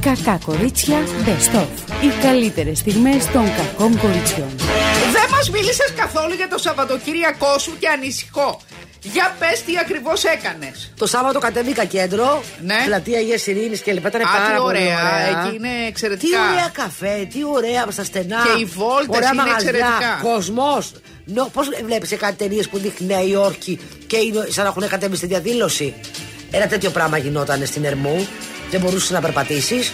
Κακά 0.00 0.38
κορίτσια 0.44 0.98
Best 1.26 1.56
of. 1.60 1.66
Οι 2.02 2.22
καλύτερες 2.22 2.78
στιγμές 2.78 3.26
των 3.32 3.44
κακών 3.56 3.98
κοριτσιών. 4.00 4.48
Δεν 5.12 5.26
μας 5.30 5.50
μίλησες 5.50 5.92
καθόλου 5.96 6.34
για 6.34 6.48
το 6.48 6.58
Σαββατοκύριακό 6.58 7.58
σου 7.58 7.76
και 7.78 7.88
ανησυχώ. 7.88 8.60
Για 9.02 9.36
πες 9.38 9.62
τι 9.62 9.72
ακριβώς 9.80 10.24
έκανες. 10.24 10.92
Το 10.96 11.06
Σάββατο 11.06 11.38
κατέβηκα 11.38 11.84
κέντρο. 11.84 12.42
Ναι. 12.62 12.76
Πλατεία 12.84 13.18
Αγίας 13.18 13.46
Ειρήνης 13.46 13.80
και 13.80 13.92
λοιπά. 13.92 14.08
Ήταν 14.08 14.20
Α, 14.20 14.24
πάρα 14.24 14.54
τι 14.54 14.60
πολύ 14.62 14.76
ωραία. 14.78 14.98
ωραία. 15.00 15.44
Εκεί 15.46 15.56
είναι 15.56 15.68
Τι 15.68 15.86
εξαιρετικά. 15.88 16.38
ωραία 16.52 16.68
καφέ, 16.72 17.28
τι 17.32 17.38
ωραία 17.54 17.86
στα 17.90 18.04
στενά. 18.04 18.36
Και 18.54 18.60
οι 18.60 18.64
βόλτες 18.64 19.16
Ωραία 19.16 19.30
είναι 19.32 19.42
μαγαζιά, 19.42 19.68
εξαιρετικά. 19.70 20.20
Κοσμός. 20.22 20.92
Νο, 21.24 21.50
Πώς 21.52 21.68
βλέπεις 21.84 22.08
σε 22.08 22.16
κάτι 22.16 22.34
ταινίες 22.34 22.68
που 22.68 22.78
δείχνει 22.78 23.06
Νέα 23.06 23.22
Υόρκη 23.22 23.80
και 24.06 24.16
είναι 24.16 24.46
σαν 24.48 24.64
να 24.64 24.70
έχουν 24.70 24.88
κατέβει 24.88 25.16
στη 25.16 25.26
διαδήλωση; 25.26 25.94
Ένα 26.50 26.66
τέτοιο 26.66 26.90
πράγμα 26.90 27.18
γινόταν 27.18 27.66
στην 27.66 27.84
Ερμού. 27.84 28.26
Δεν 28.70 28.80
μπορούσες 28.80 29.10
να 29.10 29.20
περπατήσεις. 29.20 29.92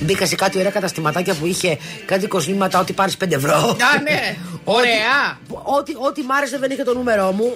Μπήκα 0.00 0.26
σε 0.26 0.34
κάτι 0.34 0.58
ωραία 0.58 0.70
καταστηματάκια 0.70 1.34
που 1.34 1.46
είχε 1.46 1.78
κάτι 2.06 2.26
κοσμήματα 2.26 2.78
ότι 2.80 2.92
πάρεις 2.92 3.16
5 3.24 3.32
ευρώ. 3.32 3.54
Α, 3.54 4.00
ναι. 4.02 4.36
Ωραία. 4.64 5.38
Ό,τι, 5.78 5.92
ό,τι 6.08 6.22
μ' 6.22 6.32
άρεσε 6.32 6.58
δεν 6.58 6.70
είχε 6.70 6.82
το 6.82 6.94
νούμερό 6.94 7.32
μου. 7.32 7.54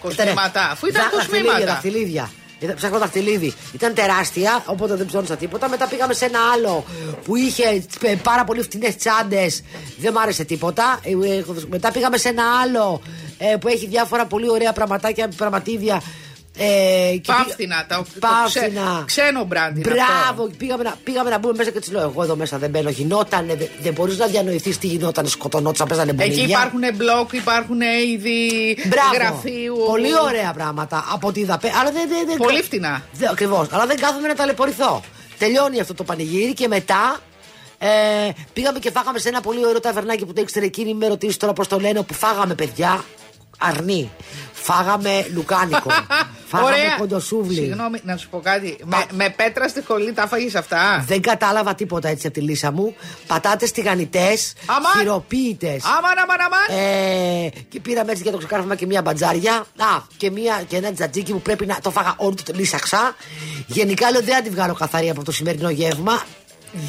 Κοσμήματα. 0.00 0.68
Αφού 0.70 0.86
ήταν 0.86 1.02
Δα- 1.02 1.16
Δαχτυλίδια, 1.16 1.42
κοσμήματα. 1.50 1.72
δαχτυλίδια. 1.72 2.30
Ήταν 2.60 2.76
ψάχνω 2.76 2.98
δαχτυλίδι. 2.98 3.54
Ήταν 3.72 3.94
τεράστια, 3.94 4.62
οπότε 4.66 4.94
δεν 4.94 5.06
ψώνισα 5.06 5.36
τίποτα. 5.36 5.68
Μετά 5.68 5.86
πήγαμε 5.86 6.14
σε 6.14 6.24
ένα 6.24 6.38
άλλο 6.54 6.84
που 7.24 7.36
είχε 7.36 7.82
ε, 8.02 8.14
πάρα 8.22 8.44
πολύ 8.44 8.62
φτηνές 8.62 8.96
τσάντες. 8.96 9.62
Δεν 9.98 10.12
μ' 10.12 10.18
άρεσε 10.18 10.44
τίποτα. 10.44 11.00
Ε, 11.02 11.10
ε, 11.10 11.44
Μετά 11.68 11.92
πήγαμε 11.92 12.16
σε 12.16 12.28
ένα 12.28 12.42
άλλο 12.62 13.00
ε, 13.38 13.56
που 13.56 13.68
έχει 13.68 13.86
διάφορα 13.86 14.26
πολύ 14.26 14.50
ωραία 14.50 14.72
πραγματάκια, 14.72 15.28
πραγματίδια. 15.36 16.02
Ε, 16.58 17.16
και 17.16 17.32
Πάφθηνα. 17.32 17.84
Τα, 17.88 17.96
το 17.96 18.04
Πάφθηνα. 18.20 19.04
ξέ- 19.04 19.04
ξένο 19.04 19.44
μπράντι. 19.44 19.80
είναι 19.80 19.88
Μπράβο, 19.90 20.42
αυτό. 20.42 20.50
πήγαμε 20.58 20.82
να, 20.82 20.94
πήγαμε 21.04 21.30
να 21.30 21.38
μπούμε 21.38 21.54
μέσα 21.56 21.70
και 21.70 21.80
τη 21.80 21.90
λέω: 21.90 22.02
Εγώ 22.02 22.22
εδώ 22.22 22.36
μέσα 22.36 22.58
δεν 22.58 22.70
μπαίνω. 22.70 22.90
Γινότανε, 22.90 23.54
δεν, 23.54 23.68
δεν 23.80 23.92
μπορείς 23.92 24.18
να 24.18 24.26
διανοηθείς 24.26 24.78
τι 24.78 24.86
γινόταν. 24.86 25.26
Σκοτωνόταν, 25.26 25.88
παίζανε 25.88 26.12
μπουλίδια. 26.12 26.42
Εκεί 26.42 26.50
υπάρχουν 26.50 26.80
μπλοκ, 26.94 27.32
υπάρχουν 27.32 27.80
είδη 27.80 28.76
Μπράβο. 28.86 29.14
γραφείου. 29.14 29.76
Πολύ 29.86 30.08
ωραία 30.24 30.52
πράγματα 30.52 31.04
από 31.12 31.32
τη 31.32 31.44
ΔΑΠΕ. 31.44 31.72
Αλλά 31.80 31.90
δεν, 31.90 32.08
δεν, 32.08 32.26
δεν, 32.26 32.36
Πολύ 32.36 32.62
φτηνά. 32.62 33.02
Ακριβώς. 33.30 33.66
Αλλά 33.70 33.86
δεν 33.86 33.96
κάθομαι 34.00 34.28
να 34.28 34.34
ταλαιπωρηθώ. 34.34 35.02
Τελειώνει 35.38 35.80
αυτό 35.80 35.94
το 35.94 36.04
πανηγύρι 36.04 36.52
και 36.52 36.68
μετά. 36.68 37.16
Ε, 37.78 37.88
πήγαμε 38.52 38.78
και 38.78 38.90
φάγαμε 38.90 39.18
σε 39.18 39.28
ένα 39.28 39.40
πολύ 39.40 39.66
ωραίο 39.66 39.80
ταβερνάκι 39.80 40.24
που 40.26 40.32
το 40.32 40.40
ήξερε 40.40 40.64
εκείνη. 40.64 40.94
Με 40.94 41.06
ρωτήσει 41.08 41.38
τώρα 41.38 41.52
πώ 41.52 41.66
το 41.66 41.78
λένε. 41.80 42.02
Που 42.02 42.14
φάγαμε 42.14 42.54
παιδιά. 42.54 43.04
Αρνί. 43.58 44.10
Φάγαμε 44.52 45.26
λουκάνικο. 45.34 45.90
φάγαμε 46.50 46.70
Ωραία. 46.70 46.96
κοντοσούβλι. 46.98 47.54
Συγγνώμη, 47.54 48.00
να 48.02 48.16
σου 48.16 48.28
πω 48.28 48.40
κάτι. 48.40 48.76
Με, 48.84 49.04
με 49.12 49.30
πέτρα 49.30 49.68
στη 49.68 49.82
χολή 49.86 50.12
τα 50.12 50.26
φάγει 50.26 50.56
αυτά; 50.56 51.04
Δεν 51.06 51.20
κατάλαβα 51.20 51.74
τίποτα 51.74 52.08
έτσι 52.08 52.26
από 52.26 52.38
τη 52.38 52.42
λύσα 52.42 52.70
μου. 52.72 52.94
Πατάτες 53.26 53.72
τηγανιτές, 53.72 54.52
Αμάν. 54.66 54.92
χειροποίητες. 54.98 55.84
Άμαν, 55.84 56.18
άμαν, 56.18 56.36
άμαν. 56.40 56.84
Ε, 57.44 57.48
και 57.68 57.80
πήραμε 57.80 58.10
έτσι 58.10 58.22
για 58.22 58.32
το 58.32 58.38
ξεκάρφωμα 58.38 58.74
και 58.74 58.86
μία 58.86 59.02
μπατζάρια. 59.02 59.52
Α, 59.76 60.00
και, 60.16 60.30
μία, 60.30 60.62
και 60.68 60.76
ένα 60.76 60.92
τζατζίκι 60.92 61.32
που 61.32 61.40
πρέπει 61.40 61.66
να 61.66 61.78
το 61.82 61.90
φάγα 61.90 62.14
όλο 62.16 62.34
το 62.44 62.52
λύσαξα. 62.54 63.14
Γενικά 63.66 64.10
λέω 64.10 64.20
δεν 64.22 64.34
θα 64.34 64.42
τη 64.42 64.50
βγάλω 64.50 64.74
καθαρή 64.74 65.10
από 65.10 65.24
το 65.24 65.32
σημερινό 65.32 65.70
γεύμα. 65.70 66.22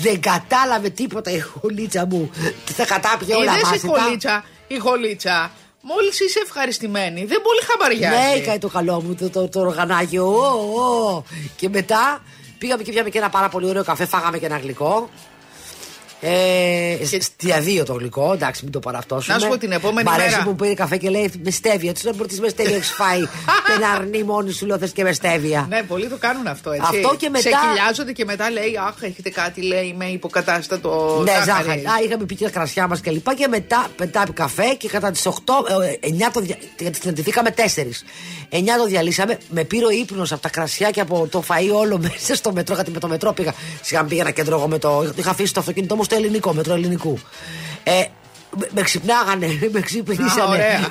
Δεν 0.01 0.21
κατάλαβε 0.21 0.89
τίποτα 0.89 1.31
η 1.31 1.39
χολίτσα 1.39 2.05
μου. 2.05 2.31
Τι 2.65 2.73
θα 2.73 2.85
κατάπιε 2.85 3.35
όλα 3.35 3.51
Είδες 3.51 3.61
η 3.61 3.65
μάσιτα. 3.65 3.87
χολίτσα, 4.01 4.43
η 4.67 4.77
χολίτσα; 4.77 5.51
Μόλις 5.87 6.19
είσαι 6.19 6.39
ευχαριστημένη, 6.43 7.25
δεν 7.25 7.41
πολύ 7.41 7.59
χαμπαριάζει. 7.69 8.29
Ναι, 8.29 8.37
έκανε 8.37 8.59
το 8.59 8.67
καλό 8.67 9.01
μου 9.01 9.15
το, 9.15 9.29
το, 9.29 9.49
το 9.49 9.59
οργανάκι. 9.59 10.17
Ω, 10.17 10.25
ω. 10.25 11.23
Και 11.55 11.69
μετά 11.69 12.23
πήγαμε 12.57 12.83
και 12.83 12.91
πιάμε 12.91 13.09
και 13.09 13.17
ένα 13.17 13.29
πάρα 13.29 13.49
πολύ 13.49 13.67
ωραίο 13.67 13.83
καφέ. 13.83 14.05
Φάγαμε 14.05 14.37
και 14.37 14.45
ένα 14.45 14.57
γλυκό. 14.57 15.09
Ε, 16.27 16.97
Στιαδίο 17.19 17.83
το 17.85 17.93
γλυκό, 17.93 18.31
εντάξει, 18.33 18.63
μην 18.63 18.71
το 18.71 18.79
παραυτώσουμε. 18.79 19.33
Να 19.35 19.39
σου 19.41 19.47
πω 19.47 19.57
την 19.57 19.71
επόμενη 19.71 20.09
Μ' 20.09 20.13
αρέσει 20.13 20.29
μέρα. 20.29 20.43
που 20.43 20.55
πήρε 20.55 20.73
καφέ 20.73 20.97
και 20.97 21.09
λέει 21.09 21.31
με 21.43 21.51
στέβια. 21.51 21.93
Τι 21.93 22.05
να 22.05 22.13
μπορεί 22.13 22.35
με 22.41 22.47
στέβια 22.47 22.75
έχεις 22.75 22.91
φάει. 22.91 23.19
και 23.19 23.71
ένα 23.77 23.87
αρνί 23.89 24.23
μόνη 24.23 24.51
σου 24.51 24.65
λέω 24.65 24.77
θες 24.77 24.91
και 24.91 25.03
με 25.03 25.13
στέβια. 25.13 25.65
Ναι, 25.69 25.83
πολλοί 25.83 26.07
το 26.07 26.17
κάνουν 26.19 26.47
αυτό 26.47 26.71
έτσι. 26.71 26.87
Αυτό 26.93 27.15
και 27.17 27.29
μετά- 27.29 27.41
Σε 27.49 27.49
κοιλιάζονται 27.49 28.11
και 28.11 28.25
μετά 28.25 28.49
λέει 28.51 28.79
Αχ, 28.87 28.95
έχετε 29.01 29.29
κάτι, 29.29 29.61
λέει, 29.61 29.93
με 29.97 30.05
υποκατάστατο. 30.05 31.21
Ναι, 31.25 31.31
ζάχαρη». 31.31 31.45
ζάχαρη. 31.63 31.79
Α, 31.85 31.91
είχαμε 32.05 32.25
πει 32.25 32.35
και 32.35 32.43
τα 32.43 32.49
κρασιά 32.49 32.87
μας 32.87 32.99
και 32.99 33.11
λοιπά. 33.11 33.35
Και 33.35 33.47
μετά 33.47 33.87
πετά 33.95 34.23
καφέ 34.33 34.73
και 34.77 34.87
κατά 34.87 35.11
τις 35.11 35.25
8, 35.25 35.31
ε, 36.01 36.07
9 36.09 36.31
το 36.33 36.39
δια... 36.39 36.55
γιατί 36.79 36.97
συναντηθήκαμε 37.01 37.53
4. 37.57 37.59
9 37.61 38.61
το 38.77 38.85
διαλύσαμε. 38.87 39.37
Με 39.49 39.63
πήρε 39.63 39.85
ο 39.85 39.89
ύπνος 39.89 40.31
από 40.31 40.41
τα 40.41 40.49
κρασιά 40.49 40.89
και 40.91 41.01
από 41.01 41.27
το 41.31 41.43
φαΐ 41.47 41.69
όλο 41.79 41.97
μέσα 42.19 42.35
στο 42.35 42.51
μετρό. 42.53 42.75
Γιατί 42.75 42.91
με 42.91 42.99
το 42.99 43.07
μετρό 43.07 43.33
πήγα. 43.33 43.53
Σιγά 43.81 43.99
μην 43.99 44.09
πήγαινα 44.09 44.31
κέντρο 44.31 44.57
εγώ 44.57 44.67
με 44.67 44.77
το. 44.79 45.11
Είχα 45.15 45.29
αφήσει 45.29 45.53
το 45.53 45.59
αυτοκίνητό 45.59 45.95
μου 45.95 46.03
στο 46.03 46.14
ελληνικό, 46.15 46.53
μετρό 46.53 46.73
ελληνικού. 46.73 47.19
Ε, 47.83 48.05
με, 48.57 48.69
με 48.73 48.81
ξυπνάγανε, 48.81 49.47
με 49.73 49.79
ξυπνήσανε. 49.79 50.89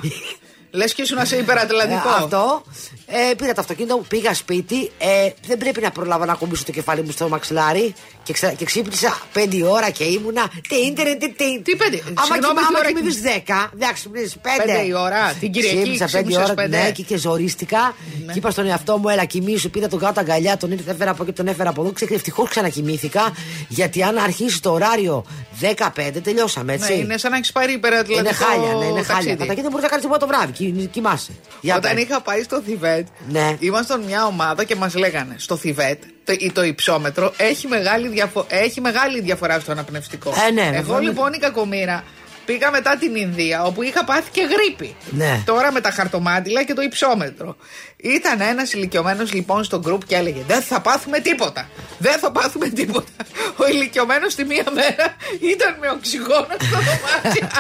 Α, 0.75 0.79
ωραία. 0.79 0.85
Λες 0.85 0.95
και 0.95 1.03
ήσουν 1.03 1.27
σε 1.27 1.37
υπερατλαντικό. 1.37 2.09
Ε, 2.09 2.13
αυτό. 2.23 2.63
Ε, 3.07 3.35
πήρα 3.35 3.53
το 3.53 3.61
αυτοκίνητο 3.61 3.97
μου, 3.97 4.05
πήγα 4.09 4.35
σπίτι. 4.35 4.91
Ε, 4.99 5.31
δεν 5.47 5.59
πρέπει 5.59 5.81
να 5.81 5.91
προλάβα 5.91 6.27
να 6.27 6.33
ακουμπήσω 6.33 6.65
το 6.65 6.73
κεφάλι 6.73 7.03
μου 7.03 7.11
στο 7.11 7.29
μαξιλάρι. 7.29 7.95
Και, 8.23 8.33
ξα... 8.33 8.53
και 8.53 8.65
ξύπνησα 8.65 9.19
5 9.35 9.63
ώρα 9.69 9.91
και 9.91 10.05
ήμουνα. 10.05 10.51
Τι 10.69 10.75
ίντερνετ, 10.77 11.19
τι. 11.21 11.33
τι. 11.33 11.61
Τι 11.63 11.77
πέντε, 11.77 12.03
Άμα, 12.07 12.25
συγγνώμη, 12.25 12.55
κοιμά- 12.55 12.59
τι 12.59 12.65
άμα 12.69 12.79
ώρα 12.79 12.93
κοιμηθείς 12.93 13.21
10, 13.47 13.71
δεν 13.73 13.93
ξυπνήσεις 13.93 14.37
5. 14.37 14.39
Πέντε 14.57 14.81
η 14.81 14.93
ώρα, 14.93 15.33
την 15.41 15.51
Κυριακή 15.53 15.77
Ξύπνησα 15.77 16.05
5 16.05 16.09
ξύπνησες 16.09 16.43
ώρα, 16.45 16.55
πέντε. 16.55 16.77
ναι, 16.77 16.91
και, 16.91 17.03
και 17.03 17.17
ζορίστηκα. 17.17 17.95
Και 18.33 18.39
είπα 18.39 18.51
στον 18.51 18.67
εαυτό 18.67 18.99
μου, 18.99 19.09
έλα 19.09 19.25
κοιμήσου. 19.25 19.71
Πήρα 19.71 19.89
τον 19.89 19.99
κάτω 19.99 20.21
αγκαλιά, 20.21 20.57
τον 20.57 20.71
ήρθε, 20.73 20.91
έφερα 20.91 21.11
από 21.11 21.23
εκεί, 21.23 21.33
τον 21.33 21.47
έφερα 21.47 21.71
από 21.71 21.83
εδώ. 21.83 21.93
Ξέρετε, 21.93 22.17
ευτυχώ 22.17 22.43
ξανακοιμήθηκα. 22.45 23.33
Γιατί 23.69 24.03
αν 24.03 24.19
αρχίσει 24.19 24.61
το 24.63 24.73
ωράριο 24.73 25.25
15, 25.61 26.21
τελειώσαμε 26.23 26.77
Ναι, 26.77 26.85
έτσι. 26.85 26.99
είναι 26.99 27.19
σαν 27.19 27.31
να 27.31 27.37
έχεις 27.37 27.53
πάρει 27.53 27.73
υπερατλαντικό. 27.73 28.19
Είναι 28.19 28.33
χάλια, 28.33 28.75
ναι, 28.75 28.85
είναι 28.85 29.03
χάλια. 29.03 29.07
ταξίδι. 29.07 29.37
Κατά 29.37 29.55
και 29.55 29.61
δεν 29.63 29.71
μπορείς 29.71 29.83
να 29.85 29.89
κάνεις 29.89 30.05
τίποτα 30.05 30.27
το 30.27 30.27
βράδυ. 30.27 30.53
Κι- 30.73 30.89
Κοιμάσαι. 30.93 31.33
Για 31.61 31.77
Όταν 31.77 31.95
πες. 31.95 32.03
είχα 32.03 32.21
πάει 32.21 32.43
στο 32.43 32.61
Θιβέτ, 32.67 33.07
Ναι. 33.29 33.57
ήμασταν 33.59 34.01
μια 34.03 34.27
ομάδα 34.27 34.65
και 34.65 34.75
μας 34.77 34.95
λέγανε 34.95 35.35
στο 35.39 35.57
Θιβέτ 35.57 36.03
το, 36.25 36.33
ή 36.39 36.51
το 36.53 36.63
υψόμετρο 36.65 37.33
έχει 37.37 37.67
μεγάλη, 37.67 38.09
διαφο- 38.09 38.47
έχει 38.49 38.81
μεγάλη 38.81 39.21
διαφορά 39.21 39.61
στο 39.61 39.73
αναπνευστικό. 39.73 40.35
Ε, 40.49 40.51
ναι, 40.51 40.71
Εγώ 40.77 40.83
βέβαια. 40.93 41.01
λοιπόν 41.01 41.33
η 41.33 41.39
κακομήρα 41.39 42.05
πήγα 42.45 42.71
μετά 42.71 42.97
την 42.97 43.15
Ινδία 43.17 43.65
όπου 43.65 43.83
είχα 43.83 44.05
πάθει 44.05 44.31
και 44.31 44.41
γρήπη. 44.43 44.97
Ναι. 45.11 45.43
Τώρα 45.45 45.73
με 45.73 45.81
τα 45.81 45.91
χαρτομάτιλα 45.91 46.63
και 46.65 46.73
το 46.75 46.83
υψόμετρο. 46.83 47.57
Ήταν 47.97 48.41
ένας 48.41 48.73
ηλικιωμένος 48.73 49.33
λοιπόν 49.33 49.65
στο 49.65 49.79
γκρουπ 49.79 50.05
και 50.07 50.15
έλεγε 50.17 50.43
Δεν 50.47 50.63
θα 50.63 50.81
πάθουμε 50.81 51.19
τίποτα. 51.21 51.69
Δεν 51.99 52.19
θα 52.19 52.33
πάθουμε 52.33 52.69
τίποτα. 52.69 53.11
Ο 53.63 53.67
ηλικιωμένος 53.69 54.35
τη 54.35 54.45
μία 54.45 54.65
μέρα 54.75 55.17
ήταν 55.41 55.77
με 55.81 55.89
οξυγόνο 55.91 56.47
στο 56.61 56.77
δωμάτιο. 56.77 57.49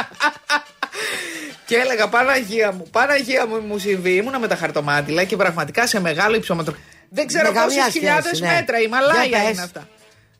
Και 1.67 1.77
έλεγα 1.77 2.09
Παναγία 2.09 2.73
μου, 2.73 2.87
Παναγία 2.91 3.47
μου 3.47 3.61
μου 3.61 3.79
συμβεί. 3.79 4.15
Ήμουνα 4.15 4.39
με 4.39 4.49
τα 4.49 4.57
χαρτομάτιλα 4.57 5.25
και 5.25 5.37
πραγματικά 5.37 5.87
σε 5.87 6.01
μεγάλο 6.01 6.37
υψόμετρο. 6.37 6.75
Δεν 7.09 7.27
ξέρω 7.27 7.49
Με 7.49 7.55
καμία 7.55 7.65
πόσες 7.65 7.83
σχέση, 7.83 7.99
χιλιάδες 7.99 8.41
ναι. 8.41 8.47
μέτρα. 8.47 8.79
Η 8.79 8.81
Για 8.81 8.89
Μαλάια 8.89 9.39
πες. 9.39 9.51
είναι 9.51 9.63
αυτά. 9.63 9.89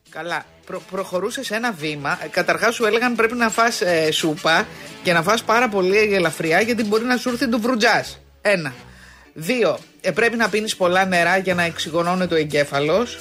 Καλά. 0.09 0.45
Προ, 0.65 0.81
προχωρούσες 0.91 1.51
ένα 1.51 1.71
βήμα. 1.71 2.19
Καταρχάς 2.31 2.75
σου 2.75 2.85
έλεγαν 2.85 3.15
πρέπει 3.15 3.33
να 3.35 3.49
φας 3.49 3.81
ε, 3.81 4.11
σούπα 4.11 4.67
και 5.03 5.13
να 5.13 5.23
φας 5.23 5.43
πάρα 5.43 5.69
πολύ 5.69 6.13
ελαφριά 6.13 6.61
γιατί 6.61 6.83
μπορεί 6.83 7.03
να 7.03 7.17
σου 7.17 7.29
έρθει 7.29 7.49
του 7.49 7.59
βρουτζά. 7.61 8.05
Ένα. 8.41 8.73
Δύο. 9.33 9.77
Ε, 10.01 10.11
πρέπει 10.11 10.35
να 10.35 10.49
πίνεις 10.49 10.75
πολλά 10.75 11.05
νερά 11.05 11.37
για 11.37 11.53
να 11.53 11.63
εξοικονώνεται 11.63 12.33
ο 12.33 12.37
εγκέφαλος. 12.37 13.17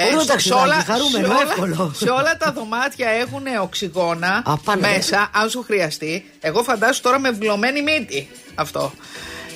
Ωραίο 0.00 0.18
στο- 0.20 0.26
ταξιδάκι, 0.32 0.60
σε 0.60 0.66
όλα- 0.66 0.84
χαρούμενο, 0.86 1.26
σε 1.26 1.32
όλα- 1.32 1.42
εύκολο. 1.50 1.92
Σε 1.96 2.10
όλα 2.10 2.36
τα 2.36 2.52
δωμάτια 2.52 3.08
έχουν 3.08 3.42
οξυγόνα 3.62 4.42
Α, 4.44 4.56
πάνε. 4.58 4.88
μέσα, 4.88 5.30
αν 5.34 5.50
σου 5.50 5.62
χρειαστεί. 5.62 6.30
Εγώ 6.40 6.62
φαντάζομαι 6.62 6.98
τώρα 7.02 7.18
με 7.18 7.30
βλωμένη 7.30 7.82
μύτη 7.82 8.28
αυτό. 8.54 8.92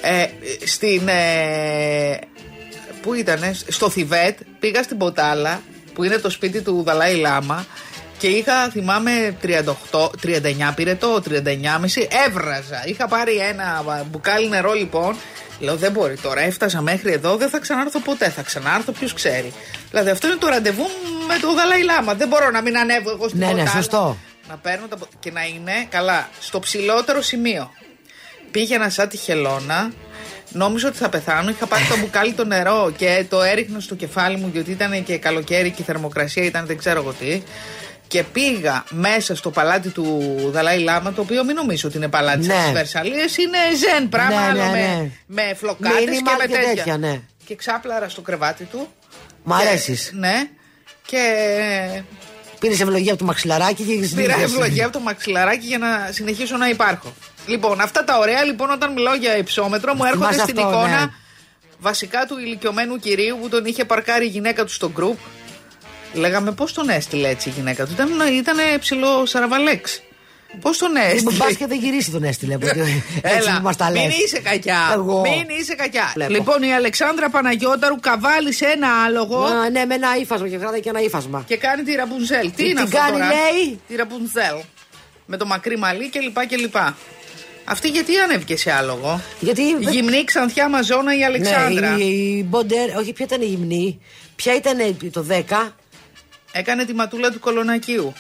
Ε, 0.01 0.27
στην. 0.67 1.09
Ε, 1.09 2.19
πού 3.03 3.15
ήτανε, 3.15 3.57
στο 3.69 3.91
Θιβέτ, 3.91 4.39
πήγα 4.59 4.83
στην 4.83 4.99
Ποτάλα, 4.99 5.61
που 5.95 6.05
είναι 6.05 6.17
το 6.19 6.31
σπίτι 6.31 6.61
του 6.61 6.83
Δαλάη 6.87 7.15
Λάμα. 7.17 7.67
Και 8.19 8.27
είχα, 8.27 8.69
θυμάμαι, 8.71 9.37
38, 9.43 10.11
39 10.23 10.73
πυρετό, 10.75 11.23
39,5. 11.31 12.07
Έβραζα. 12.27 12.83
Είχα 12.87 13.09
πάρει 13.09 13.37
ένα 13.37 13.85
μπουκάλι 14.11 14.49
νερό, 14.49 14.73
λοιπόν. 14.73 15.17
Λέω, 15.61 15.77
δεν 15.77 15.93
μπορεί 15.93 16.17
τώρα. 16.17 16.41
Έφτασα 16.41 16.81
μέχρι 16.81 17.13
εδώ, 17.13 17.37
δεν 17.37 17.49
θα 17.49 17.59
ξανάρθω 17.59 18.01
ποτέ. 18.01 18.29
Θα 18.31 18.43
ξανάρθω, 18.43 18.93
ποιος 18.93 19.13
ξέρει. 19.15 19.53
Δηλαδή, 19.91 20.11
αυτό 20.11 20.27
είναι 20.27 20.37
το 20.37 20.47
ραντεβού 20.49 20.83
μου 20.83 21.27
με 21.27 21.39
το 21.41 21.55
Δαλάη 21.55 21.83
Λάμα. 21.85 22.15
Δεν 22.15 22.29
μπορώ 22.29 22.51
να 22.51 22.63
μην 22.63 22.79
ανέβω 22.79 23.11
εγώ 23.11 23.29
στην 23.29 23.41
Ναι, 23.41 23.47
ναι, 23.47 23.51
Ποτάλα. 23.53 23.71
σωστό. 23.71 24.17
Να 24.49 24.57
παίρνω 24.57 24.87
τα... 24.87 24.97
πο- 24.97 25.07
και 25.21 25.31
να 25.31 25.45
είναι 25.45 25.73
καλά 25.89 26.29
στο 26.41 26.59
ψηλότερο 26.59 27.23
σημείο. 27.23 27.71
Πήγαινα 28.51 28.89
σαν 28.91 29.09
τη 29.09 29.17
χελώνα. 29.17 29.91
Νόμιζα 30.53 30.89
ότι 30.89 30.97
θα 30.97 31.09
πεθάνω. 31.09 31.51
Είχα 31.51 31.67
πάρει 31.67 31.85
το 31.85 31.97
μπουκάλι 31.99 32.33
το 32.33 32.45
νερό 32.45 32.93
και 32.97 33.25
το 33.29 33.43
έριχνα 33.43 33.81
στο 33.81 33.95
κεφάλι 33.95 34.37
μου, 34.37 34.51
γιατί 34.53 34.71
ήταν 34.71 35.05
και 35.05 35.19
καλοκαίρι 35.19 35.71
και 35.71 35.83
η 35.83 35.85
θερμοκρασία 35.85 36.45
ήταν 36.45 36.67
δεν 36.67 36.79
ξέρω 36.79 37.01
εγώ 37.01 37.13
τι. 37.13 37.43
Και 38.09 38.23
πήγα 38.23 38.85
μέσα 38.91 39.37
στο 39.37 39.51
παλάτι 39.51 39.89
του 39.89 40.35
Δαλάη 40.53 40.79
Λάμα, 40.79 41.13
το 41.13 41.21
οποίο 41.21 41.45
μην 41.45 41.55
νομίζω 41.55 41.89
ότι 41.89 41.97
είναι 41.97 42.09
παλάτι 42.09 42.47
Ναι. 42.47 42.55
της 42.63 42.73
Βερσαλίε, 42.73 43.25
είναι 43.39 43.59
ζεν 43.77 44.09
πράγμα, 44.09 44.41
Ναι, 44.41 44.47
άλλο 44.47 44.63
ναι, 44.65 44.71
με, 44.71 44.79
ναι. 44.79 45.11
με 45.27 45.55
φλοκάτες 45.55 45.99
και 45.99 46.11
Μίνιμα 46.11 46.33
με 46.39 46.47
και 46.47 46.53
τέτοια. 46.55 46.75
τέτοια, 46.75 46.97
ναι. 46.99 47.21
και 47.47 47.55
ξάπλαρα 47.55 48.09
στο 48.09 48.21
κρεβάτι 48.21 48.65
του. 48.65 48.89
Μ' 49.43 49.53
αρέσεις. 49.53 50.11
Ναι. 50.15 50.49
Και 51.07 51.23
Πήρες 52.61 52.81
ευλογία 52.81 53.11
από 53.11 53.19
το 53.21 53.25
μαξιλαράκι 53.27 53.83
και 53.83 53.93
πήρα 53.95 54.07
συνήθισε. 54.07 54.43
ευλογία 54.43 54.85
από 54.85 54.93
το 54.93 55.01
μαξιλαράκι 55.01 55.67
για 55.67 55.79
να 55.79 56.09
συνεχίσω 56.13 56.57
να 56.57 56.69
υπάρχω. 56.69 57.13
Λοιπόν, 57.47 57.81
αυτά 57.81 58.05
τα 58.05 58.19
ωραία 58.19 58.45
λοιπόν 58.45 58.71
όταν 58.71 58.93
μιλάω 58.93 59.15
για 59.15 59.37
υψόμετρο 59.37 59.95
μου 59.95 60.05
έρχονται 60.05 60.25
Θυμάσαι 60.27 60.41
στην 60.41 60.59
αυτό, 60.59 60.71
εικόνα 60.71 61.01
ναι. 61.05 61.11
βασικά 61.79 62.27
του 62.27 62.39
ηλικιωμένου 62.39 62.97
κυρίου 62.99 63.39
που 63.41 63.49
τον 63.49 63.65
είχε 63.65 63.85
παρκάρει 63.85 64.25
η 64.25 64.29
γυναίκα 64.29 64.65
του 64.65 64.73
στο 64.73 64.91
γκρουπ. 64.91 65.19
Λέγαμε 66.15 66.53
πώς 66.53 66.73
τον 66.73 66.89
έστειλε 66.89 67.29
έτσι 67.29 67.49
η 67.49 67.53
γυναίκα 67.57 67.87
του; 67.87 67.93
Ήταν, 67.93 68.09
ήταν 68.39 68.57
ψηλό 68.81 69.27
σαραβαλέξ. 69.27 70.03
Πώς 70.61 70.79
τον 70.79 70.97
έστειλε; 70.97 71.37
Μπας 71.37 71.57
και 71.57 71.67
δεν 71.67 71.79
γυρίσει 71.79 72.11
τον 72.11 72.25
έστειλε. 72.25 72.55
οπότε 72.61 72.81
Έτσι 73.23 73.37
Έλα, 73.49 73.57
που 73.57 73.63
μας 73.63 73.77
τα 73.77 73.91
μην 73.91 74.03
λες. 74.05 74.19
είσαι 74.19 74.39
κακιά. 74.41 74.91
Εγώ. 74.95 75.21
Μην 75.21 75.47
είσαι 75.61 75.75
κακιά. 75.75 76.11
Βλέπω. 76.15 76.33
Λοιπόν, 76.33 76.63
η 76.63 76.73
Αλεξάνδρα 76.75 77.31
Παναγιώταρου 77.31 78.01
καβάλισε 78.01 78.67
ένα 78.67 78.89
άλογο 79.05 79.45
Α, 79.45 79.71
ναι, 79.71 79.85
με 79.85 79.95
ένα 79.95 80.17
ύφασμα 80.21 80.49
και 80.49 80.57
κράτα 80.57 80.79
και 80.79 80.89
ένα 80.89 81.01
ύφασμα. 81.01 81.45
και 81.47 81.57
κάνει 81.57 81.83
τη 81.83 81.95
ραπουνζέλ. 81.95 82.41
Τι, 82.41 82.51
Τι 82.51 82.63
είναι 82.65 82.73
την 82.75 82.83
αυτό 82.83 82.97
κάνει, 82.97 83.13
τώρα; 83.13 83.27
λέει; 83.27 83.81
Τη 83.89 83.97
ραπουνζέλ. 83.97 84.59
Με 85.27 85.37
το 85.37 85.47
μακρύ 85.47 85.79
μαλλί 85.79 86.11
κλπ. 86.11 86.47
κλπ. 86.47 86.77
Αυτή 87.65 87.89
γιατί 87.89 88.19
ανέβηκε 88.19 88.57
σε 88.57 88.73
άλογο; 88.73 89.21
Γιατί. 89.41 89.63
Γυμνή 89.79 90.25
ξανθιά 90.25 90.69
μαζόνα 90.69 91.19
η 91.19 91.25
Αλεξάνδρα. 91.25 91.91
Ναι, 91.91 92.03
η, 92.05 92.37
η 92.39 92.47
Μποντέρ, 92.49 92.97
όχι, 92.97 93.13
ποια 93.13 93.25
ήταν 93.25 93.41
η 93.43 93.45
γυμνή; 93.45 94.01
Ποια 94.37 94.55
ήταν 94.55 94.97
το 95.13 95.27
10. 95.31 95.73
Έκανε 96.53 96.85
τη 96.85 96.95
ματούλα 96.95 97.31
του 97.31 97.41
κολονακίου. 97.41 98.13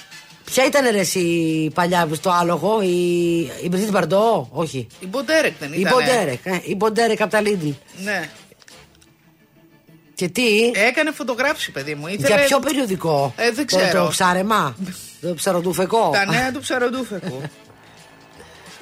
Ποια 0.44 0.64
ήταν 0.66 0.86
ρε 0.90 0.98
εσύ 0.98 1.18
η 1.18 1.70
παλιά 1.74 2.08
στο 2.12 2.30
άλογο, 2.30 2.80
η, 2.82 3.38
η 3.62 3.68
Μπριζίτ 3.70 3.90
Μπαρντό, 3.90 4.48
όχι. 4.52 4.86
Η 5.00 5.06
Μποντέρεκ 5.06 5.52
δεν 5.60 5.72
Η 5.72 5.76
ήταν. 5.78 5.92
Μποντέρεκ, 5.92 6.40
ε, 6.46 6.60
η 6.64 6.74
Μποντέρεκ 6.74 7.20
από 7.20 7.30
τα 7.30 7.40
Lidl. 7.42 7.72
Ναι. 8.04 8.28
Και 10.14 10.28
τι, 10.28 10.70
Έκανε 10.74 11.10
φωτογράφηση, 11.10 11.70
παιδί 11.70 11.94
μου. 11.94 12.06
Ήθελε... 12.06 12.34
για 12.36 12.44
ποιο 12.46 12.58
περιοδικό; 12.58 13.32
Ε, 13.36 13.44
δεν 13.50 13.66
Το- 13.66 13.76
ξέρω. 13.76 14.04
Το, 14.04 14.08
ψάρεμα, 14.10 14.76
το 15.20 15.34
ψαροτούφεκο; 15.34 16.10
Τα 16.12 16.24
νέα 16.26 16.52
του 16.52 16.60
ψαροντούφεκου. 16.60 17.42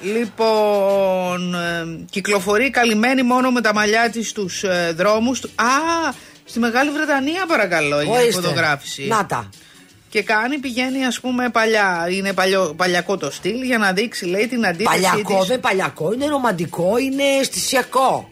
λοιπόν, 0.01 1.55
ε, 1.55 2.05
κυκλοφορεί 2.09 2.69
καλυμμένη 2.69 3.23
μόνο 3.23 3.51
με 3.51 3.61
τα 3.61 3.73
μαλλιά 3.73 4.09
της 4.09 4.29
στους 4.29 4.63
ε, 4.63 4.93
δρόμους. 4.97 5.43
Α, 5.43 6.13
στη 6.47 6.59
Μεγάλη 6.59 6.91
Βρετανία 6.91 7.45
παρακαλώ 7.45 8.01
για 8.01 8.11
Ορίστε. 8.13 8.41
φωτογράφηση. 8.41 9.07
Να 9.07 9.25
τα. 9.25 9.49
Και 10.09 10.23
κάνει, 10.23 10.57
πηγαίνει 10.57 11.05
ας 11.05 11.19
πούμε 11.19 11.49
παλιά, 11.49 12.07
είναι 12.09 12.33
παλιό, 12.33 12.73
παλιακό 12.75 13.17
το 13.17 13.31
στυλ 13.31 13.61
για 13.61 13.77
να 13.77 13.91
δείξει 13.93 14.25
λέει 14.25 14.47
την 14.47 14.65
αντίθεση 14.65 15.01
Παλιακό, 15.01 15.39
της, 15.39 15.47
δεν 15.47 15.59
παλιακό, 15.59 16.13
είναι 16.13 16.25
ρομαντικό, 16.25 16.97
είναι 16.97 17.23
αισθησιακό. 17.39 18.29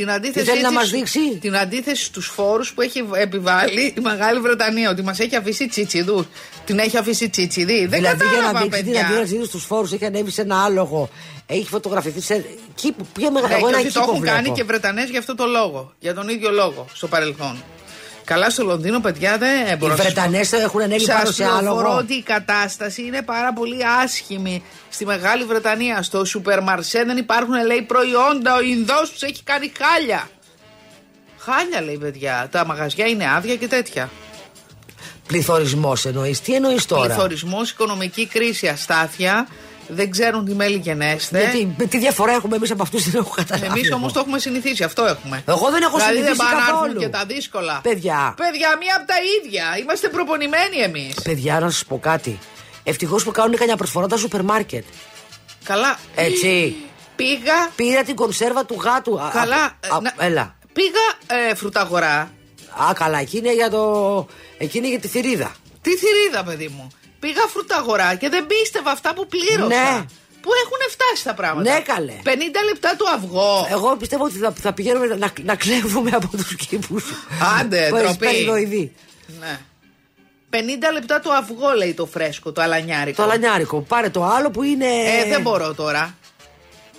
Την 0.00 0.10
αντίθεση 0.10 0.44
Τι 0.44 0.50
θέλει 0.50 0.62
να 0.62 0.68
της- 0.68 0.76
μας 0.76 0.90
δείξει; 0.90 1.36
την 1.40 1.56
αντίθεση 1.56 2.04
στους 2.04 2.26
φόρους 2.26 2.72
που 2.72 2.80
έχει 2.80 3.04
επιβάλει 3.14 3.94
η 3.96 4.00
Μεγάλη 4.00 4.40
Βρετανία 4.40 4.90
ότι 4.90 5.02
μας 5.02 5.18
έχει 5.18 5.36
αφήσει 5.36 5.68
τσίτσιδου 5.68 6.26
την 6.64 6.78
έχει 6.78 6.96
αφήσει 6.96 7.28
τσίτσιδη 7.28 7.78
δεν 7.86 7.88
δηλαδή 7.90 8.16
για 8.24 8.24
να 8.26 8.32
κατάλαβα 8.32 8.60
δείξει 8.62 8.82
την 8.82 8.92
παιδιά 8.92 9.06
αντίδραση 9.06 9.44
στους 9.44 9.64
φόρους 9.64 9.92
έχει 9.92 10.04
ανέβει 10.04 10.30
σε 10.30 10.40
ένα 10.42 10.64
άλογο. 10.64 11.08
Έχει 11.46 11.66
φωτογραφηθεί 11.68 12.20
σε. 12.20 12.34
Εκεί 12.34 12.92
που 12.92 13.06
πιο 13.12 13.30
μεγάλο. 13.30 13.52
Ναι, 13.52 13.58
Εγώ 13.58 13.66
και 13.68 13.74
ένα 13.74 13.78
ότι 13.84 13.92
το 13.92 14.00
κήπο 14.00 14.12
έχουν 14.12 14.24
κάνει 14.24 14.40
βλέπω. 14.40 14.54
και 14.56 14.64
Βρετανές 14.64 15.10
για 15.10 15.18
αυτό 15.18 15.34
το 15.34 15.46
λόγο. 15.46 15.92
Για 15.98 16.14
τον 16.14 16.28
ίδιο 16.28 16.50
λόγο 16.50 16.86
στο 16.94 17.06
παρελθόν. 17.08 17.62
Καλά 18.28 18.50
στο 18.50 18.64
Λονδίνο, 18.64 19.00
παιδιά, 19.00 19.38
δεν 19.38 19.66
Οι 19.66 19.76
μπορώ 19.76 19.94
να 19.94 20.02
σας 20.02 20.12
πω. 20.12 20.20
Βρετανέ 20.20 20.62
έχουν 20.64 20.80
ανέβει 20.80 21.06
πάνω 21.06 21.24
Σας 21.24 21.34
σε 21.34 21.42
πληροφορώ 21.42 21.78
άλογο. 21.78 21.96
ότι 21.96 22.14
η 22.14 22.22
κατάσταση 22.22 23.02
είναι 23.02 23.22
πάρα 23.22 23.52
πολύ 23.52 23.86
άσχημη 24.02 24.62
στη 24.88 25.06
Μεγάλη 25.06 25.44
Βρετανία. 25.44 26.02
Στο 26.02 26.24
σούπερ 26.24 26.62
μαρσέ 26.62 27.04
δεν 27.04 27.16
υπάρχουν, 27.16 27.66
λέει, 27.66 27.82
προϊόντα. 27.82 28.56
Ο 28.56 28.60
Ινδός 28.60 29.10
τους 29.10 29.22
έχει 29.22 29.42
κάνει 29.42 29.72
χάλια. 29.80 30.28
Χάλια, 31.38 31.82
λέει, 31.82 31.98
παιδιά. 31.98 32.48
Τα 32.50 32.66
μαγαζιά 32.66 33.06
είναι 33.06 33.30
άδεια 33.36 33.56
και 33.56 33.66
τέτοια. 33.66 34.10
Πληθωρισμός 35.26 36.04
εννοείς. 36.04 36.40
Τι 36.40 36.54
εννοείς 36.54 36.86
τώρα; 36.86 37.06
Πληθωρισμός, 37.06 37.70
οικονομική 37.70 38.26
κρίση, 38.26 38.68
αστάθεια. 38.68 39.48
Δεν 39.88 40.10
ξέρουν 40.10 40.44
τι 40.44 40.54
μέλη 40.54 40.76
γενέστε. 40.76 41.38
Γιατί 41.40 41.74
με 41.78 41.86
τι 41.86 41.98
διαφορά 41.98 42.32
έχουμε 42.32 42.56
εμείς 42.56 42.70
από 42.70 42.82
αυτούς 42.82 43.10
δεν 43.10 43.20
έχω 43.20 43.32
καταλάβει. 43.36 43.66
Εμείς 43.66 43.92
όμως 43.92 44.04
εγώ. 44.04 44.12
το 44.12 44.20
έχουμε 44.20 44.38
συνηθίσει, 44.38 44.82
αυτό 44.84 45.04
έχουμε. 45.04 45.42
Εγώ 45.46 45.70
δεν 45.70 45.82
έχω 45.82 45.96
δηλαδή 45.96 46.14
συνηθίσει 46.16 46.36
δεν 46.36 46.46
πάνε 46.46 46.60
να 46.60 46.66
έρθουν 46.66 46.80
καθόλου. 46.80 47.00
και 47.00 47.08
τα 47.08 47.24
δύσκολα. 47.26 47.80
Παιδιά. 47.82 48.34
Παιδιά, 48.36 48.76
μία 48.80 48.96
από 48.96 49.06
τα 49.06 49.14
ίδια. 49.38 49.64
Είμαστε 49.80 50.08
προπονημένοι 50.08 50.76
εμείς. 50.76 51.14
Παιδιά, 51.22 51.60
να 51.60 51.70
σας 51.70 51.84
πω 51.84 51.98
κάτι. 51.98 52.38
Ευτυχώς 52.84 53.24
που 53.24 53.30
κάνουν 53.30 53.56
κανένα 53.56 53.76
προσφορά 53.76 54.06
τα 54.06 54.16
σούπερ 54.16 54.42
μάρκετ. 54.42 54.84
Καλά. 55.64 55.98
Έτσι. 56.14 56.76
Πήγα. 57.16 57.70
Πήρα 57.76 58.02
την 58.02 58.14
κονσέρβα 58.14 58.64
του 58.64 58.76
γάτου. 58.80 59.20
Α, 59.20 59.30
Καλά. 59.32 59.64
α, 59.64 59.70
ε, 59.80 60.00
να- 60.02 60.14
Έλα. 60.26 60.56
Πήγα 60.72 61.38
ε, 61.50 61.54
φρουταγορά. 61.54 62.30
Α, 62.88 62.92
καλά. 62.94 63.18
Εκεί 63.18 63.36
είναι 63.36 63.54
για, 63.54 63.70
το... 63.70 64.26
εκεί 64.58 64.78
είναι 64.78 64.88
για 64.88 64.98
τη 65.00 65.08
θηρίδα. 65.08 65.54
Τι 65.82 65.90
θηρίδα, 65.96 66.44
παιδί 66.44 66.68
μου. 66.76 66.88
Πήγα 67.20 67.40
φρουταγορά 67.52 68.14
και 68.14 68.28
δεν 68.28 68.46
πίστευα 68.46 68.90
αυτά 68.90 69.14
που 69.14 69.26
πλήρωσα. 69.26 69.66
Ναι. 69.66 70.04
Πού 70.40 70.50
έχουν 70.64 70.78
φτάσει 70.90 71.24
τα 71.24 71.34
πράγματα; 71.34 71.72
Ναι, 71.72 71.80
καλέ. 71.80 72.12
50 72.24 72.28
λεπτά 72.68 72.96
το 72.96 73.04
αυγό. 73.14 73.66
Εγώ 73.70 73.96
πιστεύω 73.96 74.24
ότι 74.24 74.38
θα, 74.38 74.52
θα 74.60 74.72
πηγαίνουμε 74.72 75.06
να, 75.06 75.32
να 75.42 75.54
κλέβουμε 75.56 76.10
από 76.10 76.36
τους 76.36 76.56
κήπους. 76.56 77.04
Άντε, 77.60 77.90
ντροπή. 77.94 78.16
Περιδοειδή. 78.18 78.92
Ναι. 79.40 79.58
50 80.50 80.56
λεπτά 80.92 81.20
το 81.20 81.30
αυγό, 81.32 81.70
λέει 81.76 81.94
το 81.94 82.06
φρέσκο, 82.06 82.52
το 82.52 82.62
αλανιάρικο. 82.62 83.16
Το 83.16 83.22
αλανιάρικο. 83.22 83.80
Πάρε 83.80 84.10
το 84.10 84.24
άλλο 84.24 84.50
που 84.50 84.62
είναι. 84.62 84.86
Ε, 84.86 85.28
δεν 85.28 85.40
μπορώ 85.40 85.74
τώρα. 85.74 86.14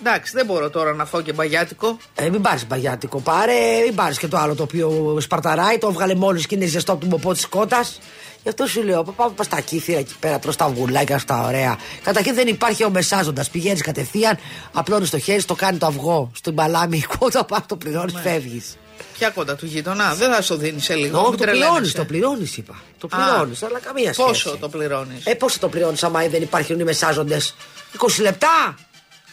Εντάξει, 0.00 0.32
δεν 0.34 0.46
μπορώ 0.46 0.70
τώρα 0.70 0.92
να 0.92 1.04
φάω 1.04 1.20
και 1.20 1.32
μπαγιάτικο. 1.32 1.96
Ε, 2.14 2.28
μην 2.28 2.40
πάρεις 2.40 2.66
μπαγιάτικο. 2.66 3.20
Πάρε, 3.20 3.52
μην 3.84 3.94
πάρεις 3.94 4.18
και 4.18 4.26
το 4.28 4.36
άλλο 4.36 4.54
το 4.54 4.62
οποίο 4.62 5.16
σπαρταράει. 5.20 5.78
Το 5.78 5.86
έβγαλε 5.88 6.14
μόλις 6.14 6.46
και 6.46 6.54
είναι 6.54 6.66
ζεστό 6.66 6.92
από 6.92 7.00
τον 7.00 7.10
ποπό 7.10 7.32
της 7.32 7.46
κότας. 7.46 8.00
Γι' 8.42 8.48
αυτό 8.48 8.66
σου 8.66 8.82
λέω: 8.82 9.02
Πάμε 9.02 9.32
πα 9.36 9.42
στα 9.42 9.60
κύθια 9.60 9.98
εκεί 9.98 10.14
πέρα, 10.20 10.38
τρώ 10.38 10.54
τα 10.54 10.68
βουλάκια 10.68 11.18
στα 11.18 11.46
ωραία. 11.46 11.78
Καταρχήν 12.02 12.34
δεν 12.34 12.46
υπάρχει 12.48 12.84
ο 12.84 12.90
μεσάζοντας. 12.90 13.50
Πηγαίνεις 13.50 13.82
κατευθείαν, 13.82 14.38
απλώνεις 14.72 15.10
το 15.10 15.18
χέρι, 15.18 15.42
το 15.44 15.54
κάνει 15.54 15.78
το 15.78 15.86
αυγό 15.86 16.30
στην 16.34 16.54
παλάμη, 16.54 16.96
η 16.96 17.06
κότα, 17.18 17.44
πας 17.44 17.60
το 17.66 17.76
πληρώνεις, 17.76 18.14
φεύγεις. 18.22 18.76
Ποια 19.12 19.30
κοντά 19.30 19.54
του 19.56 19.66
γείτονα, 19.66 20.14
δεν 20.14 20.32
θα 20.32 20.42
σου 20.42 20.56
δίνει 20.56 20.80
σε 20.80 20.94
λίγο. 20.94 21.18
Όχι, 21.20 21.28
μην 21.28 21.38
το 21.38 21.44
πληρώνεις, 21.44 21.64
τρελαίνεσαι. 21.70 21.96
το 21.96 22.04
πληρώνεις, 22.04 22.56
είπα. 22.56 22.74
Το 22.98 23.08
Α. 23.10 23.16
πληρώνεις, 23.16 23.62
αλλά 23.62 23.78
καμία 23.78 24.12
σχέση. 24.12 24.28
Πόσο 24.28 24.56
το 24.60 24.68
πληρώνεις; 24.68 25.26
Ε, 25.26 25.34
πόσο 25.34 25.58
το 25.58 25.68
πληρώνεις, 25.68 26.02
άμα 26.02 26.20
δεν 26.28 26.42
υπάρχουν 26.42 26.80
οι 26.80 26.84
μεσάζοντες; 26.84 27.54
20 27.98 28.22
λεπτά, 28.22 28.74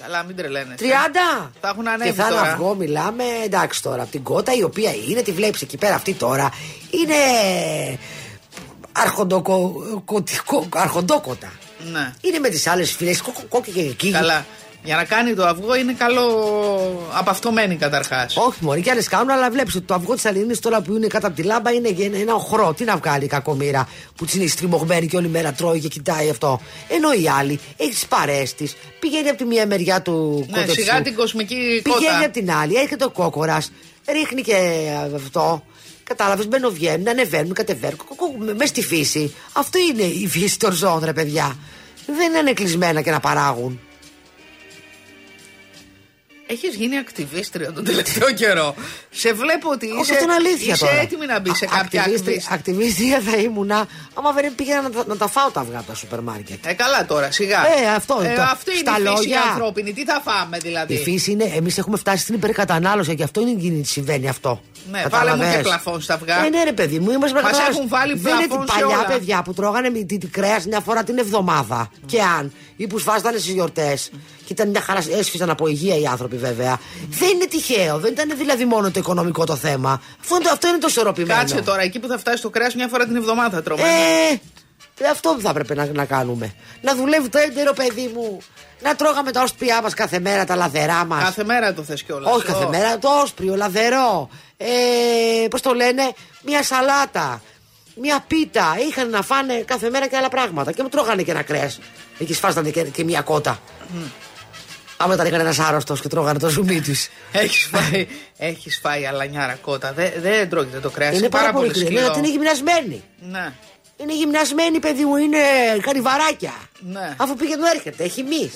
Καλά, 0.01 0.23
μην 0.23 0.35
τρελαίνεσαι. 0.35 0.77
30. 0.79 1.51
Θα 1.61 1.67
έχουν 1.69 1.87
ανέβει 1.87 2.09
Και 2.09 2.15
θα 2.15 2.27
είναι 2.27 2.35
τώρα. 2.35 2.51
αυγό, 2.51 2.75
μιλάμε, 2.75 3.23
εντάξει 3.43 3.81
τώρα, 3.81 4.01
από 4.01 4.11
την 4.11 4.23
κότα 4.23 4.53
η 4.53 4.63
οποία 4.63 4.91
είναι, 5.09 5.21
τη 5.21 5.31
βλέπεις 5.31 5.61
εκεί 5.61 5.77
πέρα 5.77 5.95
αυτή 5.95 6.13
τώρα, 6.13 6.51
είναι 6.89 7.15
αρχοντοκο, 8.91 9.73
αρχοντόκοτα. 10.73 11.51
Ναι. 11.91 12.13
Είναι 12.21 12.39
με 12.39 12.49
τις 12.49 12.67
άλλες 12.67 12.91
φίλε, 12.91 13.15
κόκκι 13.49 13.71
και 13.71 13.81
εκεί. 13.81 14.11
Καλά. 14.11 14.45
Για 14.87 14.95
να 14.95 15.03
κάνει 15.03 15.33
το 15.33 15.45
αυγό 15.45 15.75
είναι 15.75 15.93
καλό 15.93 16.23
απαυτωμένη 17.13 17.75
καταρχάς. 17.75 18.37
Όχι, 18.37 18.57
Μωρή, 18.59 18.81
και 18.81 18.91
άλλες 18.91 19.07
κάνουν, 19.07 19.29
αλλά 19.29 19.49
βλέπεις 19.51 19.75
ότι 19.75 19.85
το 19.85 19.93
αυγό 19.93 20.13
της 20.13 20.25
Αλληνή 20.25 20.57
τώρα 20.57 20.81
που 20.81 20.95
είναι 20.95 21.07
κάτω 21.07 21.27
από 21.27 21.35
τη 21.35 21.43
λάμπα 21.43 21.71
είναι 21.71 21.89
γε- 21.89 22.15
ένα 22.15 22.33
οχρό. 22.33 22.73
Τι 22.73 22.83
να 22.83 22.97
βγάλει 22.97 23.23
η 23.23 23.27
κακομήρα 23.27 23.89
που 24.15 24.25
της 24.25 24.33
είναι 24.35 24.47
στριμωγμένη 24.47 25.07
και 25.07 25.17
όλη 25.17 25.27
μέρα 25.27 25.51
τρώει 25.51 25.79
και 25.79 25.87
κοιτάει 25.87 26.29
αυτό. 26.29 26.61
Ενώ 26.87 27.11
η 27.11 27.27
άλλη 27.39 27.59
έχεις 27.77 27.99
τι 27.99 28.05
παρέ 28.09 28.43
της, 28.57 28.75
πηγαίνει 28.99 29.29
από 29.29 29.37
τη 29.37 29.45
μία 29.45 29.67
μεριά 29.67 30.01
του 30.01 30.45
Ναι, 30.49 30.53
κότεψου, 30.59 30.81
σιγά 30.81 31.01
την 31.01 31.15
κοσμική 31.15 31.79
Πηγαίνει 31.83 32.05
κότα. 32.05 32.19
από 32.25 32.33
την 32.33 32.51
άλλη, 32.51 32.75
έρχεται 32.75 33.03
ο 33.05 33.09
κόκορας, 33.09 33.71
ρίχνει 34.11 34.41
και 34.41 34.55
αυτό. 35.15 35.63
Κατάλαβες, 36.03 36.47
μπαίνουν, 36.47 36.77
ανεβαίνουν, 37.09 37.53
κατεβαίνουν. 37.53 37.97
Μες 38.57 38.69
στη 38.69 38.81
φύση. 38.83 39.33
Αυτό 39.53 39.79
είναι 39.91 40.03
η 40.03 40.27
φύση 40.27 40.59
των 40.59 40.71
ζώων, 40.71 41.01
ρε 41.03 41.13
παιδιά. 41.13 41.55
Δεν 42.05 42.33
είναι 42.41 42.53
κλεισμένα 42.53 43.01
και 43.01 43.11
να 43.11 43.19
παράγουν. 43.19 43.79
Έχεις 46.49 46.75
γίνει 46.75 46.97
ακτιβίστρια 46.97 47.71
τον 47.73 47.83
τελευταίο 47.83 48.33
καιρό. 48.33 48.75
Σε 49.09 49.33
βλέπω 49.33 49.69
ότι 49.69 49.85
Όχι, 49.91 50.01
είσαι, 50.01 50.11
αυτό 50.13 50.23
είναι 50.23 50.33
αλήθεια 50.33 50.73
είσαι 50.73 50.85
τώρα. 50.85 50.97
έτοιμη 50.99 51.25
να 51.25 51.39
μπει 51.39 51.55
σε 51.55 51.65
Α- 51.65 51.67
κάποια 51.77 52.01
ακτιβίστρια- 52.01 52.43
ακτιβίστρια. 52.51 52.55
Ακτιβίστρια 52.55 53.31
θα 53.31 53.37
ήμουνα 53.37 53.87
άμα 54.13 54.31
δεν 54.31 54.55
πήγαινα 54.55 54.81
να, 54.81 54.89
τα- 54.89 55.03
να 55.07 55.17
τα 55.17 55.27
φάω 55.27 55.49
τα 55.49 55.59
αυγά 55.59 55.77
από 55.77 55.87
τα 55.87 55.95
σούπερ 55.95 56.19
μάρκετ. 56.21 56.65
Ε, 56.65 56.73
καλά 56.73 57.05
τώρα, 57.05 57.31
σιγά. 57.31 57.59
Ε, 57.81 57.87
αυτό 57.95 58.23
είναι 58.23 58.33
το- 58.35 58.41
αυτή 58.41 58.71
είναι 58.71 58.79
στα 58.79 58.91
η 58.91 59.01
φύση 59.01 59.07
λόγια. 59.13 59.41
ανθρώπινη. 59.41 59.93
Τι 59.93 60.05
θα 60.05 60.21
φάμε 60.25 60.57
δηλαδή; 60.57 60.93
Η 60.93 60.97
φύση 60.97 61.31
είναι, 61.31 61.43
εμείς 61.43 61.77
έχουμε 61.77 61.97
φτάσει 61.97 62.21
στην 62.23 62.35
υπερκατανάλωση 62.35 63.15
και 63.15 63.23
αυτό 63.23 63.41
είναι 63.41 63.51
γίνει 63.57 63.85
συμβαίνει 63.85 64.29
αυτό. 64.29 64.61
Ναι, 64.91 65.01
Κατάλαβες. 65.01 65.37
βάλε 65.39 65.49
μου 65.51 65.55
και 65.57 65.61
πλαφόν 65.63 66.01
στα 66.01 66.13
αυγά. 66.13 66.45
Ε, 66.45 66.49
ναι, 66.49 66.63
ρε 66.63 66.71
παιδί 66.73 66.99
μου, 66.99 67.11
είμαστε 67.11 67.41
Μας 67.41 67.51
κατάλαβες. 67.51 67.75
έχουν 67.77 67.87
βάλει 67.89 68.13
Δεν 68.17 68.33
είναι 68.35 68.45
πλαφόν 68.47 68.65
την 68.65 68.73
σε 68.75 68.79
παλιά 68.81 68.97
όλα. 68.97 69.05
παιδιά 69.07 69.41
που 69.41 69.53
τρώγανε 69.53 69.89
με 69.89 69.99
τη, 70.03 70.17
τη 70.17 70.27
κρέας 70.27 70.65
μια 70.65 70.79
φορά 70.79 71.03
την 71.03 71.17
εβδομάδα. 71.17 71.89
Και 72.05 72.21
αν, 72.21 72.51
ή 72.75 72.87
που 72.87 72.99
σφάζανε 72.99 73.37
στις 73.37 73.53
γιορτές. 73.53 74.09
Και 74.45 74.53
ήταν 74.53 74.69
μια 74.69 74.81
χαρά, 74.81 75.03
έσφυσαν 75.17 75.49
από 75.49 75.67
υγεία 75.67 75.97
οι 75.97 76.05
άνθρωποι 76.05 76.37
βέβαια. 76.37 76.79
Δεν 77.09 77.29
είναι 77.29 77.45
τυχαίο, 77.45 77.97
δεν 77.99 78.11
ήταν 78.11 78.31
δηλαδή 78.37 78.65
μόνο 78.65 78.91
το 78.91 78.99
οικονομικό 78.99 79.43
το 79.45 79.55
θέμα. 79.55 80.01
Αυτό, 80.21 80.35
είναι 80.35 80.43
το- 80.43 80.49
αυτό 80.53 80.67
είναι 80.67 80.77
το 80.77 80.87
ισορροπημένο. 80.89 81.39
Κάτσε 81.39 81.61
τώρα, 81.61 81.81
εκεί 81.81 81.99
που 81.99 82.07
θα 82.07 82.17
φτάσει 82.17 82.41
το 82.41 82.49
κρέας 82.49 82.75
μια 82.75 82.87
φορά 82.87 83.05
την 83.05 83.15
εβδομάδα 83.15 83.61
τρώμε. 83.63 83.81
Ε, 83.81 84.33
Ε, 84.33 84.37
Αυτό 85.05 85.29
που 85.29 85.41
θα 85.41 85.49
έπρεπε 85.49 85.73
να, 85.75 85.85
να 85.85 86.05
κάνουμε. 86.05 86.53
Να 86.81 86.95
δουλεύει 86.95 87.29
το 87.29 87.37
έντερο, 87.37 87.73
παιδί 87.73 88.11
μου. 88.13 88.37
Να 88.81 88.95
τρώγαμε 88.95 89.31
τα 89.31 89.41
όσπριά 89.41 89.81
μας 89.81 89.93
κάθε 89.93 90.19
μέρα, 90.19 90.45
τα 90.45 90.55
λαδερά 90.55 91.05
μας. 91.05 91.23
Κάθε 91.23 91.43
μέρα 91.43 91.73
το 91.73 91.83
θες 91.83 92.03
κιόλας. 92.03 92.33
Όχι 92.35 92.45
κάθε 92.45 92.67
μέρα, 92.67 92.97
το 92.97 93.09
όσπριο, 93.23 93.55
λαδερό. 93.55 94.29
Ε, 94.57 94.67
Πώς 95.49 95.61
το 95.61 95.73
λένε, 95.73 96.11
μια 96.41 96.63
σαλάτα. 96.63 97.41
Μια 98.01 98.23
πίτα. 98.27 98.75
Είχαν 98.89 99.09
να 99.09 99.21
φάνε 99.21 99.53
κάθε 99.53 99.89
μέρα 99.89 100.07
και 100.07 100.17
άλλα 100.17 100.29
πράγματα. 100.29 100.71
Και 100.71 100.83
μου 100.83 100.89
τρώγανε 100.89 101.23
και 101.23 101.31
ένα 101.31 101.41
κρέας. 101.41 101.79
Εκεί 102.19 102.33
σφάζανε 102.33 102.69
και, 102.69 102.83
και 102.83 103.03
μια 103.03 103.21
κότα. 103.21 103.59
Άμα 104.97 105.13
ήταν 105.13 105.29
κανένα 105.29 105.53
άρρωστος 105.67 106.01
και 106.01 106.07
τρώγανε 106.07 106.39
το 106.39 106.49
ζουμί 106.49 106.81
τους. 106.81 107.07
Έχεις 107.31 107.69
φάει, 107.71 108.07
έχεις 108.37 108.79
φάει 108.81 109.05
αλανιάρα 109.05 109.53
κότα. 109.53 109.93
Δεν 109.93 110.11
δεν 110.17 110.49
τρώγεται 110.49 110.79
το 110.79 110.89
κρέας. 110.89 111.17
Είναι 111.17 111.29
πάρα 111.29 111.51
πολύ 111.51 111.69
κρύο. 111.69 111.89
Ναι, 111.89 112.05
ότι 112.05 112.17
είναι 112.17 112.29
γυμνασμένη. 112.29 113.03
Ναι. 113.19 113.53
Είναι 113.97 114.13
γυμνασμένη, 114.15 114.79
παιδί 114.79 115.05
μου, 115.05 115.15
είναι 115.15 115.37
καρυβαράκια. 115.81 116.53
Ναι. 116.79 117.15
Αφού 117.17 117.35
πήγαινε 117.35 117.69
έρχεται, 117.75 118.03
έχει 118.03 118.23
μυς. 118.23 118.51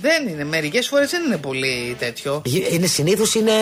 Δεν 0.00 0.28
είναι. 0.28 0.44
Μερικές 0.44 0.88
φορές 0.88 1.10
δεν 1.10 1.22
είναι 1.24 1.36
πολύ 1.36 1.96
τέτοιο. 1.98 2.42
Είναι 2.70 2.86
συνήθως 2.86 3.34
είναι. 3.34 3.52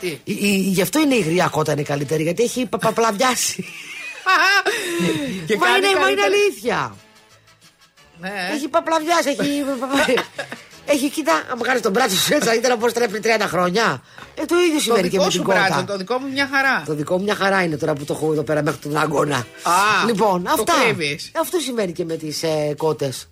Τι; 0.00 0.06
Η- 0.06 0.20
η- 0.24 0.56
Γι' 0.74 0.82
αυτό 0.82 1.00
είναι 1.00 1.14
η 1.14 1.20
γριά 1.20 1.48
κότα 1.48 1.72
είναι 1.72 1.82
καλύτερη, 1.82 2.22
γιατί 2.22 2.42
έχει 2.42 2.66
πα- 2.66 2.78
παπλαβιάσει. 2.78 3.64
Και 5.46 5.56
μα 5.56 5.66
κάνει 5.66 5.86
είναι, 5.86 5.98
μα 6.00 6.10
είναι 6.10 6.20
καλύτερα. 6.20 6.26
αλήθεια. 6.26 6.96
Ναι. 8.20 8.48
Έχει 8.54 8.68
παπλαβιάσει, 8.68 9.28
έχει. 9.28 9.64
έχει, 10.92 11.10
κοίτα, 11.10 11.32
αν 11.52 11.60
κάνει 11.60 11.80
τον 11.80 11.92
μπράτσο 11.92 12.16
σου 12.16 12.34
έτσι, 12.34 12.56
ήταν 12.56 12.78
πώ 12.78 12.92
τρέπει 12.92 13.20
30 13.24 13.26
χρόνια. 13.46 14.02
Ε, 14.34 14.44
το 14.44 14.54
ίδιο 14.58 14.74
Το 14.74 14.80
σημαίνει 14.80 15.02
και 15.02 15.08
δικό 15.08 15.24
με 15.24 15.30
σου 15.30 15.36
την 15.36 15.46
κότα. 15.46 15.58
μπράτσο, 15.68 15.84
το 15.84 15.96
δικό 15.96 16.18
μου 16.18 16.28
μια 16.32 16.48
χαρά. 16.52 16.82
Το 16.86 16.94
δικό 16.94 17.16
μου 17.18 17.22
μια 17.24 17.34
χαρά 17.34 17.62
είναι 17.62 17.76
τώρα 17.76 17.92
που 17.92 18.04
το 18.04 18.12
έχω 18.14 18.32
εδώ 18.32 18.42
πέρα 18.42 18.62
μέχρι 18.62 18.80
τον 18.80 18.96
αγώνα. 18.96 19.36
Α, 19.36 20.06
λοιπόν, 20.06 20.42
το 20.44 20.50
αυτά. 20.52 20.72
κρύβεις. 20.82 21.30
Αυτό 21.40 21.58
σημαίνει 21.58 21.92
και 21.92 22.04
με 22.04 22.16
τις 22.16 22.42
ε, 22.42 22.74
κότες. 22.76 23.28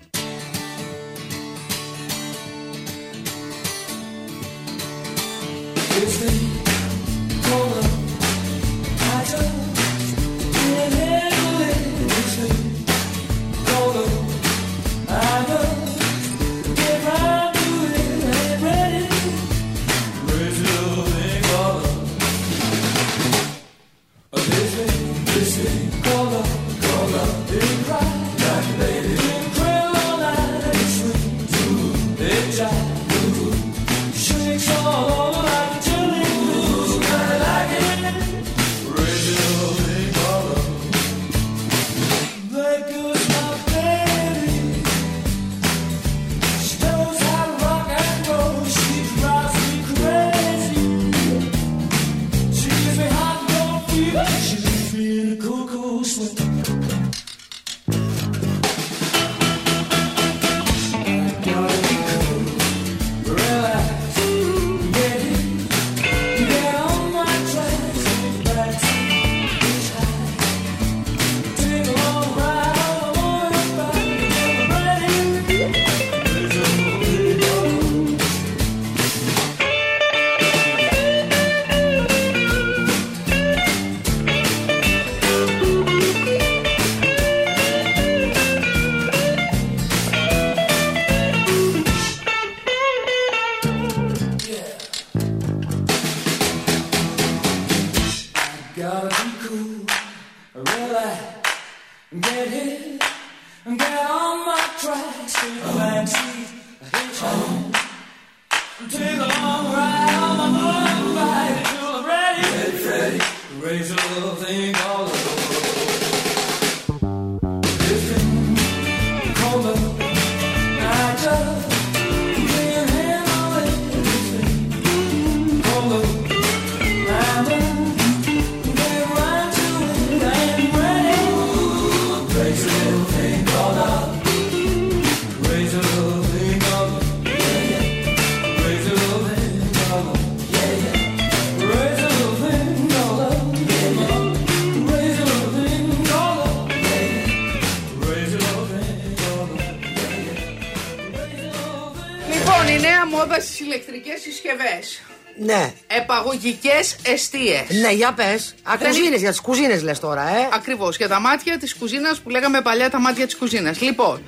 Συσκευές. 154.50 155.00
Ναι. 155.36 155.72
Επαγωγικές 155.86 156.96
αιστείες. 157.02 157.80
Ναι, 157.82 157.92
για 157.92 158.12
πες. 158.12 158.54
Ακουζίνε, 158.62 159.16
για 159.16 159.30
τις 159.30 159.40
κουζίνες 159.40 159.82
λες 159.82 159.98
τώρα, 160.00 160.28
ε. 160.28 160.48
Ακριβώς. 160.52 160.96
Για 160.96 161.08
τα 161.08 161.20
μάτια 161.20 161.58
της 161.58 161.74
κουζίνας 161.74 162.20
που 162.20 162.30
λέγαμε 162.30 162.60
παλιά 162.60 162.90
τα 162.90 163.00
μάτια 163.00 163.26
της 163.26 163.36
κουζίνας. 163.36 163.80
Λοιπόν, 163.80 164.22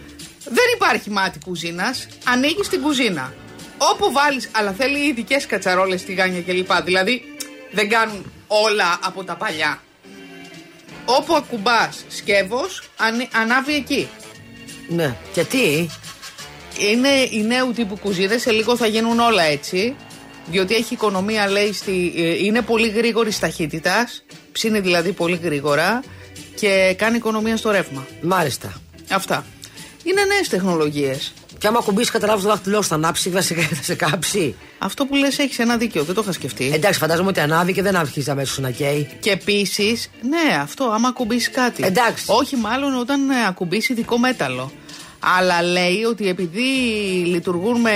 δεν 0.44 0.64
υπάρχει 0.74 1.10
μάτι 1.10 1.38
κουζίνας. 1.44 2.06
Ανοίγεις 2.24 2.68
την 2.68 2.82
κουζίνα. 2.82 3.34
Όπου 3.78 4.12
βάλεις, 4.12 4.48
αλλά 4.52 4.72
θέλει 4.72 4.98
ειδικές 4.98 5.46
κατσαρόλες, 5.46 6.04
τηγάνια 6.04 6.40
κλπ. 6.42 6.72
Δηλαδή 6.84 7.22
δεν 7.70 7.88
κάνουν 7.88 8.32
όλα 8.46 8.98
από 9.02 9.24
τα 9.24 9.34
παλιά. 9.34 9.82
Όπου 11.04 11.34
ακουμπάς 11.34 12.04
σκεύος, 12.08 12.82
ανάβει 13.32 13.74
εκεί. 13.74 14.08
Ναι. 14.88 15.16
Και 15.32 15.44
τι; 15.44 15.86
Είναι 16.78 17.08
η 17.30 17.42
νέου 17.46 17.72
τύπου 17.72 17.98
κουζίνες, 17.98 18.40
σε 18.40 18.50
λίγο 18.50 18.76
θα 18.76 18.86
γίνουν 18.86 19.20
όλα 19.20 19.42
έτσι. 19.42 19.96
Διότι 20.50 20.74
έχει 20.74 20.94
οικονομία, 20.94 21.48
λέει, 21.50 21.72
στη, 21.72 22.12
ε, 22.16 22.44
είναι 22.44 22.60
πολύ 22.62 22.88
γρήγορης 22.88 23.38
ταχύτητας. 23.38 24.24
Ψήνει 24.52 24.80
δηλαδή 24.80 25.12
πολύ 25.12 25.40
γρήγορα 25.42 26.02
και 26.54 26.94
κάνει 26.98 27.16
οικονομία 27.16 27.56
στο 27.56 27.70
ρεύμα. 27.70 28.06
Μάλιστα. 28.22 28.72
Αυτά. 29.10 29.44
Είναι 30.04 30.24
νέες 30.24 30.48
τεχνολογίες. 30.48 31.32
Και 31.58 31.66
άμα 31.66 31.80
κουμπίσεις, 31.80 32.10
καταλάβεις 32.10 32.42
το 32.42 32.48
δάχτυλό 32.48 32.82
σου, 32.82 32.88
θα 32.88 32.94
ανάψει, 32.94 33.30
θα 33.30 33.40
σε, 33.40 33.54
θα 33.78 33.82
σε 33.82 33.94
κάψει. 33.94 34.54
Αυτό 34.78 35.04
που 35.06 35.14
λες 35.16 35.38
έχεις 35.38 35.58
ένα 35.58 35.76
δίκιο, 35.76 36.02
δεν 36.04 36.14
το 36.14 36.20
είχα 36.24 36.32
σκεφτεί. 36.32 36.70
Εντάξει, 36.74 36.98
φαντάζομαι 36.98 37.28
ότι 37.28 37.40
ανάβει 37.40 37.72
και 37.72 37.82
δεν 37.82 37.96
αρχίζει 37.96 38.30
αμέσως 38.30 38.58
να 38.58 38.70
καίει. 38.70 39.08
Και 39.20 39.30
επίσης, 39.30 40.10
ναι, 40.28 40.54
αυτό, 40.60 40.84
άμα 40.84 41.08
ακουμπήσει 41.08 41.50
κάτι. 41.50 41.84
Εντάξει. 41.84 42.24
Όχι, 42.26 42.56
μάλλον 42.56 42.98
όταν 42.98 43.30
ε, 43.30 43.46
ακουμπήσεις 43.48 43.88
ειδικό 43.88 44.18
μέταλλο. 44.18 44.72
Αλλά 45.38 45.62
λέει 45.62 46.02
ότι 46.08 46.28
επειδή 46.28 46.60
λειτουργούν 47.26 47.80
με 47.80 47.92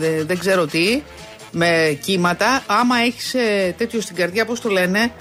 δε- 0.00 0.24
δεν 0.24 0.38
ξέρω 0.38 0.66
τι, 0.66 1.02
με 1.50 1.98
κύματα, 2.02 2.62
άμα 2.66 2.96
έχεις 2.98 3.34
τέτοιο 3.76 4.00
στην 4.00 4.16
καρδιά, 4.16 4.44
πώς 4.44 4.60
το 4.60 4.68
λένε. 4.68 5.12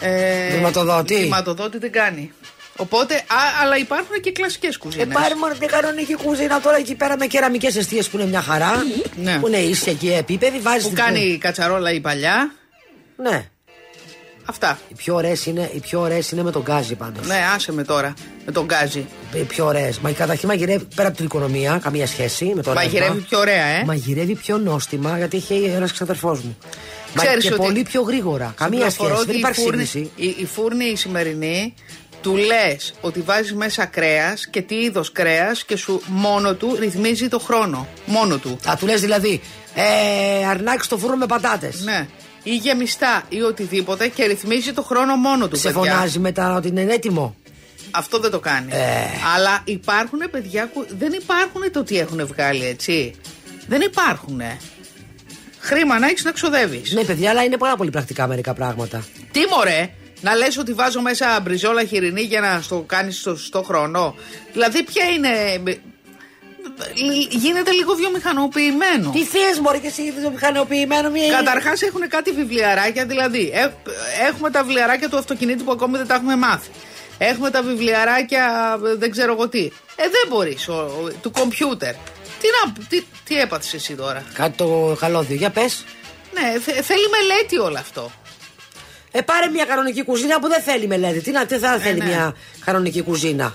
Ε, 0.00 0.54
Βηματοδότη. 0.56 1.16
Βηματοδότη 1.16 1.78
δεν 1.78 1.92
κάνει. 1.92 2.32
Οπότε, 2.76 3.14
α, 3.14 3.22
αλλά 3.62 3.76
υπάρχουν 3.76 4.20
και 4.20 4.32
κλασικές 4.32 4.74
Ε, 4.74 4.78
κουζίνε. 4.78 5.04
πάρει 5.14 5.34
μόνο 5.34 5.54
την 5.58 5.68
κανονική 5.68 6.14
κουζίνα 6.14 6.60
τώρα 6.60 6.76
εκεί 6.76 6.94
πέρα 6.94 7.16
με 7.18 7.26
κεραμικές 7.26 7.76
αιστείες 7.76 8.08
που 8.08 8.16
είναι 8.18 8.26
μια 8.28 8.40
χαρά. 8.40 8.72
Ναι. 9.16 9.38
Που 9.38 9.46
είναι 9.48 9.56
ίσια 9.58 9.92
και 9.92 10.14
επίπεδη. 10.14 10.58
Βάζεις 10.58 10.88
που 10.88 10.92
κάνει 10.94 11.20
η 11.20 11.38
κατσαρόλα 11.38 11.92
η 11.92 12.00
παλιά. 12.00 12.52
Ναι. 13.16 13.48
Αυτά. 14.50 14.78
Οι 14.88 14.94
πιο 14.94 15.14
ωραίες 15.14 15.46
είναι, 15.46 15.70
οι 15.74 15.78
πιο 15.80 16.00
ωραίες 16.00 16.30
είναι 16.30 16.42
με 16.42 16.50
τον 16.50 16.62
γκάζι 16.62 16.94
πάντως. 16.94 17.26
Ναι, 17.26 17.38
άσε 17.54 17.72
με 17.72 17.84
τώρα 17.84 18.14
με 18.46 18.52
τον 18.52 18.64
Γκάζι. 18.64 19.06
Οι 19.34 19.38
πιο 19.38 19.66
ωραίες. 19.66 19.98
Μα 19.98 20.10
καταρχήν 20.12 20.48
μαγειρεύει 20.48 20.86
πέρα 20.94 21.08
από 21.08 21.16
την 21.16 21.26
οικονομία, 21.26 21.80
καμία 21.82 22.06
σχέση 22.06 22.44
με 22.44 22.62
το 22.62 22.72
ρεύμα. 22.72 22.74
Μαγειρεύει 22.84 23.20
πιο 23.20 23.38
ωραία, 23.38 23.64
ε. 23.64 23.84
Μαγειρεύει 23.84 24.34
πιο 24.34 24.58
νόστιμα 24.58 25.16
γιατί 25.16 25.36
έχει 25.36 25.54
ένας 25.74 25.92
ξαδερφός 25.92 26.40
μου. 26.40 26.56
Μα 27.14 27.22
Ξέρεις 27.22 27.44
και 27.44 27.52
ότι- 27.52 27.62
πολύ 27.62 27.82
πιο 27.82 28.02
γρήγορα. 28.02 28.52
Καμία 28.56 28.76
Πληροφορώ 28.78 29.08
σχέση. 29.08 29.20
ότι 29.22 29.26
Δεν 29.26 29.36
η 29.36 29.38
υπάρχει 29.42 29.60
φούρνη- 29.60 29.86
σύγκριση. 29.88 30.12
Η, 30.16 30.26
η 30.42 30.46
φούρνη 30.46 30.84
η 30.84 30.96
σημερινή 30.96 31.74
του 32.22 32.36
λες 32.36 32.92
ότι 33.00 33.20
βάζεις 33.20 33.54
μέσα 33.54 33.84
κρέας 33.86 34.46
και 34.50 34.62
τι 34.62 34.74
είδος 34.74 35.12
κρέας 35.12 35.64
και 35.64 35.76
σου 35.76 36.02
μόνο 36.06 36.54
του 36.54 36.76
ρυθμίζει 36.78 37.28
το 37.28 37.38
χρόνο. 37.38 37.86
Μόνο 38.06 38.36
του. 38.38 38.58
Α, 38.70 38.76
του 38.78 38.86
λες 38.86 39.00
δηλαδή, 39.00 39.40
ε, 39.74 40.46
αρνάκι 40.46 40.84
στο 40.84 40.98
φούρνο 40.98 41.16
με 41.16 41.26
πατάτες. 41.26 41.80
Ναι. 41.84 42.06
Ή 42.42 42.56
γεμιστά 42.56 43.22
ή 43.28 43.40
οτιδήποτε 43.40 44.08
και 44.08 44.24
ρυθμίζει 44.24 44.72
το 44.72 44.82
χρόνο 44.82 45.16
μόνο 45.16 45.48
του. 45.48 45.56
Σε 45.56 45.72
παιδιά. 45.72 45.92
φωνάζει 45.92 46.18
μετά 46.18 46.54
ότι 46.54 46.68
είναι 46.68 46.80
έτοιμο. 46.82 47.36
Αυτό 47.90 48.18
δεν 48.18 48.30
το 48.30 48.38
κάνει. 48.40 48.72
Ε. 48.72 49.06
Αλλά 49.34 49.60
υπάρχουν 49.64 50.18
παιδιά 50.30 50.70
που 50.72 50.86
δεν 50.98 51.12
υπάρχουν 51.12 51.72
το 51.72 51.82
τι 51.82 51.98
έχουν 51.98 52.26
βγάλει, 52.26 52.64
έτσι. 52.64 53.14
Δεν 53.66 53.80
υπάρχουν. 53.80 54.40
Χρήμα 55.58 55.98
να 55.98 56.06
έχεις 56.06 56.24
να 56.24 56.32
ξοδεύεις. 56.32 56.92
Ναι, 56.92 57.04
παιδιά, 57.04 57.30
αλλά 57.30 57.44
είναι 57.44 57.56
πάρα 57.56 57.76
πολύ 57.76 57.90
πρακτικά 57.90 58.26
μερικά 58.26 58.54
πράγματα. 58.54 59.04
Τι 59.32 59.40
μωρέ, 59.50 59.90
να 60.20 60.34
λες 60.34 60.56
ότι 60.56 60.72
βάζω 60.72 61.00
μέσα 61.00 61.40
μπριζόλα 61.42 61.84
χοιρινή 61.84 62.20
για 62.20 62.40
να 62.40 62.60
στο 62.60 62.84
κάνεις 62.86 63.18
στο 63.18 63.36
σωστό 63.36 63.62
χρόνο; 63.62 64.14
Δηλαδή 64.52 64.82
ποια 64.82 65.04
είναι... 65.04 65.62
Γίνεται 67.30 67.70
λίγο 67.70 67.94
βιομηχανοποιημένο. 67.94 69.10
Τι 69.10 69.24
θες, 69.24 69.58
Μωρή, 69.62 69.78
και 69.78 69.86
εσύ 69.86 70.12
το 70.24 70.30
μηχανοποιημένο 70.30 71.10
μία 71.10 71.30
Καταρχάς 71.36 71.82
έχουν 71.82 72.08
κάτι 72.08 72.30
βιβλιαράκια, 72.32 73.06
δηλαδή. 73.06 73.50
ε- 73.54 73.70
έχουμε 74.28 74.50
τα 74.50 74.62
βιβλιαράκια 74.62 75.08
του 75.08 75.16
αυτοκινήτου 75.16 75.64
που 75.64 75.72
ακόμη 75.72 75.96
δεν 75.96 76.06
τα 76.06 76.14
έχουμε 76.14 76.36
μάθει. 76.36 76.68
Έχουμε 77.18 77.50
τα 77.50 77.62
βιβλιαράκια 77.62 78.76
ε, 78.92 78.94
δεν 78.94 79.10
ξέρω 79.10 79.32
εγώ 79.32 79.48
τι. 79.48 79.64
Ε, 79.96 80.02
δεν 80.02 80.24
μπορείς. 80.28 80.64
Του 81.20 81.30
κομπιούτερ. 81.30 81.92
Τι, 82.40 82.46
να, 82.64 82.72
τι, 82.88 83.02
τι 83.24 83.40
έπαθες 83.40 83.74
εσύ 83.74 83.94
τώρα; 83.94 84.24
Κάτι 84.34 84.56
το 84.56 84.96
καλώδιο. 85.00 85.36
Για 85.36 85.50
πες. 85.50 85.84
Ναι, 86.34 86.58
θε- 86.60 86.84
θέλει 86.84 87.06
μελέτη 87.10 87.58
όλο 87.58 87.78
αυτό. 87.78 88.10
Ε, 89.10 89.20
πάρε 89.20 89.46
μια 89.48 89.64
κανονική 89.64 90.04
κουζίνα 90.04 90.40
που 90.40 90.48
δεν 90.48 90.62
θέλει 90.62 90.86
μελέτη. 90.86 91.20
Τι, 91.20 91.30
να, 91.30 91.46
τι 91.46 91.58
θα 91.58 91.78
θέλει 91.78 91.98
ναι. 91.98 92.04
μια 92.04 92.34
κανονική 92.64 93.02
κουζίνα. 93.02 93.54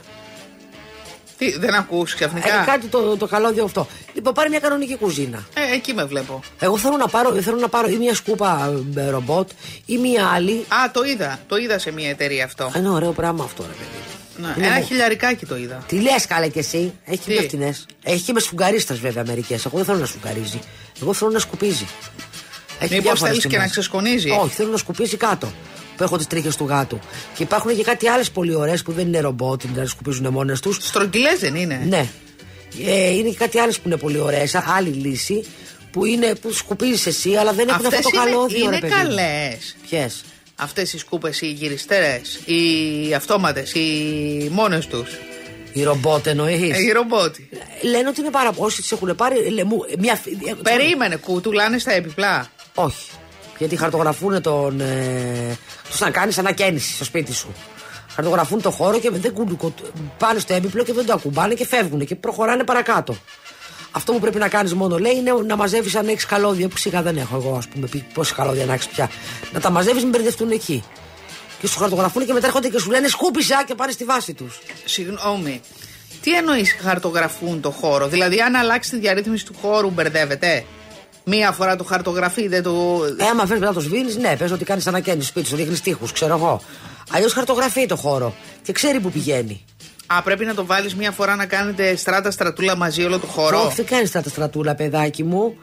Τι, 1.38 1.58
δεν 1.60 1.74
ακούς 1.74 2.16
ξαφνικά; 2.16 2.62
Ε, 2.62 2.66
κάτι 2.66 2.88
το, 2.88 3.18
το 3.18 3.28
καλώδιο 3.28 3.64
αυτό. 3.64 3.88
Λοιπόν, 4.14 4.34
πάρε 4.34 4.50
μια 4.50 4.60
κανονική 4.60 4.96
κουζίνα. 4.96 5.46
Ε, 5.54 5.76
εκεί 5.76 5.94
με 5.94 6.04
βλέπω. 6.06 6.40
Εγώ 6.60 6.78
θέλω 6.78 6.98
να 6.98 7.08
πάρω, 7.08 7.34
θέλω 7.42 7.58
να 7.58 7.68
πάρω 7.68 7.88
ή 7.88 7.96
μια 7.96 8.14
σκούπα 8.16 8.74
ε, 8.96 9.10
ρομπότ 9.10 9.50
ή 9.86 9.98
μια 9.98 10.28
άλλη. 10.28 10.66
Α, 10.68 10.92
το 10.92 11.04
είδα. 11.04 11.40
Το 11.48 11.56
είδα 11.58 11.80
σε 11.80 11.92
μια 11.92 12.10
εταιρεία 12.10 12.44
αυτό. 12.46 12.72
Είναι 12.78 12.90
ωραίο 12.90 13.12
πράγμα 13.12 13.44
αυτό, 13.44 13.64
ρε 13.64 13.74
παιδί. 13.74 14.04
Ναι, 14.38 14.54
Είναι 14.58 14.66
ένα 14.68 14.76
μου. 14.80 14.86
χιλιαρικάκι 14.86 15.46
το 15.46 15.58
είδα. 15.58 15.84
Τι 15.88 16.00
λες, 16.02 16.26
καλέ 16.28 16.48
και 16.48 16.60
εσύ; 16.60 16.94
Έχει 17.06 17.18
και 17.18 17.30
Τι; 17.30 17.34
πιο 17.34 17.42
φτηνές. 17.42 17.86
Έχει 18.04 18.24
και 18.24 18.34
με 18.34 18.40
σφουγγαρίστρε 18.40 18.96
βέβαια 18.96 19.24
μερικές. 19.28 19.66
Εγώ 19.66 19.76
δεν 19.78 19.86
θέλω 19.86 19.98
να 20.00 20.06
σφουγγαρίζει. 20.06 20.60
Εγώ 21.02 21.14
θέλω 21.14 21.32
να 21.32 21.40
σκουπίζει. 21.40 21.88
Έχει 22.80 22.94
Μήπως 22.94 23.04
διάφορες 23.04 23.20
θέλεις 23.22 23.42
και 23.42 23.48
τιμές. 23.48 23.64
να 23.66 23.70
ξεσκονίζει; 23.72 24.30
Όχι, 24.30 24.54
θέλω 24.54 24.72
να 24.72 24.78
σκουπίζει 24.78 25.18
κάτω. 25.18 25.52
Που 25.98 26.04
έχω 26.04 26.18
τις 26.18 26.28
τρίχες 26.28 26.56
του 26.56 26.66
γάτου. 26.66 27.00
Και 27.36 27.44
υπάρχουν 27.44 27.76
και 27.76 27.84
κάτι 27.84 28.08
άλλες 28.08 28.32
πολύ 28.32 28.56
ωραίες 28.56 28.82
που 28.84 28.92
δεν 28.92 29.08
είναι 29.08 29.20
ρομπότ, 29.20 29.62
να 29.76 29.86
σκουπίζουν 29.86 30.28
μόνες 30.28 30.60
τους. 30.60 30.78
Στρογγυλές 30.82 31.40
δεν 31.40 31.56
είναι; 31.56 31.82
Ναι. 31.90 32.08
Ε, 32.86 33.10
είναι 33.10 33.30
και 33.30 33.36
κάτι 33.38 33.60
άλλες 33.60 33.76
που 33.80 33.88
είναι 33.88 33.98
πολύ 33.98 34.20
ωραίες. 34.20 34.56
Άλλη 34.56 34.90
λύση 34.90 35.46
που 35.92 36.06
είναι 36.06 36.36
που 36.36 36.52
σκουπίζεις 36.54 37.06
εσύ, 37.06 37.36
αλλά 37.36 37.54
δεν 37.54 37.68
έχουν 37.70 37.86
αυτό 37.86 37.98
Αυτές 37.98 38.12
το 38.12 38.20
είναι, 38.22 38.32
καλώδιο. 38.32 38.58
είναι 38.66 38.70
ρε 38.70 38.80
παιδί 38.80 38.94
μου. 38.94 39.00
καλές. 39.02 39.76
Ποιες; 39.90 40.24
Αυτές 40.56 40.94
οι 40.94 40.98
σκούπες, 40.98 41.42
οι 41.42 41.46
γυριστέρες, 41.48 42.40
οι 42.46 43.14
αυτόματες, 43.14 43.74
οι 43.74 44.50
μόνες 44.52 44.88
τους. 44.88 45.10
Οι 45.74 45.84
ρομπότ 45.84 46.28
εννοείς; 46.28 46.78
Ε, 46.78 46.82
Οι 46.82 46.92
ρομπότ. 46.92 47.36
Λένε 47.82 48.08
ότι 48.08 48.20
είναι 48.22 48.30
πάρα 48.30 48.52
Όσοι 48.56 48.82
τις 48.82 48.92
έχουν 48.92 49.16
πάρει. 49.16 49.50
λέ, 49.50 49.64
μου, 49.64 49.78
μια, 50.00 50.16
φι- 50.16 50.48
ε, 50.48 50.54
Περίμενε, 50.64 51.16
κουτουλάνε 51.16 51.78
στα 51.78 51.92
επιπλά. 51.92 52.48
Όχι. 52.76 53.10
Γιατί 53.58 53.76
χαρτογραφούν 53.76 54.42
τον. 54.42 54.80
Ε, 54.80 55.58
τους 55.90 56.00
να 56.00 56.10
κάνεις 56.12 56.38
ανακαίνιση 56.38 56.94
στο 56.94 57.04
σπίτι 57.04 57.34
σου. 57.34 57.54
Χαρτογραφούν 58.16 58.62
το 58.62 58.72
χώρο 58.72 59.00
και 59.00 59.10
δεν 59.10 59.34
κου- 59.34 59.58
κου- 59.58 59.82
πάνε 60.18 60.40
στο 60.40 60.54
έπιπλο 60.54 60.84
και 60.84 60.94
δεν 60.94 61.06
το 61.06 61.14
ακουμπάνε 61.14 61.54
και 61.54 61.66
φεύγουν 61.66 62.06
και 62.06 62.16
προχωράνε 62.16 62.64
παρακάτω. 62.64 63.16
Αυτό 63.92 64.12
που 64.14 64.20
πρέπει 64.20 64.38
να 64.38 64.48
κάνεις 64.48 64.74
μόνο 64.74 64.98
λέει 64.98 65.16
είναι 65.16 65.32
να 65.48 65.56
μαζεύεις 65.56 65.96
αν 65.96 66.08
έχεις 66.08 66.26
καλώδια 66.26 66.68
που 66.68 66.78
σιγά 66.78 67.02
δεν 67.02 67.18
έχω 67.18 67.36
εγώ, 67.36 67.56
ας 67.58 67.68
πούμε. 67.68 67.88
πει- 67.88 68.06
Πόσα 68.14 68.34
καλώδια 68.36 68.66
να 68.66 68.74
έχεις 68.74 68.88
πια. 68.88 69.10
Να 69.54 69.60
τα 69.60 69.70
μαζεύεις, 69.70 70.02
μην 70.02 70.12
μπερδευτούν 70.12 70.52
εκεί. 70.52 70.84
Και 71.62 71.68
σου 71.68 71.80
χαρτογραφούν 71.80 72.26
και 72.26 72.34
μετά 72.34 72.46
έρχονται 72.48 72.70
και 72.70 72.80
σου 72.80 72.90
λένε 72.92 73.08
σκούπισα 73.08 73.64
και 73.68 73.76
πάνε 73.76 73.92
στη 73.92 74.04
βάση 74.04 74.34
τους. 74.34 74.60
Συγγνώμη. 74.86 75.62
Τι 76.22 76.36
εννοείς 76.36 76.76
χαρτογραφούν 76.82 77.62
το 77.62 77.72
χώρο, 77.72 78.08
Δηλαδή, 78.08 78.40
αν 78.42 78.56
αλλάξει 78.56 78.90
τη 78.90 78.98
διαρρύθμιση 79.00 79.46
του 79.46 79.56
χώρου, 79.62 79.90
μπερδεύεται; 79.90 80.66
Μία 81.28 81.52
φορά 81.52 81.76
το 81.76 81.84
χαρτογραφεί, 81.84 82.48
δεν 82.48 82.64
το. 82.64 82.72
Ε, 83.20 83.24
άμα 83.26 83.46
φέρνει 83.46 83.60
μετά 83.60 83.74
το 83.74 83.80
σβήνεις, 83.80 84.18
ναι, 84.18 84.36
πες 84.38 84.52
ότι 84.52 84.66
κάνεις 84.66 84.88
ανακαίνιση 84.88 85.28
σπίτι 85.28 85.48
σου, 85.48 85.56
ρίχνεις 85.56 85.82
τείχους, 85.82 86.12
ξέρω 86.12 86.36
εγώ. 86.36 86.62
Αλλιώς 87.12 87.34
χαρτογραφεί 87.34 87.86
το 87.86 87.96
χώρο 87.96 88.34
και 88.64 88.72
ξέρει 88.72 89.00
που 89.00 89.12
πηγαίνει. 89.12 89.66
Α, 90.08 90.22
πρέπει 90.22 90.46
να 90.46 90.54
το 90.54 90.66
βάλεις 90.66 90.96
μία 90.96 91.12
φορά 91.12 91.36
να 91.36 91.46
κάνετε 91.46 91.96
στράτα 91.96 92.32
στρατούλα 92.32 92.76
μαζί 92.76 93.04
όλο 93.04 93.20
το 93.20 93.28
χώρο. 93.28 93.66
Όχι, 93.66 93.76
δεν 93.76 93.86
κάνεις 93.86 94.10
στράτα 94.10 94.30
στρατούλα, 94.30 94.76
παιδάκι 94.76 95.24
μου. 95.24 95.56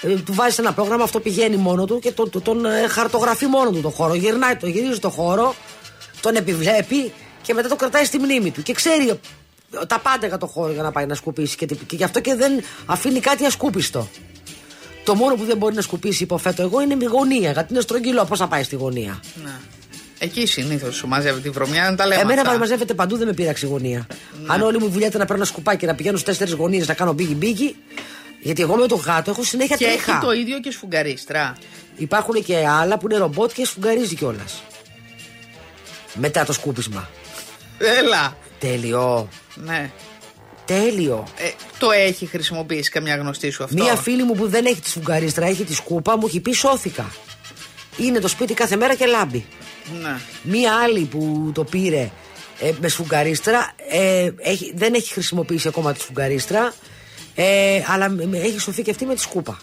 Ε, 0.00 0.14
του 0.14 0.34
βάζεις 0.34 0.58
ένα 0.58 0.72
πρόγραμμα, 0.72 1.04
αυτό 1.04 1.20
πηγαίνει 1.20 1.56
μόνο 1.56 1.84
του 1.84 1.98
και 1.98 2.10
τον, 2.12 2.30
τον, 2.30 2.42
τον, 2.42 2.64
ε, 2.64 2.86
χαρτογραφεί 2.88 3.46
μόνο 3.46 3.70
του 3.70 3.80
το 3.80 3.90
χώρο. 3.90 4.14
Γυρνάει, 4.14 4.56
το 4.56 4.66
γυρίζει 4.66 4.98
το 4.98 5.10
χώρο, 5.10 5.54
τον 6.20 6.34
επιβλέπει 6.36 7.12
και 7.42 7.54
μετά 7.54 7.68
το 7.68 7.76
κρατάει 7.76 8.04
στη 8.04 8.18
μνήμη 8.18 8.50
του. 8.50 8.62
Και 8.62 8.72
ξέρει 8.72 9.08
ε, 9.08 9.86
τα 9.86 9.98
πάντα 9.98 10.26
για 10.26 10.38
το 10.38 10.46
χώρο 10.46 10.72
για 10.72 10.82
να 10.82 10.90
πάει 10.92 11.06
να 11.06 11.14
σκουπίσει. 11.14 11.56
Και, 11.56 11.66
τι- 11.66 11.74
και 11.84 11.96
γι' 11.96 12.04
αυτό 12.04 12.20
και 12.20 12.34
δεν 12.34 12.52
αφήνει 12.86 13.20
κάτι 13.20 13.44
ασκούπιστο. 13.44 14.08
Το 15.04 15.14
μόνο 15.14 15.34
που 15.34 15.44
δεν 15.44 15.56
μπορεί 15.56 15.74
να 15.74 15.80
σκουπίσει, 15.80 16.22
υποθέτω 16.22 16.62
εγώ, 16.62 16.80
είναι 16.80 16.96
η 17.00 17.04
γωνία. 17.04 17.50
Γιατί 17.50 17.72
είναι 17.72 17.80
στρογγυλό. 17.82 18.24
Πώς 18.24 18.38
θα 18.38 18.48
πάει 18.48 18.62
στη 18.62 18.76
γωνία; 18.76 19.20
Ναι. 19.44 19.50
Εκεί 20.18 20.46
συνήθως 20.46 20.94
σου 20.96 21.06
μαζεύει 21.08 21.40
τη 21.40 21.50
βρωμιά 21.50 21.90
να 21.90 21.96
τα 21.96 22.06
λέμε. 22.06 22.20
Εμένα 22.20 22.40
αυτά. 22.40 22.58
μαζεύεται 22.58 22.94
παντού, 22.94 23.16
δεν 23.16 23.26
με 23.26 23.32
πείραξε 23.32 23.66
η 23.66 23.68
γωνία. 23.68 24.06
Αν 24.46 24.60
όλη 24.62 24.78
μου 24.78 24.86
η 24.86 24.90
δουλειά 24.90 25.06
ήταν 25.06 25.20
να 25.20 25.26
παίρνω 25.26 25.42
ένα 25.42 25.50
σκουπάκι 25.50 25.78
και 25.78 25.86
να 25.86 25.94
πηγαίνω 25.94 26.16
στις 26.16 26.28
τέσσερις 26.28 26.52
γωνίες 26.60 26.88
να 26.88 26.94
κάνω 26.94 27.12
μπίγκι 27.12 27.34
μπίγκι. 27.34 27.76
Γιατί 28.40 28.62
εγώ 28.62 28.76
με 28.76 28.86
το 28.86 28.94
γάτο 28.94 29.30
έχω 29.30 29.44
συνέχεια 29.44 29.76
Και 29.76 29.84
τρίχα. 29.84 30.12
έχει 30.12 30.20
το 30.20 30.32
ίδιο 30.32 30.60
και 30.60 30.70
σφουγγαρίστρα. 30.70 31.56
Υπάρχουν 31.96 32.44
και 32.44 32.66
άλλα 32.66 32.98
που 32.98 33.06
είναι 33.10 33.18
ρομπότ 33.18 33.52
και 33.52 33.64
σφουγγαρίζει 33.64 34.14
κιόλας. 34.14 34.62
Μετά 36.14 36.44
το 36.44 36.52
σκούπισμα. 36.52 37.08
Έλα. 37.78 38.36
Τέλειο. 38.58 39.28
Ναι. 39.54 39.90
Τέλειο. 40.70 41.26
Ε, 41.36 41.48
το 41.78 41.90
έχει 41.90 42.26
χρησιμοποιήσει 42.26 42.90
καμιά 42.90 43.16
γνωστή 43.16 43.50
σου 43.50 43.64
αυτό; 43.64 43.82
Μία 43.82 43.96
φίλη 43.96 44.22
μου 44.22 44.34
που 44.34 44.48
δεν 44.48 44.66
έχει 44.66 44.80
τη 44.80 44.88
σφουγγαρίστρα, 44.88 45.46
έχει 45.46 45.64
τη 45.64 45.74
σκούπα, 45.74 46.16
μου 46.16 46.26
έχει 46.26 46.40
πει 46.40 46.52
σώθηκα. 46.52 47.10
Είναι 47.96 48.18
το 48.18 48.28
σπίτι 48.28 48.54
κάθε 48.54 48.76
μέρα 48.76 48.94
και 48.94 49.06
λάμπει. 49.06 49.46
Ναι. 50.02 50.16
Μία 50.42 50.74
άλλη 50.74 51.00
που 51.00 51.50
το 51.54 51.64
πήρε 51.64 52.10
ε, 52.60 52.72
με 52.80 52.88
σφουγγαρίστρα, 52.88 53.72
ε, 53.90 54.30
έχει, 54.38 54.72
δεν 54.76 54.94
έχει 54.94 55.12
χρησιμοποιήσει 55.12 55.68
ακόμα 55.68 55.92
τη 55.92 56.00
σφουγγαρίστρα, 56.00 56.74
ε, 57.34 57.82
αλλά 57.86 58.08
με- 58.08 58.26
με- 58.26 58.38
έχει 58.38 58.58
σωθεί 58.60 58.82
και 58.82 58.90
αυτή 58.90 59.06
με 59.06 59.14
τη 59.14 59.20
σκούπα. 59.20 59.58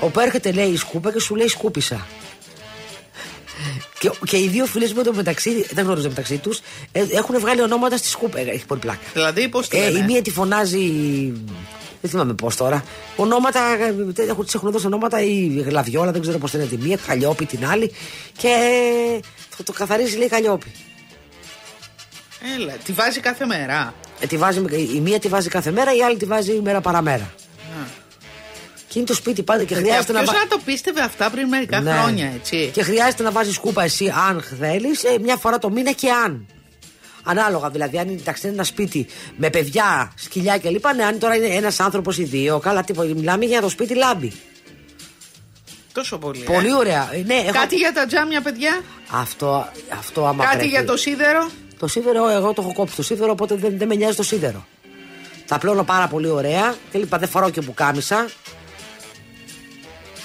Όπου 0.00 0.20
έρχεται 0.20 0.52
λέει 0.52 0.68
η 0.68 0.76
σκούπα 0.76 1.12
και 1.12 1.20
σου 1.20 1.34
λέει 1.34 1.48
σκούπισα. 1.48 2.06
Και, 4.10 4.18
και 4.26 4.36
οι 4.38 4.48
δύο 4.48 4.66
φίλες 4.66 4.92
μου 4.92 5.00
εδώ 5.00 5.12
μεταξύ, 5.14 5.66
δεν 5.72 5.84
γνωρίζουν 5.84 6.08
μεταξύ 6.08 6.38
τους, 6.38 6.60
έχουν 6.92 7.40
βγάλει 7.40 7.60
ονόματα 7.62 7.96
στη 7.96 8.08
σκούπα. 8.08 8.38
Ε, 8.38 8.42
Έχει 8.42 8.66
πολύ 8.66 8.80
πλάκα. 8.80 8.98
Δηλαδή, 9.12 9.48
πώς 9.48 9.68
τη 9.68 9.76
Ε, 9.78 9.90
λένε; 9.90 9.98
η 9.98 10.02
μία 10.12 10.22
τη 10.22 10.30
φωνάζει. 10.30 10.82
Δεν 12.00 12.10
θυμάμαι 12.10 12.32
πώς 12.34 12.56
τώρα. 12.56 12.84
Ονόματα, 13.16 13.60
ε, 14.18 14.22
έχουν, 14.28 14.44
τις 14.44 14.54
έχουν 14.54 14.70
δώσει 14.70 14.86
ονόματα 14.86 15.20
η 15.20 15.62
Γλαβιόλα, 15.66 16.10
δεν 16.12 16.20
ξέρω 16.20 16.38
πώς 16.38 16.52
είναι 16.52 16.64
τη 16.64 16.76
μία, 16.76 16.98
Καλλιόπη 17.06 17.44
την 17.46 17.66
άλλη. 17.66 17.92
Και 18.36 18.54
το, 19.56 19.62
το 19.62 19.72
καθαρίζει 19.72 20.16
λέει 20.16 20.28
Καλλιόπη. 20.28 20.72
Έλα, 22.58 22.72
τη 22.72 22.92
βάζει 22.92 23.20
κάθε 23.20 23.46
μέρα. 23.46 23.94
Ε, 24.20 24.26
τη 24.26 24.36
βάζει, 24.36 24.62
η 24.94 25.00
μία 25.00 25.18
τη 25.18 25.28
βάζει 25.28 25.48
κάθε 25.48 25.70
μέρα, 25.70 25.94
η 25.96 26.02
άλλη 26.02 26.16
τη 26.16 26.24
βάζει 26.24 26.60
μέρα 26.64 26.80
παραμέρα. 26.80 27.34
Ναι. 28.96 29.02
Και 29.02 29.02
είναι 29.02 29.06
το 29.06 29.14
σπίτι 29.14 29.42
πάντα 29.42 29.64
και 29.64 29.74
χρειάζεται 29.74 30.12
να 30.12 30.18
Ποιος 30.18 30.30
βάζει. 30.34 30.44
να 30.50 30.56
το 30.56 30.62
πίστευε 30.64 31.00
αυτά 31.00 31.30
πριν 31.30 31.48
μερικά 31.48 31.76
χρόνια, 31.80 32.32
έτσι; 32.34 32.70
Και 32.72 32.82
χρειάζεται 32.82 33.22
να 33.22 33.30
βάζεις 33.30 33.54
σκούπα 33.54 33.82
εσύ, 33.82 34.12
αν 34.28 34.42
θέλεις, 34.60 35.02
μια 35.22 35.36
φορά 35.36 35.58
το 35.58 35.70
μήνα 35.70 35.92
και 35.92 36.10
αν. 36.10 36.46
Ανάλογα 37.28 37.70
δηλαδή, 37.70 37.98
αν 37.98 38.08
είναι, 38.08 38.20
εντάξει, 38.20 38.46
είναι 38.46 38.54
ένα 38.54 38.64
σπίτι 38.64 39.06
με 39.36 39.50
παιδιά, 39.50 40.12
σκυλιά 40.16 40.58
κλπ. 40.58 40.84
Ναι, 40.96 41.04
αν 41.04 41.18
τώρα 41.18 41.36
είναι 41.36 41.46
ένας 41.46 41.80
άνθρωπος 41.80 42.18
ή 42.18 42.24
δύο, 42.24 42.58
καλά 42.58 42.82
τίποτα. 42.84 43.14
Μιλάμε 43.14 43.44
για 43.44 43.60
το 43.60 43.68
σπίτι 43.68 43.94
λάμπει. 43.94 44.32
Τόσο 45.92 46.18
πολύ. 46.18 46.40
ε. 46.48 46.52
Πολύ 46.52 46.74
ωραία. 46.74 47.08
Ε, 47.12 47.22
Ναι, 47.26 47.34
έχω... 47.34 47.52
Κάτι 47.52 47.76
για 47.76 47.92
τα 47.92 48.06
τζάμια, 48.06 48.40
παιδιά; 48.40 48.80
Αυτό, 49.10 49.68
αυτό 49.98 50.26
άμα 50.26 50.44
Κάτι 50.44 50.56
πρέπει. 50.56 50.70
για 50.70 50.84
το 50.84 50.96
σίδερο; 50.96 51.48
Το 51.78 51.86
σίδερο, 51.86 52.28
εγώ 52.28 52.52
το 52.52 52.62
έχω 52.62 52.72
κόψει 52.72 52.96
το 52.96 53.02
σίδερο, 53.02 53.30
οπότε 53.30 53.54
δεν, 53.54 53.78
δεν 53.78 53.88
με 53.88 53.94
νοιάζει 53.94 54.16
το 54.16 54.22
σίδερο. 54.22 54.66
Τα 55.46 55.58
πλώνω 55.58 55.84
πάρα 55.84 56.06
πολύ 56.08 56.28
ωραία 56.28 56.74
και 56.90 56.98
λοιπά. 56.98 57.18
Δεν 57.18 57.28
φοράω 57.28 57.50
και 57.50 57.60
πουκάμισα. 57.60 58.28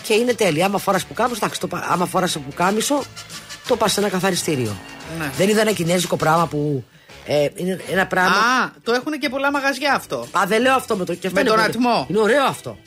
Και 0.04 0.14
είναι 0.14 0.34
τέλεια. 0.34 0.66
Άμα 0.66 0.78
φοράς 0.78 1.06
πουκάμισο, 1.06 1.36
εντάξει, 1.44 1.60
το, 1.60 1.68
πα- 1.68 1.88
άμα 1.90 2.06
φοράς 2.06 2.38
πουκάμισο, 2.38 3.04
το 3.68 3.76
πας 3.76 3.92
σε 3.92 4.00
ένα 4.00 4.10
καθαριστήριο. 4.10 4.76
Ναι. 5.20 5.32
Δεν 5.38 5.50
είδα 5.50 5.62
ένα 5.62 5.72
κινέζικο 5.72 6.16
πράγμα 6.16 6.48
που. 6.48 6.84
Ε, 7.26 7.48
είναι 7.56 7.80
ένα 7.92 8.08
πράγμα. 8.08 8.36
Α, 8.36 8.72
το 8.84 8.92
έχουν 8.92 9.12
και 9.20 9.30
πολλά 9.30 9.52
μαγαζιά 9.52 9.94
αυτό. 9.94 10.28
Α, 10.32 10.44
δεν 10.48 10.62
λέω 10.62 10.74
αυτό 10.76 10.96
με 10.96 11.06
το 11.06 11.14
και 11.16 11.28
αυτό 11.28 11.40
Με 11.44 11.50
είναι 11.50 11.50
τον 11.50 11.60
πολύ- 11.60 11.76
ατμό. 11.76 12.06
Είναι 12.10 12.20
ωραίο 12.20 12.44
αυτό. 12.46 12.78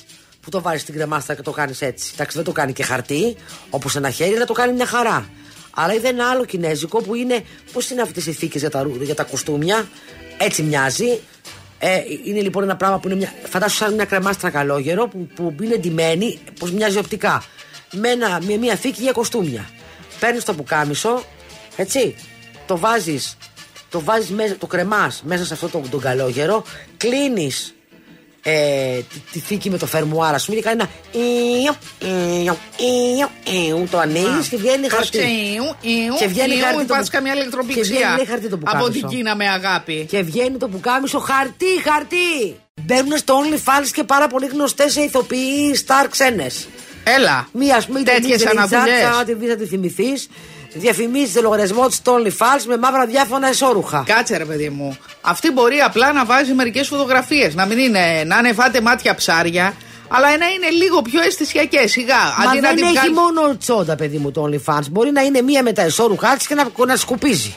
Που 0.41 0.51
το 0.51 0.61
βάζεις 0.61 0.81
στην 0.81 0.95
κρεμάστα 0.95 1.35
και 1.35 1.43
το 1.43 1.51
κάνεις 1.51 1.81
έτσι. 1.83 2.11
Εντάξει, 2.15 2.37
δεν 2.37 2.45
το 2.47 2.53
κάνει 2.53 2.73
και 2.73 2.83
χαρτί, 2.83 3.37
όπως 3.71 3.97
ένα 3.97 4.11
χέρι, 4.11 4.35
αλλά 4.35 4.45
το 4.45 4.53
κάνει 4.53 4.73
μια 4.73 4.87
χαρά. 4.87 5.29
Αλλά 5.77 5.93
είδα 5.95 6.09
ένα 6.09 6.31
άλλο 6.31 6.45
κινέζικο 6.45 7.03
που 7.03 7.15
είναι. 7.15 7.45
Πώς 7.73 7.91
είναι 7.91 8.03
αυτές 8.03 8.27
οι 8.27 8.33
θήκες 8.33 8.61
για, 8.61 8.71
τα 8.71 8.83
ρου- 8.83 9.03
για 9.03 9.15
τα 9.15 9.25
κουστούμια; 9.25 9.89
Έτσι 10.39 10.63
μοιάζει. 10.63 11.21
Ε, 11.87 12.03
είναι 12.25 12.41
λοιπόν 12.41 12.63
ένα 12.63 12.77
πράγμα 12.77 12.99
που 12.99 13.09
είναι 13.09 13.17
μια. 13.17 13.33
Φαντάσου 13.49 13.77
σαν 13.77 13.95
μια 13.95 14.05
κρεμάστρα 14.05 14.51
καλόγερο 14.51 15.09
που, 15.09 15.29
που 15.35 15.55
είναι 15.63 15.77
ντυμένη, 15.77 16.39
πώ 16.59 16.67
μοιάζει 16.67 16.99
οπτικά. 16.99 17.45
Με, 17.93 18.09
ένα, 18.09 18.41
με 18.47 18.57
μια 18.57 18.77
θήκη 18.77 19.03
για 19.03 19.13
κοστούμια. 19.13 19.71
Παίρνεις 20.21 20.45
το 20.45 20.55
πουκάμισο, 20.55 21.23
έτσι. 21.77 22.15
Το 22.67 22.79
βάζει 22.79 23.19
το 23.91 24.01
βάζεις 24.01 24.31
μέσα, 24.31 24.57
το 24.57 24.67
κρεμάς 24.67 25.23
μέσα 25.27 25.45
σε 25.45 25.55
αυτό 25.55 25.69
το, 25.69 25.83
τον 25.91 26.01
καλόγερο, 26.01 26.65
κλείνεις 26.97 27.74
ε, 28.47 28.99
τη, 29.13 29.19
τη 29.33 29.39
θήκη 29.39 29.71
με 29.71 29.79
το 29.79 29.87
φερμουάρ, 29.87 30.35
ας 30.35 30.45
πούμε, 30.45 30.57
και 30.57 30.63
κάνει 30.65 30.81
ένα 30.83 30.91
ιο, 31.65 31.77
ιο, 32.45 32.57
ιο, 33.19 33.31
ιο, 33.69 33.87
το 33.91 33.99
ανοίγεις 33.99 34.49
και 34.49 34.57
βγαίνει 34.57 34.87
Το 34.89 34.95
χαρτί. 34.97 35.19
τσιου, 35.19 35.65
ιου, 35.93 36.15
Και 36.19 36.27
βγαίνει 36.27 36.55
ιου, 36.55 36.61
χαρτί 36.61 36.77
το 36.77 36.83
υπάρχει 36.83 37.05
που- 37.11 37.17
καμιά 37.17 37.33
και 37.33 37.39
ηλεκτροπληξία. 37.39 37.85
βγαίνει, 37.97 38.17
λέει, 38.17 38.27
χαρτί 38.27 38.49
το 38.49 38.55
Από 38.55 38.65
πουκάμισο. 38.65 38.91
την 38.91 39.09
Κίνα 39.09 39.37
με 39.37 39.49
αγάπη. 39.49 40.07
Και 40.11 40.23
βγαίνει 40.23 40.57
το 40.57 40.69
πουκάμισο 40.69 41.19
χαρτί, 41.19 41.67
χαρτί. 41.85 42.57
Μπαίνουν 42.83 43.17
στο 43.17 43.35
OnlyFans 43.41 43.89
και 43.93 44.05
πάρα 44.05 44.27
πολύ 44.27 44.47
γνωστές 44.47 44.97
ηθοποιοί 44.97 45.85
star 45.87 46.07
ξένες. 46.11 46.67
Έλα. 47.05 47.49
Μία, 47.53 47.77
ας 47.77 47.87
πούμε, 47.87 48.01
ήταν 48.01 48.15
Τέτοιες 48.15 48.41
η 48.41 48.45
Τζεριτζάκ, 48.45 48.73
αναβουλιές. 48.75 49.17
θα 49.17 49.25
τη 49.25 49.35
δει, 49.35 49.47
θα 49.47 49.57
τη 49.57 49.67
θυμηθείς. 49.67 50.29
Διαφημίζει 50.77 51.33
το 51.33 51.41
λογαριασμό 51.43 51.87
της 51.87 51.97
στο 51.97 52.17
OnlyFans 52.19 52.63
με 52.67 52.77
μαύρα 52.77 53.07
διάφορα 53.07 53.49
εσόρουχα. 53.49 54.03
Κάτσε 54.07 54.37
ρε 54.37 54.45
παιδί 54.45 54.69
μου. 54.69 54.97
Αυτή 55.21 55.51
μπορεί 55.51 55.79
απλά 55.81 56.13
να 56.13 56.25
βάζει 56.25 56.53
μερικές 56.53 56.89
φωτογραφίες. 56.89 57.55
Να 57.55 57.67
μην 57.67 57.79
είναι 57.79 58.23
να 58.27 58.37
ανεβάτε 58.37 58.81
μάτια 58.81 59.15
ψάρια, 59.15 59.75
αλλά 60.09 60.27
να 60.27 60.47
είναι 60.47 60.69
λίγο 60.71 61.03
πιο 61.03 61.21
αισθησιακές. 61.23 61.91
Σιγά. 61.91 62.17
Μα 62.39 62.51
Αντί 62.51 62.61
να 62.61 62.69
δεν 62.69 62.77
την 62.77 62.85
έχει 62.85 62.93
βγάλεις- 62.93 63.13
μόνο 63.19 63.57
τσόντα, 63.57 63.97
παιδί 63.97 64.17
μου, 64.19 64.31
το 64.31 64.49
OnlyFans. 64.51 64.91
Μπορεί 64.91 65.11
να 65.13 65.21
είναι 65.23 65.43
μία 65.43 65.63
με 65.63 65.73
τα 65.73 65.83
εσόρουχά 65.83 66.37
της 66.37 66.47
και 66.47 66.55
να, 66.55 66.67
να 66.87 66.97
σκουπίζει. 66.97 67.55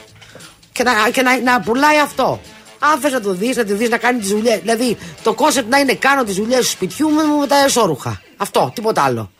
Και, 0.71 0.84
να, 0.84 0.91
και 1.12 1.21
να, 1.21 1.39
να 1.39 1.60
πουλάει 1.60 1.99
αυτό. 1.99 2.39
Αν 2.80 2.99
θες 2.99 3.12
να 3.12 3.21
το 3.21 3.34
δεις, 3.34 3.56
να 3.56 3.63
τη 3.63 3.73
δεις 3.73 3.89
να 3.89 3.97
κάνει 3.97 4.19
τις 4.19 4.30
δουλειές. 4.30 4.60
Δηλαδή, 4.60 4.97
το 5.23 5.34
concept 5.34 5.69
να 5.69 5.77
είναι 5.77 5.93
κάνω 5.93 6.23
τις 6.23 6.36
δουλειές 6.36 6.60
του 6.60 6.65
σπιτιού 6.71 7.10
μου 7.10 7.39
με 7.39 7.47
τα 7.47 7.56
εσόρουχα. 7.65 8.21
Αυτό, 8.38 8.71
τίποτα 8.75 9.03
άλλο. 9.03 9.32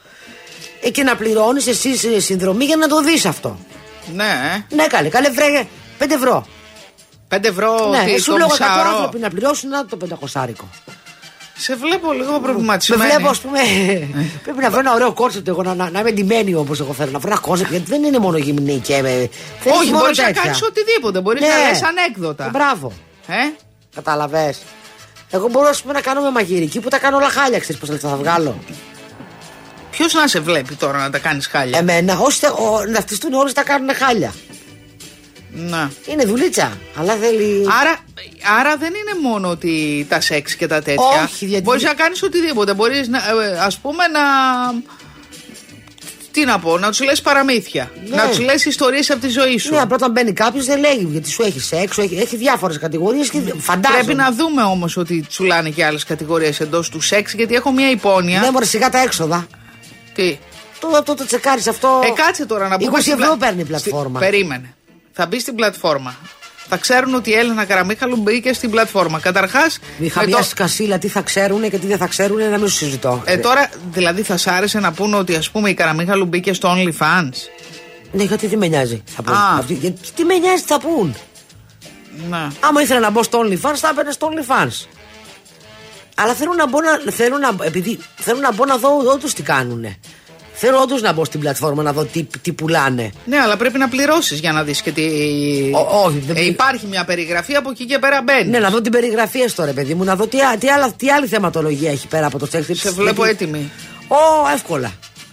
Ε, 0.82 0.90
και 0.90 1.04
να 1.04 1.16
πληρώνεις 1.16 1.68
εσύ 1.68 1.90
ε, 2.16 2.20
συνδρομή 2.20 2.66
για 2.66 2.76
να 2.76 2.88
το 2.88 3.02
δεις 3.02 3.26
αυτό. 3.26 3.60
Ναι, 4.16 4.24
ε. 4.70 4.76
Ναι, 4.76 4.88
καλέ, 4.88 5.10
καλέ, 5.10 5.30
βρε 5.30 5.68
5 6.00 6.06
ευρώ. 6.12 6.46
5 7.36 7.38
ευρώ 7.44 7.90
ναι, 7.90 8.04
τι, 8.14 8.22
σου 8.22 8.32
το 8.32 8.38
λέω 8.38 8.48
100 8.48 8.50
μισάωρο. 8.52 8.90
άνθρωποι 8.90 9.20
να 9.20 9.30
πληρώσουν 9.30 9.70
να 9.70 9.86
το 9.86 9.98
500 10.34 10.42
Σε 11.58 11.76
βλέπω 11.76 12.12
λίγο 12.14 12.32
Με 12.32 12.40
προβληματισμένη. 12.40 13.02
βλέπω, 13.12 13.30
ας 13.30 13.40
πούμε. 13.40 13.60
πρέπει 14.44 14.60
να 14.62 14.70
βρω 14.70 14.80
ένα 14.80 14.94
ωραίο 14.94 15.14
concept 15.14 15.48
εγώ 15.48 15.64
να, 15.64 15.76
να, 15.76 15.90
να 15.90 16.00
είμαι 16.00 16.12
ντυμένη 16.12 16.54
όπως 16.54 16.80
εγώ 16.80 16.94
θέλω. 16.94 17.12
Να 17.12 17.20
βρω 17.20 17.32
ένα 17.32 17.40
concept 17.40 17.72
γιατί 17.72 17.86
δεν 17.90 18.04
είναι 18.04 18.20
μόνο 18.20 18.38
γυμνή 18.38 18.78
και 18.80 19.02
με. 19.02 19.10
δεν 19.64 19.74
Όχι, 19.74 19.82
έχει 19.82 19.92
μόνο 19.92 20.00
μπορείς 20.00 20.18
να 20.18 20.26
τέτοια. 20.26 20.42
κάνεις 20.42 20.62
οτιδήποτε. 20.64 21.22
Μπορείς 21.22 21.42
Ναι. 21.42 21.48
να 21.48 21.70
λες 21.70 21.84
ανέκδοτα. 21.84 22.50
Μπράβο. 22.54 22.92
Ε; 23.28 23.34
Κατάλαβες. 23.96 24.62
Εγώ 25.30 25.48
μπορώ 25.48 25.68
ας 25.70 25.82
πούμε, 25.82 25.94
να 25.94 26.02
κάνω 26.02 26.22
με 26.22 26.32
μαγειρική 26.32 26.80
που 26.80 26.90
τα 26.90 26.98
κάνω 27.00 27.18
όλα 27.18 27.30
χάλια. 27.30 27.60
Ξέρεις 27.60 27.82
πώς 27.82 27.90
θα 27.90 27.98
τα 28.10 28.16
βγάλω. 28.16 28.56
Ποιος 29.98 30.14
να 30.14 30.28
σε 30.28 30.40
βλέπει 30.40 30.76
τώρα 30.76 30.98
να 30.98 31.10
τα 31.10 31.18
κάνεις 31.20 31.48
χάλια; 31.48 31.78
Εμένα, 31.78 32.18
όσοι 32.18 32.40
θε- 32.40 32.50
ο, 32.52 32.86
να 32.92 33.00
φτιστούν 33.00 33.34
όλοι 33.34 33.54
τα 33.54 33.64
κάνουν 33.64 33.96
χάλια. 33.96 34.34
Να. 35.52 35.92
Είναι 36.08 36.24
δουλίτσα. 36.26 36.78
Αλλά 36.96 37.14
θέλει. 37.16 37.66
Άρα, 37.82 37.98
άρα 38.60 38.78
δεν 38.78 38.90
είναι 38.94 39.30
μόνο 39.30 39.50
ότι 39.50 40.06
τα 40.10 40.22
σεξ 40.22 40.56
και 40.56 40.68
τα 40.68 40.82
τέτοια. 40.82 41.24
Όχι, 41.24 41.46
γιατί- 41.46 41.64
Μπορείς 41.64 41.84
να 41.84 41.94
κάνεις 41.94 42.24
οτιδήποτε. 42.24 42.74
Μπορείς 42.74 43.08
να, 43.08 43.18
ε, 43.18 43.60
ας 43.60 43.78
πούμε, 43.78 44.04
να. 44.08 44.20
Τι 46.32 46.46
να 46.46 46.60
πω, 46.60 46.78
να 46.78 46.88
τους 46.90 47.02
λες 47.04 47.22
παραμύθια. 47.22 47.92
Ναι. 48.10 48.16
Να 48.16 48.28
τους 48.28 48.40
λες 48.40 48.66
ιστορίες 48.66 49.10
από 49.10 49.20
τη 49.20 49.28
ζωή 49.28 49.58
σου. 49.58 49.74
Ναι, 49.74 49.80
απλά 49.82 49.96
όταν 49.96 50.12
μπαίνει 50.12 50.34
κάποιος 50.34 50.66
δεν 50.66 50.80
λέγει 50.80 51.08
γιατί 51.12 51.30
σου 51.30 51.44
έχει 51.44 51.60
σεξ, 51.60 51.94
σου 51.94 52.02
έχει, 52.02 52.16
έχει 52.18 52.36
διάφορες 52.36 52.78
κατηγορίες 52.78 53.30
και 53.30 53.40
φαντάζομαι. 53.58 54.04
Πρέπει 54.04 54.18
να 54.18 54.32
δούμε 54.32 54.62
όμως 54.64 54.98
ότι 54.98 55.26
τσουλάνε 55.30 55.70
και 55.70 55.86
άλλες 55.86 56.04
κατηγορίες 56.04 56.60
εντός 56.60 56.90
του 56.90 57.02
σεξ, 57.02 57.34
γιατί 57.34 57.56
έχω 57.56 57.72
μια 57.72 57.90
υπόνοια. 57.90 58.40
Ναι, 58.40 58.52
μωρέ, 58.52 58.66
σιγά 58.66 58.90
τα 58.90 59.02
έξοδα. 59.02 59.48
Τι; 60.22 60.38
Το, 60.80 61.04
το, 61.04 61.14
το 61.16 61.26
τσεκάρεις 61.26 61.68
αυτό. 61.68 62.02
Ε, 62.04 62.10
κάτσε 62.22 62.46
τώρα 62.46 62.68
να 62.68 62.76
20 62.76 62.80
πούμε. 62.80 63.00
στην 63.02 63.14
ευρώ 63.14 63.26
πλα- 63.26 63.38
παίρνει 63.38 63.62
η 63.62 63.66
πλατφόρμα. 63.66 64.20
Στη- 64.20 64.30
Περίμενε. 64.30 64.76
Θα 65.12 65.26
μπει 65.26 65.40
στην 65.40 65.56
πλατφόρμα. 65.56 66.16
Θα 66.70 66.78
ξέρουν 66.78 67.14
ότι 67.16 67.30
η 67.30 67.34
Έλενα 67.34 67.66
Καραμίχαλου 67.66 68.16
μπήκε 68.18 68.54
στην 68.54 68.70
πλατφόρμα. 68.70 69.20
Καταρχάς. 69.20 69.80
Μη 69.98 70.10
χαμιάσει 70.10 70.54
κασίλα 70.54 70.98
τι 70.98 71.08
θα 71.08 71.22
ξέρουν 71.22 71.70
και 71.70 71.78
τι 71.78 71.88
δεν 71.88 71.98
θα 71.98 72.08
ξέρουν, 72.08 72.38
να 72.50 72.58
μην 72.58 72.68
σου 72.68 72.76
συζητώ. 72.76 73.22
Ε, 73.26 73.38
τώρα, 73.38 73.70
δηλαδή, 73.92 74.22
θα 74.22 74.38
σ' 74.38 74.48
άρεσε 74.48 74.80
να 74.80 74.92
πούνε 74.92 75.16
ότι 75.16 75.36
ας 75.36 75.50
πούμε 75.50 75.70
η 75.70 75.74
Καραμίχαλου 75.74 76.26
μπήκε 76.26 76.54
στο 76.54 76.74
OnlyFans; 76.76 77.32
Ναι, 78.12 78.24
γιατί 78.24 78.48
τι 78.48 78.58
με 78.58 78.68
νοιάζει. 78.68 79.04
Θα 79.06 79.22
πούν. 79.22 79.34
Α. 79.34 79.56
Αυτοί- 79.60 79.74
γιατί 79.74 80.00
τι 80.16 80.24
με 80.24 80.38
νοιάζει, 80.38 80.62
τι 80.62 80.68
θα 80.68 80.80
πούν. 80.80 81.16
Να. 82.30 82.52
Άμα 82.60 82.82
ήθελα 82.82 83.00
να 83.00 83.10
μπω 83.10 83.24
στο 83.24 83.40
OnlyFans, 83.46 83.76
θα 83.76 83.90
έμπαινα 83.90 84.12
στο 84.12 84.30
OnlyFans. 84.32 84.86
Αλλά 86.20 86.34
θέλω 86.34 86.54
να 86.54 86.68
μπω 86.68 86.78
να, 86.82 87.12
θέλω 87.12 87.38
να, 87.38 87.66
επειδή, 87.66 88.00
θέλω 88.16 88.40
να, 88.40 88.52
μπω 88.54 88.66
να 88.66 88.78
δω 88.78 88.90
όντω 88.98 89.28
τι 89.36 89.42
κάνουνε. 89.44 89.98
Θέλω 90.60 90.78
όντω 90.82 90.98
να 91.00 91.14
μπω 91.14 91.26
στην 91.26 91.40
πλατφόρμα 91.40 91.84
να 91.84 91.94
δω 91.94 92.04
τι, 92.06 92.28
τι 92.42 92.52
πουλάνε. 92.54 93.12
Ναι, 93.26 93.38
αλλά 93.38 93.58
πρέπει 93.58 93.78
να 93.78 93.88
πληρώσει 93.90 94.36
για 94.36 94.52
να 94.52 94.64
δει 94.64 94.82
και 94.82 94.92
τι. 94.92 95.04
Ό, 95.74 96.04
όχι, 96.06 96.18
δεν 96.28 96.36
Ε, 96.36 96.40
πλη- 96.40 96.52
υπάρχει 96.52 96.86
μια 96.88 97.06
περιγραφή 97.06 97.56
από 97.56 97.70
εκεί 97.70 97.86
και 97.86 98.00
πέρα 98.00 98.22
μπαίνει. 98.22 98.50
Ναι, 98.50 98.60
να 98.60 98.70
δω 98.70 98.82
την 98.82 98.92
περιγραφή 98.92 99.40
έστω, 99.40 99.66
ρε 99.66 99.72
παιδί 99.72 99.94
μου, 99.94 100.04
να 100.04 100.16
δω 100.16 100.28
τι, 100.28 100.40
α- 100.42 100.58
τι, 100.60 100.70
άλλα, 100.70 100.92
τι 100.92 101.10
άλλη 101.12 101.28
θεματολογία 101.28 101.92
έχει 101.92 102.08
πέρα 102.08 102.26
από 102.26 102.40
το 102.40 102.46
σεξ. 102.46 102.80
Σε 102.80 102.92
βλέπω 102.92 103.26
Γιατί- 103.26 103.44
έτοιμη. 103.44 103.72
Ω, 104.08 104.50
εύκολα. 104.54 104.92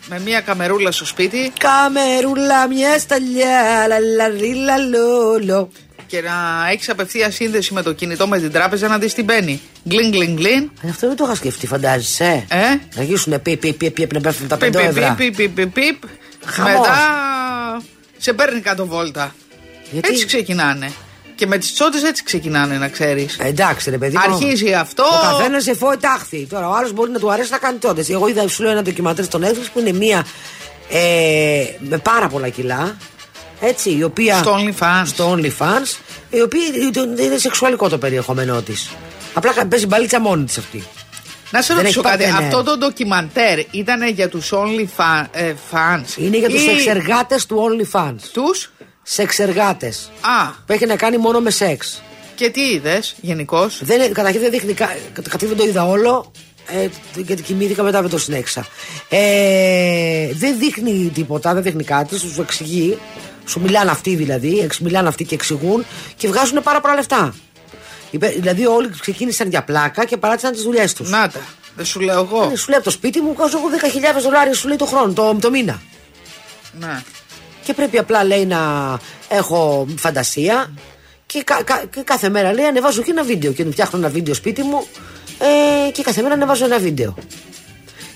Με 0.08 0.20
μια 0.24 0.40
καμερούλα 0.40 0.90
στο 0.92 1.04
σπίτι 1.04 1.52
Καμερούλα, 1.58 2.68
μια 2.68 2.98
σταλιά, 2.98 3.86
λαλαρίλα, 3.88 4.74
λόλο. 4.78 5.70
Και 6.14 6.22
να 6.22 6.68
έχεις 6.70 6.88
απευθείας 6.88 7.34
σύνδεση 7.34 7.72
με 7.74 7.82
το 7.82 7.92
κινητό 7.92 8.28
με 8.28 8.38
την 8.38 8.52
τράπεζα 8.52 8.88
να 8.88 8.98
δεις 8.98 9.14
τι 9.14 9.22
μπαίνει. 9.22 9.60
Γκλιν, 9.88 10.10
γκλιν, 10.10 10.34
γκλιν. 10.36 10.70
Ε, 10.82 10.88
Αυτό 10.88 11.06
δεν 11.06 11.16
το 11.16 11.24
είχα 11.24 11.34
σκεφτεί, 11.34 11.66
φαντάζεσαι. 11.66 12.44
Ε; 12.48 12.58
Να 12.94 13.02
γυρίσουνε 13.02 13.38
πι, 13.38 13.56
πι, 13.56 13.72
πι, 13.72 13.90
πι, 13.90 14.06
να 14.12 14.20
πέφτουν 14.20 14.48
τα 14.48 14.56
Πιπ, 14.56 14.72
πέντε 14.72 14.86
πιπ, 14.88 14.96
ευρώ. 15.02 15.14
πιπ, 15.16 15.36
πιπ, 15.36 15.54
πιπ, 15.54 15.72
πιπ. 15.72 16.02
Χαμός. 16.44 16.72
Μετά 16.72 16.94
σε 18.18 18.32
παίρνει 18.32 18.60
κάτω 18.60 18.86
βόλτα. 18.86 19.34
Γιατί; 19.90 20.08
Έτσι 20.08 20.26
ξεκινάνε. 20.26 20.92
Και 21.34 21.46
με 21.46 21.58
τις 21.58 21.72
τσότες 21.72 22.02
έτσι 22.02 22.22
ξεκινάνε, 22.22 22.76
να 22.78 22.88
ξέρεις. 22.88 23.36
Ε, 23.38 23.46
εντάξει, 23.46 23.90
ρε 23.90 23.98
παιδί. 23.98 24.16
μου. 24.16 24.34
Αρχίζει 24.34 24.72
αυτό. 24.74 25.02
Ο 25.02 25.36
καθένας 25.36 25.62
σε 25.62 25.74
φόη 25.74 25.96
τάχθη. 25.96 26.46
Τώρα 26.46 26.68
ο 26.68 26.74
άλλος 26.74 26.92
μπορεί 26.92 27.10
να 27.10 27.18
του 27.18 27.30
αρέσει 27.32 27.50
να 27.50 27.58
κάνει 27.58 27.78
τότε. 27.78 28.04
Εγώ 28.08 28.28
είδα, 28.28 28.48
σου 28.48 28.62
λέω, 28.62 28.72
ένα 28.72 28.82
ντοκιματέρ 28.82 29.24
στον 29.24 29.44
Netflix 29.44 29.66
που 29.72 29.78
είναι 29.80 29.92
μία 29.92 30.26
ε, 30.90 31.64
με 31.78 31.98
πάρα 31.98 32.28
πολλά 32.28 32.48
κιλά. 32.48 32.96
Έτσι, 33.60 33.90
η 33.96 34.02
οποία. 34.02 34.36
Στο 34.38 34.56
OnlyFans. 34.56 35.02
Στο 35.06 35.32
OnlyFans. 35.36 35.98
Η 36.34 36.40
οποία 36.40 36.60
είναι 37.24 37.38
σεξουαλικό 37.38 37.88
το 37.88 37.98
περιεχόμενό 37.98 38.62
της. 38.62 38.90
Απλά 39.34 39.52
παίζει 39.68 39.86
μπαλίτσα 39.86 40.20
μόνη 40.20 40.44
της 40.44 40.58
αυτή. 40.58 40.82
Να 41.50 41.62
σε 41.62 41.74
Δεν 41.74 41.82
ρωτήσω 41.82 42.00
έχει 42.00 42.08
κάτι. 42.10 42.24
πάρει, 42.30 42.36
ναι. 42.42 42.46
Αυτό 42.46 42.62
το 42.62 42.76
ντοκιμαντέρ 42.78 43.58
ήταν 43.70 44.08
για 44.08 44.28
τους 44.28 44.52
OnlyFans. 44.52 46.16
Είναι 46.16 46.36
για 46.38 46.48
τους 46.48 46.66
εξεργάτες 46.66 47.46
του 47.46 47.56
OnlyFans. 47.68 48.14
Τους; 48.32 48.72
Σεξεργάτε. 49.02 49.86
Α, 50.20 50.50
Που 50.66 50.72
έχει 50.72 50.86
να 50.86 50.96
κάνει 50.96 51.16
μόνο 51.16 51.40
με 51.40 51.50
σεξ. 51.50 52.02
και 52.34 52.50
τι 52.50 52.60
είδες 52.60 53.14
γενικώς; 53.20 53.78
Δεν, 53.84 54.00
είναι- 54.00 54.08
καταρχήν 54.12 54.40
δεν 54.40 54.50
δείχνει. 54.50 54.72
κα- 54.72 54.96
Καταρχήν 55.12 55.48
δεν 55.48 55.56
το 55.56 55.64
είδα 55.64 55.84
όλο. 55.88 56.32
Ε, 56.68 56.88
γιατί 57.16 57.42
κοιμήθηκα 57.42 57.82
μετά 57.82 58.00
δεν 58.00 58.10
το 58.10 58.18
συνέχισα. 58.18 58.66
Ε, 59.08 60.28
δεν 60.32 60.58
δείχνει 60.58 61.10
τίποτα, 61.14 61.54
δεν 61.54 61.62
δείχνει 61.62 61.84
κάτι. 61.84 62.18
Σου 62.18 62.40
εξηγεί. 62.40 62.98
Σου 63.46 63.60
μιλάνε 63.60 63.90
αυτοί 63.90 64.14
δηλαδή. 64.16 64.58
εξ- 64.58 64.78
Μιλάνε 64.78 65.08
αυτοί 65.08 65.24
και 65.24 65.34
εξηγούν 65.34 65.84
και 66.16 66.28
βγάζουν 66.28 66.62
πάρα 66.62 66.80
πολλά 66.80 66.94
λεφτά. 66.94 67.34
Είπε- 68.10 68.34
Δηλαδή 68.38 68.66
όλοι 68.66 68.90
ξεκίνησαν 69.00 69.48
για 69.48 69.64
πλάκα 69.64 70.04
και 70.04 70.16
παράτησαν 70.16 70.52
τις 70.52 70.62
δουλειές 70.62 70.92
τους. 70.92 71.10
Να 71.10 71.28
τα. 71.28 71.40
Δεν 71.76 71.84
σου 71.84 72.00
λέω 72.00 72.20
εγώ. 72.20 72.52
Σου 72.56 72.68
λέει 72.68 72.76
από 72.76 72.84
το 72.84 72.90
σπίτι 72.90 73.20
μου, 73.20 73.34
βγάζω 73.34 73.58
εγώ 73.58 73.68
10.000 73.70 74.20
δολάρια, 74.22 74.54
σου 74.54 74.68
λέει 74.68 74.76
το 74.76 74.84
χρόνο, 74.86 75.12
το, 75.12 75.36
το 75.40 75.50
μήνα. 75.50 75.82
Ναι. 76.80 77.02
Και 77.64 77.74
πρέπει 77.74 77.98
απλά 77.98 78.24
λέει 78.24 78.46
να 78.46 78.58
έχω 79.28 79.86
φαντασία 79.98 80.72
και, 81.26 81.42
κα- 81.42 81.62
κα- 81.62 81.84
και 81.94 82.00
κάθε 82.04 82.28
μέρα 82.28 82.52
λέει 82.52 82.64
ανεβάζω 82.64 83.02
και 83.02 83.10
ένα 83.10 83.22
βίντεο 83.22 83.52
και 83.52 83.64
φτιάχνω 83.70 83.98
ένα 83.98 84.08
βίντεο 84.08 84.34
σπίτι 84.34 84.62
μου 84.62 84.86
ε, 85.86 85.90
και 85.90 86.02
κάθε 86.02 86.22
μέρα 86.22 86.34
ανεβάζω 86.34 86.64
ένα 86.64 86.78
βίντεο. 86.78 87.14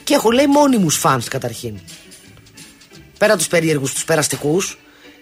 Και 0.04 0.14
έχω 0.14 0.30
λέει 0.30 0.46
μόνιμους 0.46 0.96
φανς 0.96 1.28
καταρχήν. 1.28 1.78
Πέρα 3.18 3.36
τους 3.36 3.46
περίεργους, 3.48 3.92
τους 3.92 4.04
περαστικούς 4.04 4.78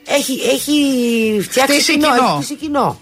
έχει, 0.07 0.41
έχει 0.53 1.41
φτιάξει 1.43 1.73
Χτίσει 1.73 1.93
κοινό. 1.93 2.07
κοινό. 2.07 2.25
Έχει 2.25 2.35
χτίσει 2.35 2.55
κοινό. 2.55 3.01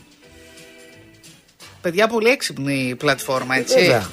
Παιδιά, 1.80 2.06
πολύ 2.06 2.28
έξυπνη 2.28 2.86
η 2.88 2.94
πλατφόρμα, 2.94 3.56
έτσι. 3.56 3.78
Βέβαια. 3.78 4.10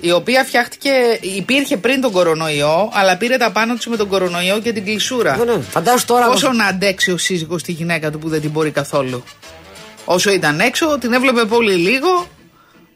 Η 0.00 0.12
οποία 0.12 0.44
φτιάχτηκε, 0.44 0.90
υπήρχε 1.20 1.76
πριν 1.76 2.00
τον 2.00 2.12
κορονοϊό, 2.12 2.90
αλλά 2.92 3.16
πήρε 3.16 3.36
τα 3.36 3.50
πάνω 3.50 3.74
της 3.74 3.86
με 3.86 3.96
τον 3.96 4.08
κορονοϊό 4.08 4.58
και 4.60 4.72
την 4.72 4.84
κλεισούρα. 4.84 5.36
Ναι, 5.36 5.44
ναι. 5.44 5.60
Φαντάσου 5.60 6.06
τώρα. 6.06 6.26
Πόσο 6.26 6.52
να 6.52 6.64
αντέξει 6.64 7.10
ο 7.10 7.16
σύζυγο 7.16 7.56
τη 7.56 7.72
γυναίκα 7.72 8.10
του 8.10 8.18
που 8.18 8.28
δεν 8.28 8.40
την 8.40 8.50
μπορεί 8.50 8.70
καθόλου. 8.70 9.24
Όσο 10.04 10.30
ήταν 10.30 10.60
έξω, 10.60 10.98
την 10.98 11.12
έβλεπε 11.12 11.44
πολύ 11.44 11.74
λίγο. 11.74 12.26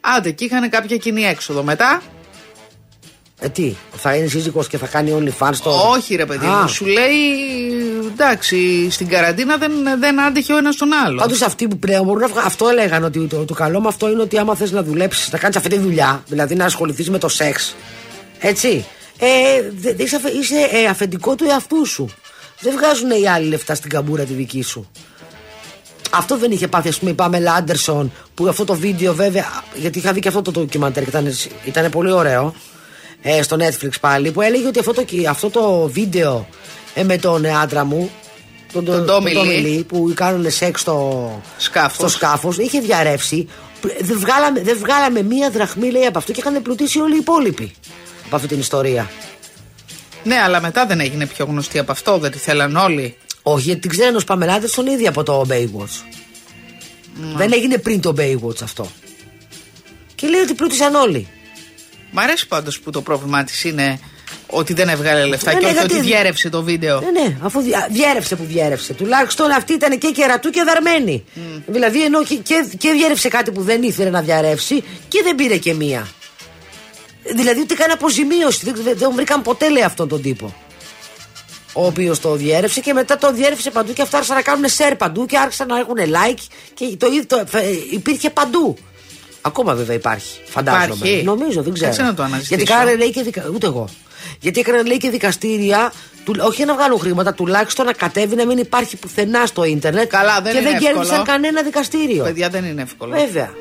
Άντε, 0.01 0.31
και 0.31 0.45
είχαν 0.45 0.69
κάποια 0.69 0.97
κοινή 0.97 1.25
έξοδο. 1.25 1.63
Μετά, 1.63 2.01
Ε, 3.39 3.49
τι, 3.49 3.75
θα 3.95 4.15
είναι 4.15 4.27
σύζυγος 4.27 4.67
και 4.67 4.77
θα 4.77 4.87
κάνει 4.87 5.13
OnlyFans 5.39 5.55
το. 5.63 5.69
όχι 5.69 6.15
ρε 6.15 6.25
παιδί 6.25 6.45
Α. 6.45 6.49
μου, 6.49 6.67
σου 6.67 6.85
λέει 6.85 7.15
εντάξει, 8.11 8.89
στην 8.91 9.07
καραντίνα 9.07 9.57
δεν, 9.57 9.71
δεν 9.99 10.21
άντεχε 10.21 10.53
ο 10.53 10.57
ένας 10.57 10.75
τον 10.75 10.89
άλλο. 11.05 11.19
Πάντως 11.19 11.41
αυτοί 11.41 11.67
που 11.67 11.77
πλέον 11.79 12.05
μπορούν 12.05 12.21
να 12.21 12.27
βγάλουν. 12.27 12.45
Αυτό 12.47 12.67
έλεγαν 12.69 13.03
ότι 13.03 13.27
το, 13.27 13.45
το 13.45 13.53
καλό 13.53 13.81
με 13.81 13.87
αυτό 13.87 14.11
είναι 14.11 14.21
ότι 14.21 14.37
άμα 14.37 14.55
θες 14.55 14.71
να 14.71 14.83
δουλέψεις, 14.83 15.31
να 15.31 15.37
κάνεις 15.37 15.55
αυτή 15.57 15.69
τη 15.69 15.77
δουλειά, 15.77 16.23
δηλαδή 16.27 16.55
να 16.55 16.65
ασχοληθείς 16.65 17.09
με 17.09 17.17
το 17.17 17.27
σεξ. 17.27 17.75
Έτσι. 18.39 18.85
Ε, 19.19 19.27
δε- 19.77 19.93
δε 19.93 20.03
είσαι, 20.03 20.15
αφε- 20.15 20.33
είσαι 20.33 20.55
ε, 20.71 20.85
αφεντικό 20.85 21.35
του 21.35 21.45
εαυτού 21.49 21.85
σου. 21.85 22.09
Δεν 22.59 22.73
βγάζουν 22.77 23.09
οι 23.23 23.27
άλλοι 23.27 23.47
λεφτά 23.47 23.75
στην 23.75 23.89
καμπούρα 23.89 24.23
τη 24.23 24.33
δική 24.33 24.61
σου. 24.61 24.89
Αυτό 26.11 26.37
δεν 26.37 26.51
είχε 26.51 26.67
πάθει, 26.67 26.87
ας 26.87 26.97
πούμε, 26.99 27.11
η 27.11 27.13
Πάμελα 27.13 27.53
Άντερσον, 27.53 28.11
που 28.35 28.47
αυτό 28.47 28.63
το 28.65 28.73
βίντεο 28.73 29.13
βέβαια. 29.13 29.63
Γιατί 29.75 29.97
είχα 29.97 30.11
δει 30.11 30.19
και 30.19 30.27
αυτό 30.27 30.41
το 30.41 30.51
ντοκιμαντέρ 30.51 31.03
και 31.03 31.09
ήταν, 31.09 31.33
ήταν 31.65 31.89
πολύ 31.89 32.11
ωραίο. 32.11 32.53
Ε, 33.21 33.41
στο 33.41 33.57
Netflix 33.59 33.99
πάλι, 34.01 34.31
που 34.31 34.41
έλεγε 34.41 34.67
ότι 34.67 34.79
αυτό 34.79 34.93
το, 34.93 35.05
αυτό 35.29 35.49
το 35.49 35.87
βίντεο 35.87 36.47
ε, 36.93 37.03
με 37.03 37.17
τον 37.17 37.45
ε, 37.45 37.57
άντρα 37.57 37.83
μου, 37.83 38.09
τον, 38.73 38.85
Τον 38.85 39.05
τον, 39.05 39.15
Tommy 39.15 39.31
τον 39.33 39.47
Lee. 39.47 39.65
Tommy 39.65 39.65
Lee, 39.65 39.83
που 39.87 40.11
κάνουν 40.15 40.51
σεξ 40.51 40.81
στο 40.81 41.41
Σκάφος. 41.57 41.95
στο 41.95 42.07
σκάφος, 42.07 42.57
είχε 42.57 42.79
διαρρεύσει. 42.79 43.47
Δεν 43.99 44.19
βγάλαμε, 44.19 44.61
δεν 44.61 44.77
βγάλαμε 44.77 45.21
μία 45.21 45.49
δραχμή, 45.49 45.91
λέει, 45.91 46.05
από 46.05 46.17
αυτό 46.17 46.31
και 46.31 46.39
είχαν 46.39 46.61
πλουτίσει 46.61 46.99
όλοι 46.99 47.13
οι 47.13 47.17
υπόλοιποι 47.17 47.71
από 48.25 48.35
αυτή 48.35 48.47
την 48.47 48.59
ιστορία. 48.59 49.09
Ναι, 50.23 50.35
αλλά 50.35 50.61
μετά 50.61 50.85
δεν 50.85 50.99
έγινε 50.99 51.25
πιο 51.25 51.45
γνωστή 51.45 51.79
από 51.79 51.91
αυτό, 51.91 52.17
δεν 52.17 52.31
τη 52.31 52.37
θέλαν 52.37 52.75
όλοι. 52.75 53.17
Όχι, 53.41 53.63
γιατί 53.63 53.81
την 53.81 53.89
ξέρανε 53.89 54.17
ως 54.17 54.23
Παμελάτες 54.23 54.71
τον 54.71 54.87
ίδιο 54.87 55.09
από 55.09 55.23
το 55.23 55.45
Baywatch. 55.49 56.03
Δεν 57.35 57.53
έγινε 57.53 57.77
πριν 57.77 58.01
το 58.01 58.13
Baywatch 58.17 58.63
αυτό. 58.63 58.87
Και 60.15 60.27
λέει 60.27 60.41
ότι 60.41 60.53
πλούτησαν 60.53 60.95
όλοι. 60.95 61.27
Μ' 62.15 62.19
αρέσει 62.19 62.47
πάντως 62.47 62.79
που 62.79 62.89
το 62.91 63.01
πρόβλημά 63.01 63.43
της 63.43 63.63
είναι 63.63 63.99
ότι 64.47 64.73
δεν 64.73 64.89
έβγαλε 64.89 65.25
λεφτά 65.25 65.53
Ναι, 65.53 65.59
και 65.59 65.65
ναι, 65.65 65.71
όχι 65.71 65.79
γιατί- 65.79 65.95
ότι 65.95 66.05
διέρευσε 66.05 66.49
το 66.49 66.63
βίντεο. 66.63 66.99
Ναι, 66.99 67.21
ναι, 67.21 67.37
αφού 67.41 67.61
δια- 67.61 67.87
διέρευσε 67.91 68.35
που 68.35 68.43
διέρευσε. 68.43 68.93
Τουλάχιστον 68.93 69.51
αυτή 69.51 69.73
ήταν 69.73 69.97
και 69.97 70.11
κερατού 70.11 70.49
και 70.49 70.63
δαρμένη. 70.63 71.23
Δηλαδή 71.67 72.03
ενώ 72.03 72.23
και, 72.23 72.35
και, 72.35 72.67
και 72.77 72.91
διέρευσε 72.91 73.27
κάτι 73.27 73.51
που 73.51 73.61
δεν 73.61 73.83
ήθελε 73.83 74.09
να 74.09 74.21
διαρρεύσει 74.21 74.83
και 75.07 75.21
δεν 75.23 75.35
πήρε 75.35 75.57
και 75.57 75.73
μία. 75.73 76.07
Δηλαδή 77.35 77.59
ούτε 77.59 77.73
καν 77.73 77.91
αποζημίωση. 77.91 78.59
Δεν, 78.65 78.75
δεν, 78.83 78.97
δεν 78.97 79.11
βρήκαν 79.15 79.41
ποτέ 79.41 79.69
λέει 79.69 79.83
αυτόν 79.83 80.07
τον 80.07 80.21
τύπο. 80.21 80.55
Ο 81.73 81.85
οποίος 81.85 82.19
το 82.19 82.35
διέρευσε 82.35 82.79
και 82.79 82.93
μετά 82.93 83.17
το 83.17 83.31
διέρευσε 83.33 83.71
παντού 83.71 83.93
και 83.93 84.01
αυτά 84.01 84.15
άρχισαν 84.17 84.35
να 84.37 84.41
κάνουν 84.43 84.65
share 84.77 84.93
παντού 84.97 85.25
και 85.25 85.37
άρχισαν 85.37 85.67
να 85.67 85.77
έχουν 85.79 85.95
like 85.97 86.39
και 86.73 86.85
το, 86.97 87.07
ίδιο- 87.07 87.25
το, 87.25 87.37
ε, 87.51 87.61
υπήρχε 87.91 88.29
παντού. 88.29 88.77
Ακόμα 89.45 89.73
βέβαια 89.73 89.95
υπάρχει. 89.95 90.39
Φαντάζομαι. 90.45 90.95
Υπάρχει; 90.95 91.23
Νομίζω, 91.23 91.61
δεν 91.63 91.73
ξέρω. 91.73 91.89
Κάτσε 91.89 92.03
να 92.03 92.13
το 92.13 92.23
αναζητήσω. 92.23 92.55
Γιατί 92.55 92.71
κάνανε 92.71 92.95
λέει 92.95 93.09
και 93.11 93.21
δικα... 93.21 93.43
Ούτε 93.53 93.65
εγώ. 93.65 93.89
Γιατί 94.39 94.59
έκαναν 94.59 94.85
λέει 94.85 94.97
και 94.97 95.09
δικαστήρια, 95.09 95.93
του... 96.23 96.35
όχι 96.39 96.55
για 96.55 96.65
να 96.65 96.73
βγάλουν 96.73 96.99
χρήματα, 96.99 97.33
τουλάχιστον 97.33 97.85
να 97.85 97.93
κατέβει 97.93 98.35
να 98.35 98.45
μην 98.45 98.57
υπάρχει 98.57 98.97
πουθενά 98.97 99.45
στο 99.45 99.63
ίντερνετ. 99.63 100.09
Καλά, 100.09 100.41
δεν 100.41 100.51
και 100.51 100.59
είναι 100.59 100.69
δεν 100.69 100.75
εύκολο. 100.75 100.93
κέρδισαν 100.93 101.23
κανένα 101.23 101.61
δικαστήριο. 101.63 102.23
Παιδιά 102.23 102.49
δεν 102.49 102.65
είναι 102.65 102.81
εύκολο. 102.81 103.15
Βέβαια. 103.15 103.53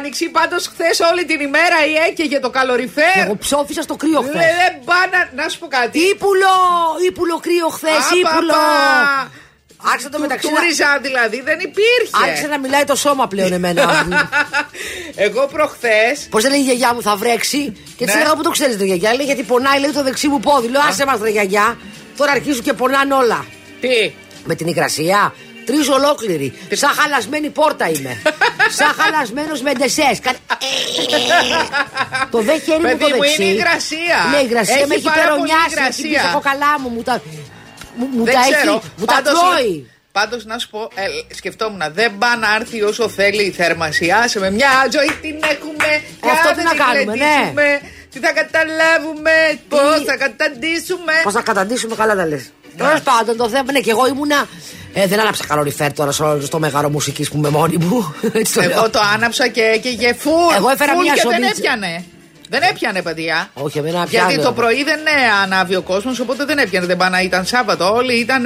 Άνοιξη. 0.00 0.24
Πάντως 0.38 0.62
χθες 0.72 0.96
όλη 1.10 1.22
την 1.30 1.40
ημέρα 1.48 1.78
η 1.92 1.94
έκαιγε 2.08 2.38
το 2.46 2.50
καλοριφέρ. 2.50 3.16
Εγώ 3.24 3.36
ψόφισα 3.36 3.82
στο 3.82 3.94
κρύο 3.96 4.20
χθες. 4.20 4.32
Δεν 4.32 4.52
δεν 4.62 4.72
πάνε 4.90 5.18
να 5.38 5.48
σου 5.48 5.58
πω 5.58 5.66
κάτι. 5.78 5.98
Ήπουλο! 6.12 6.54
Ήπουλο 7.08 7.36
κρύο 7.46 7.68
χθες, 7.76 7.90
Α, 8.12 8.16
ύπουλο! 8.20 8.52
παπα. 8.52 9.30
Άρχισε 9.92 10.08
το 10.08 10.16
Του- 10.16 10.22
μεταξύ. 10.22 10.46
να- 10.52 10.60
Τούριζα 10.60 10.98
δηλαδή, 11.02 11.40
δεν 11.48 11.58
υπήρχε. 11.68 12.14
Άρχισε 12.24 12.46
να 12.46 12.58
μιλάει 12.58 12.84
το 12.84 12.96
σώμα 12.96 13.26
πλέον 13.28 13.52
εμένα. 13.52 14.06
Εγώ 15.26 15.46
προχθέ. 15.52 16.16
Πώς 16.30 16.42
δεν 16.42 16.50
λέει 16.50 16.60
η 16.60 16.62
γιαγιά 16.62 16.94
μου 16.94 17.02
θα 17.02 17.16
βρέξει. 17.16 17.76
Και 17.96 18.04
τη 18.04 18.12
Ναι. 18.12 18.20
έλεγα 18.20 18.34
που 18.36 18.42
το 18.42 18.50
ξέρεις 18.50 18.76
το 18.78 18.84
γιαγιά. 18.84 19.14
Λέει 19.14 19.26
γιατί 19.26 19.42
πονάει 19.42 19.80
λέει 19.80 19.90
το 19.90 20.02
δεξί 20.02 20.28
μου 20.28 20.40
πόδι. 20.40 20.68
Λέω 20.68 20.80
άσε 20.88 21.04
μας 21.06 21.20
ρε 21.20 21.30
γιαγιά. 21.30 21.78
Τώρα 22.16 22.32
αρχίζουν 22.32 22.62
και 22.62 22.72
πονάνε 22.72 23.14
όλα. 23.14 23.44
Τι; 23.80 24.12
Με 24.44 24.54
την 24.54 24.66
υγρασία. 24.66 25.34
Τρεις 25.64 25.88
ολόκληροι. 25.88 26.58
Σαν 26.72 26.90
χαλασμένη 26.90 27.50
πόρτα 27.50 27.88
είμαι. 27.88 28.22
Σαν 28.78 28.92
χαλασμένος 28.98 29.60
με 29.62 29.72
ντεσές. 29.72 30.18
το 32.30 32.38
δε 32.42 32.58
χέρι 32.58 32.78
μου 32.78 32.82
Παιδί 32.88 32.98
το 33.04 33.08
μου, 33.16 33.22
δεξί. 33.22 33.42
είναι 33.42 33.52
υγρασία. 33.52 34.18
Ναι, 34.32 34.38
υγρασία 34.46 34.74
Έχει 34.74 34.86
με 34.86 34.94
έχει 34.94 35.02
πάρα 35.04 35.14
πολύ 35.20 35.28
περονιάσει. 35.30 35.70
υγρασία. 35.70 36.04
Έχει 36.04 36.12
πει 36.12 36.18
στα 36.18 36.30
κοκαλά 36.38 36.72
μου. 36.80 36.88
Μου 36.88 37.02
τα, 37.02 37.22
μου, 37.96 38.06
μου 38.16 38.24
Δεν 38.24 38.34
τα 38.34 38.40
ξέρω. 38.40 38.72
έχει. 38.76 38.90
Μου 38.98 39.04
τα 39.04 39.14
Πάντως, 39.14 39.32
τρώει. 39.40 39.90
Πάντως 40.12 40.44
να 40.44 40.58
σου 40.58 40.68
πω, 40.70 40.80
ε, 40.94 41.34
σκεφτόμουν, 41.34 41.82
δεν 41.92 42.10
πάει 42.18 42.36
να 42.44 42.54
έρθει 42.58 42.82
όσο 42.82 43.08
θέλει 43.08 43.42
η 43.42 43.50
θερμασία. 43.50 44.28
Σε 44.28 44.38
με 44.38 44.50
μια 44.50 44.70
ζωή 44.94 45.10
την 45.24 45.36
έχουμε. 45.54 45.88
και 46.20 46.28
Αυτό 46.30 46.48
αν 46.48 46.54
τι 46.54 46.60
δεν 46.60 46.64
να 46.64 46.70
την 46.70 46.80
κάνουμε, 46.84 47.04
ναι. 47.04 47.24
γλεντήσουμε, 47.24 47.80
Τι 48.12 48.18
θα 48.18 48.32
καταλάβουμε, 48.40 49.34
πώς 49.68 50.02
θα 50.06 50.16
καταντήσουμε. 50.16 51.12
Πώς 51.22 51.32
θα 51.32 51.42
καταντήσουμε, 51.42 51.94
καλά 51.94 52.14
τα 52.14 52.26
λες. 52.26 52.44
Τέλος 52.76 53.00
πάντων, 53.02 53.36
το 53.36 53.48
θέμα 53.48 53.64
είναι 53.70 53.80
και 53.80 53.90
εγώ 53.90 54.06
ήμουνα. 54.06 54.48
Ε, 54.94 55.06
δεν 55.06 55.20
άναψα 55.20 55.44
καλοριφέρ 55.46 55.92
τώρα 55.92 56.12
στο, 56.12 56.38
στο 56.42 56.58
μέγαρο 56.58 56.90
μουσικής 56.90 57.30
που 57.30 57.36
είμαι 57.36 57.48
μόνη 57.48 57.76
μου. 57.76 58.14
Έτσι 58.32 58.52
το 58.54 58.60
λέω. 58.60 58.70
Εγώ 58.70 58.90
το 58.90 59.00
άναψα 59.14 59.48
και 59.48 59.60
έκαιγε 59.60 60.14
φουλ. 60.18 60.54
Εγώ 60.56 60.68
έφερα 60.70 60.92
φουλ 60.92 61.02
μια 61.02 61.14
και 61.14 61.20
δεν 61.22 61.32
σοβίτσα. 61.32 61.54
έπιανε. 61.58 62.04
Δεν 62.48 62.62
έπιανε, 62.62 63.02
παιδιά. 63.02 63.50
Όχι, 63.54 63.78
εμένα 63.78 64.04
Γιατί 64.08 64.26
πιάνει. 64.26 64.42
το 64.42 64.52
πρωί 64.52 64.84
δεν 64.84 64.98
ε, 65.06 65.10
ανάβει 65.42 65.76
ο 65.76 65.82
κόσμος, 65.82 66.20
οπότε 66.20 66.44
δεν 66.44 66.58
έπιανε. 66.58 66.86
Δεν 66.86 66.96
πάνε 66.96 67.16
να 67.16 67.22
ήταν 67.22 67.44
Σάββατο. 67.44 67.92
Όλοι 67.94 68.20
ήταν. 68.20 68.42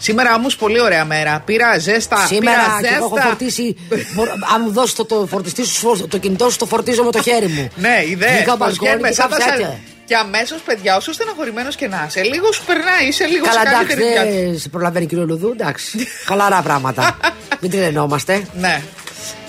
Σήμερα 0.00 0.34
όμως 0.34 0.56
πολύ 0.56 0.80
ωραία 0.80 1.04
μέρα. 1.04 1.42
Πήρα 1.44 1.78
ζέστα. 1.78 2.16
Σήμερα 2.26 2.56
πήρα 2.62 2.88
και 2.88 2.94
εγώ 2.94 3.04
έχω 3.04 3.14
ζέστα. 3.14 3.28
φορτίσει. 3.28 3.76
μπορώ- 4.14 4.32
Αν 4.54 4.62
μου 4.64 4.72
δώσει 4.72 4.94
το, 4.94 5.04
το 5.04 5.26
φορτιστή 5.30 5.64
σου, 5.64 5.72
φορ- 5.74 6.08
το 6.08 6.18
κινητό 6.18 6.50
σου, 6.50 6.56
το 6.58 6.66
φορτίζω 6.66 7.02
με 7.04 7.10
το 7.10 7.22
χέρι 7.22 7.46
μου. 7.46 7.68
Ναι, 7.76 8.02
ιδέες. 8.08 8.32
Βγήκα 8.36 8.56
μπαλκόνι 8.56 8.90
και 9.02 9.14
κάψα 9.16 9.54
έτσι. 9.54 9.78
Και 10.08 10.16
αμέσως, 10.16 10.60
παιδιά, 10.60 10.96
όσο 10.96 11.12
στεναχωρημένο 11.12 11.70
και 11.70 11.88
να 11.88 12.04
είσαι, 12.08 12.22
λίγο 12.22 12.52
σου 12.52 12.64
περνάει, 12.64 13.06
είσαι 13.08 13.24
λίγο 13.26 13.44
Καλά, 13.44 13.60
σε 13.60 13.68
εντάξει, 13.68 13.86
καλύτερη 13.86 14.12
διάθεση. 14.12 14.44
δεν 14.44 14.58
σε 14.58 14.68
προλαβαίνει 14.68 15.06
κύριο 15.06 15.24
Λουδού, 15.24 15.48
εντάξει. 15.48 16.06
Χαλαρά 16.28 16.62
πράγματα. 16.62 17.16
Μην 17.60 17.70
τρελαινόμαστε. 17.70 18.46
Ναι. 18.58 18.82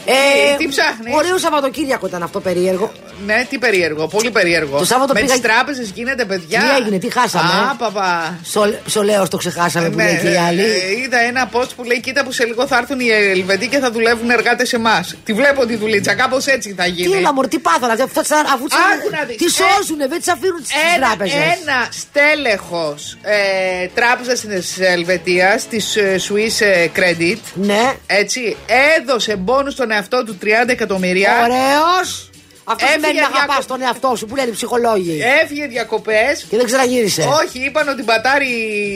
Ε, 0.06 0.56
τι 0.58 0.68
ψάχνεις; 0.68 1.16
Ωραίο 1.16 1.38
Σαββατοκύριακο 1.38 2.08
ήταν 2.08 2.24
αυτό 2.24 2.40
περίεργο. 2.40 2.92
Ναι, 3.26 3.46
τι 3.50 3.58
περίεργο, 3.58 4.08
πολύ 4.08 4.32
περίεργο. 4.32 4.78
Το 4.78 4.86
Σάββατο 4.86 5.14
Με 5.14 5.20
πήγα- 5.20 5.34
τις 5.34 5.42
τράπεζες 5.42 5.90
γίνεται, 5.96 6.26
παιδιά. 6.26 6.60
Τι 6.60 6.66
έγινε, 6.82 6.98
τι 6.98 7.12
χάσαμε; 7.12 7.52
Α, 7.72 7.76
παπα. 7.78 8.40
Σολέο 8.88 9.28
το 9.28 9.38
ξεχάσαμε 9.38 9.90
που 9.90 9.96
Ναι, 9.96 10.04
λέει 10.04 10.18
και 10.22 10.30
οι 10.30 10.36
άλλοι. 10.38 10.62
ε, 10.62 11.02
είδα 11.04 11.20
ένα 11.20 11.50
post 11.54 11.68
που 11.76 11.84
λέει: 11.84 12.00
Κοίτα 12.00 12.24
που 12.24 12.32
σε 12.32 12.46
λίγο 12.46 12.68
θα 12.68 12.78
έρθουν 12.78 13.00
οι 13.00 13.08
Ελβετοί 13.10 13.68
και 13.68 13.78
θα 13.80 13.92
δουλεύουν 13.92 14.30
εργάτες 14.30 14.68
σε 14.68 14.76
εμάς. 14.76 15.16
Τη 15.24 15.34
βλέπω 15.34 15.66
τη 15.66 15.76
δουλίτσα, 15.76 16.14
κάπως 16.14 16.46
έτσι 16.46 16.74
θα 16.78 16.86
γίνει. 16.86 17.10
Τι 17.12 17.18
έλα, 17.18 17.34
μωρή, 17.34 17.48
τι 17.48 17.60
πάθανα, 17.60 17.94
αφού 17.94 18.20
τις- 18.20 18.32
αφού 18.32 18.66
τις- 18.68 18.78
Άκου 18.94 19.10
να 19.12 19.24
δεις. 19.28 19.36
Τι 19.38 19.46
Ε, 19.46 19.50
σώζουνε, 19.50 20.08
δεν 20.08 20.22
τι 20.22 20.32
αφήνουν 20.32 20.60
στι 20.64 20.74
ένα, 20.96 21.08
τράπεζες. 21.08 21.36
ένα 21.36 21.88
στέλεχος 21.92 23.18
ε, 23.22 23.88
τράπεζας 23.94 24.40
της 24.40 24.80
Ελβετίας, 24.80 25.68
της 25.68 25.98
Swiss 26.28 26.66
ε, 26.66 26.88
Credit, 26.96 27.38
Ναι, 27.54 27.92
έτσι, 28.08 28.58
έδωσε 29.00 29.36
μπόνους 29.36 29.74
στον 29.74 29.92
εαυτό 29.92 30.24
του 30.24 30.38
30 30.42 30.72
εκατομμύρια. 30.72 31.32
ωραίος. 31.44 32.29
Αυτός 32.72 32.88
Έφυγε 32.90 33.06
σημαίνει 33.06 33.20
να 33.20 33.28
διακο- 33.28 33.44
αγαπάς 33.44 33.66
τον 33.66 33.82
εαυτό 33.82 34.14
σου 34.18 34.26
που 34.26 34.36
λένε 34.36 34.50
οι 34.50 34.52
ψυχολόγοι. 34.52 35.20
Έφυγε 35.42 35.68
διακοπές. 35.68 36.46
Και 36.50 36.58
δεν 36.58 36.66
ξαναγύρισε. 36.66 37.22
Όχι, 37.42 37.60
είπαν 37.66 37.88
ότι 37.88 38.04
μπατάρει 38.04 38.48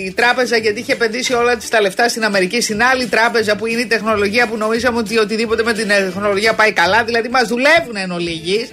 η 0.08 0.14
τράπεζα 0.16 0.58
γιατί 0.58 0.80
είχε 0.80 0.92
επενδύσει 0.92 1.34
όλα 1.34 1.56
της 1.58 1.70
τα 1.70 1.82
λεφτά 1.82 2.10
στην 2.10 2.24
Αμερική. 2.24 2.62
Στην 2.62 2.84
άλλη 2.84 3.06
τράπεζα 3.08 3.56
που 3.56 3.66
είναι 3.66 3.82
η 3.82 3.86
τεχνολογία 3.88 4.48
που 4.48 4.58
νομίζαμε 4.58 4.98
ότι 4.98 5.18
οτιδήποτε 5.18 5.64
με 5.64 5.74
την 5.74 5.88
τεχνολογία 5.88 6.54
πάει 6.54 6.72
καλά. 6.72 7.04
Δηλαδή 7.04 7.30
μας 7.30 7.48
δουλεύουν 7.48 7.96
εν 7.96 8.12
ολίγης. 8.12 8.72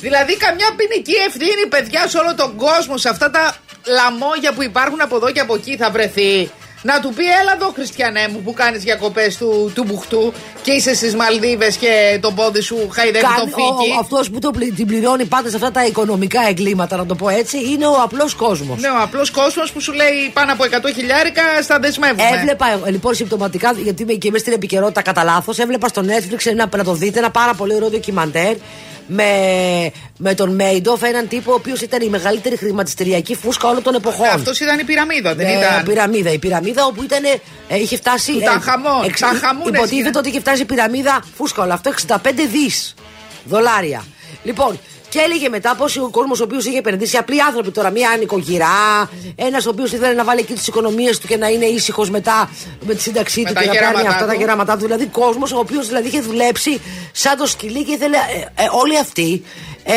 Δηλαδή 0.00 0.36
καμιά 0.36 0.66
ποινική 0.76 1.14
ευθύνη, 1.26 1.66
παιδιά, 1.68 2.08
σε 2.08 2.18
όλο 2.18 2.34
τον 2.34 2.56
κόσμο, 2.56 2.96
σε 2.96 3.08
αυτά 3.08 3.30
τα 3.30 3.56
λαμόγια 3.86 4.52
που 4.52 4.62
υπάρχουν 4.62 5.00
από 5.00 5.16
εδώ 5.16 5.30
και 5.30 5.40
από 5.40 5.54
εκεί 5.54 5.76
θα 5.76 5.90
βρεθεί. 5.90 6.50
Να 6.82 7.00
του 7.00 7.12
πει, 7.14 7.24
έλα 7.40 7.52
εδώ, 7.54 7.72
Χριστιανέ 7.74 8.28
μου, 8.32 8.42
που 8.42 8.52
κάνεις 8.52 8.82
διακοπές 8.82 9.36
του, 9.36 9.72
του 9.74 9.84
Μπουχτού 9.84 10.32
και 10.62 10.70
είσαι 10.72 10.94
στις 10.94 11.14
Μαλδίβες 11.14 11.76
και 11.76 12.18
το 12.20 12.30
πόδι 12.32 12.60
σου 12.60 12.88
χαϊδεύει 12.92 13.24
το 13.24 13.46
φίκι. 13.46 13.90
Αυτός 14.00 14.30
που 14.30 14.38
το, 14.38 14.50
πλη- 14.50 14.74
την 14.74 14.86
πληρώνει 14.86 15.24
πάντα 15.24 15.48
σε 15.50 15.56
αυτά 15.56 15.70
τα 15.70 15.86
οικονομικά 15.86 16.40
εγκλήματα, 16.48 16.96
να 16.96 17.06
το 17.06 17.14
πω 17.14 17.28
έτσι, 17.28 17.56
είναι 17.70 17.86
ο 17.86 18.02
απλός 18.02 18.34
κόσμος. 18.34 18.80
Ναι, 18.80 18.88
ο 18.88 19.02
απλός 19.02 19.30
κόσμος 19.30 19.72
που 19.72 19.80
σου 19.80 19.92
λέει 19.92 20.30
πάνω 20.32 20.52
από 20.52 20.64
100 20.64 20.92
χιλιάρικα 20.94 21.42
στα 21.62 21.78
δεσμεύουμε. 21.78 22.22
Έβλεπα 22.38 22.66
ε, 22.86 22.90
λοιπόν 22.90 23.14
συμπτωματικά, 23.14 23.72
γιατί 23.82 24.02
είμαι 24.02 24.12
και 24.12 24.28
είμαι 24.28 24.38
στην 24.38 24.52
επικαιρότητα 24.52 25.02
κατά 25.02 25.24
λάθος, 25.24 25.58
έβλεπα 25.58 25.88
στο 25.88 26.02
Netflix 26.06 26.46
ένα, 26.46 26.68
να 26.76 26.84
το 26.84 26.92
δείτε 26.94 27.18
ένα 27.18 27.30
πάρα 27.30 27.54
πολύ 27.54 27.74
ωραίο 27.74 27.90
ντοκιμαντέρ 27.90 28.54
με, 29.12 29.90
με 30.18 30.34
τον 30.34 30.54
Μέιντοφ, 30.54 31.02
έναν 31.02 31.28
τύπο 31.28 31.50
ο 31.50 31.54
οποίος 31.54 31.80
ήταν 31.80 32.00
η 32.02 32.08
μεγαλύτερη 32.08 32.56
χρηματιστηριακή 32.56 33.34
φούσκα 33.34 33.68
όλων 33.68 33.82
των 33.82 33.94
εποχών. 33.94 34.28
Αυτός 34.28 34.60
ήταν 34.60 34.78
η 34.78 34.84
πυραμίδα, 34.84 35.34
δεν 35.34 35.46
Ε, 35.46 35.52
ήταν; 35.52 35.82
πυραμίδα. 35.84 36.30
Η 36.32 36.38
πυραμίδα 36.38 36.84
όπου 36.86 37.02
ήταν. 37.02 37.24
Ε, 37.68 37.76
είχε 37.80 37.96
φτάσει. 37.96 38.32
Του 38.32 38.40
Ταχαμών, 38.40 39.12
Ταχαμούνες 39.20 39.68
υποτίθεται 39.78 40.08
είναι. 40.08 40.18
ότι 40.18 40.28
είχε 40.28 40.40
φτάσει 40.40 40.62
η 40.62 40.64
πυραμίδα 40.64 41.22
φούσκα 41.36 41.62
όλο 41.62 41.72
αυτό 41.72 41.92
65 42.08 42.16
δις 42.52 42.94
δολάρια. 43.44 44.04
Λοιπόν, 44.42 44.78
και 45.10 45.18
έλεγε 45.18 45.48
μετά 45.48 45.76
πώ 45.76 45.84
ο 46.04 46.08
κόσμος 46.10 46.40
ο 46.40 46.42
οποίος 46.42 46.64
είχε 46.64 46.78
επενδύσει, 46.78 47.16
απλοί 47.16 47.42
άνθρωποι 47.42 47.70
τώρα, 47.70 47.90
μία 47.90 48.16
νοικοκυρά, 48.18 49.10
ένας 49.34 49.66
ο 49.66 49.70
οποίος 49.70 49.92
ήθελε 49.92 50.14
να 50.14 50.24
βάλει 50.24 50.40
εκεί 50.40 50.52
τις 50.52 50.66
οικονομίες 50.66 51.18
του 51.18 51.26
και 51.26 51.36
να 51.36 51.48
είναι 51.48 51.64
ήσυχος 51.64 52.10
μετά 52.10 52.50
με 52.86 52.94
τη 52.94 53.02
σύνταξή 53.02 53.40
Με 53.40 53.48
του 53.48 53.54
τα 53.54 53.60
και 53.60 53.66
να 53.66 53.74
κάνει 53.74 53.86
γεράματά 53.86 54.10
αυτά 54.10 54.26
τα 54.26 54.32
του. 54.32 54.38
γεράματά 54.38 54.76
του. 54.76 54.84
Δηλαδή, 54.84 55.06
κόσμος 55.06 55.52
ο 55.52 55.58
οποίος 55.58 55.86
δηλαδή 55.86 56.08
είχε 56.08 56.20
δουλέψει 56.20 56.80
σαν 57.12 57.36
το 57.36 57.46
σκυλί 57.46 57.84
και 57.84 57.92
ήθελε. 57.92 58.16
ε, 58.16 58.62
ε, 58.62 58.66
όλοι 58.72 58.98
αυτοί 58.98 59.44
ε, 59.84 59.92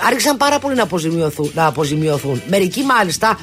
άρχισαν 0.00 0.36
πάρα 0.36 0.58
πολύ 0.58 0.74
να 0.74 0.82
αποζημιωθούν, 0.82 1.50
να 1.54 1.66
αποζημιωθούν. 1.66 2.42
Μερικοί 2.48 2.82
μάλιστα, 2.82 3.38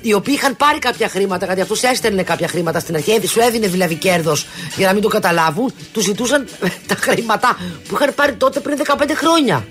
οι 0.00 0.12
οποίοι 0.14 0.34
είχαν 0.36 0.56
πάρει 0.56 0.78
κάποια 0.78 1.08
χρήματα, 1.08 1.46
γιατί 1.46 1.60
αυτού 1.60 1.76
έστελνε 1.86 2.22
κάποια 2.22 2.48
χρήματα 2.48 2.80
στην 2.80 2.94
αρχή, 2.94 3.26
σου 3.26 3.40
έδινε 3.40 3.66
δηλαδή 3.66 3.94
κέρδος 3.94 4.46
για 4.76 4.86
να 4.86 4.92
μην 4.92 5.02
το 5.02 5.08
καταλάβουν, 5.08 5.72
τους 5.92 6.04
ζητούσαν 6.04 6.46
τα 6.88 6.94
χρήματα 6.94 7.58
που 7.88 7.94
είχαν 7.94 8.14
πάρει 8.14 8.32
τότε 8.32 8.60
πριν 8.60 8.78
15 8.86 8.92
χρόνια. 9.14 9.66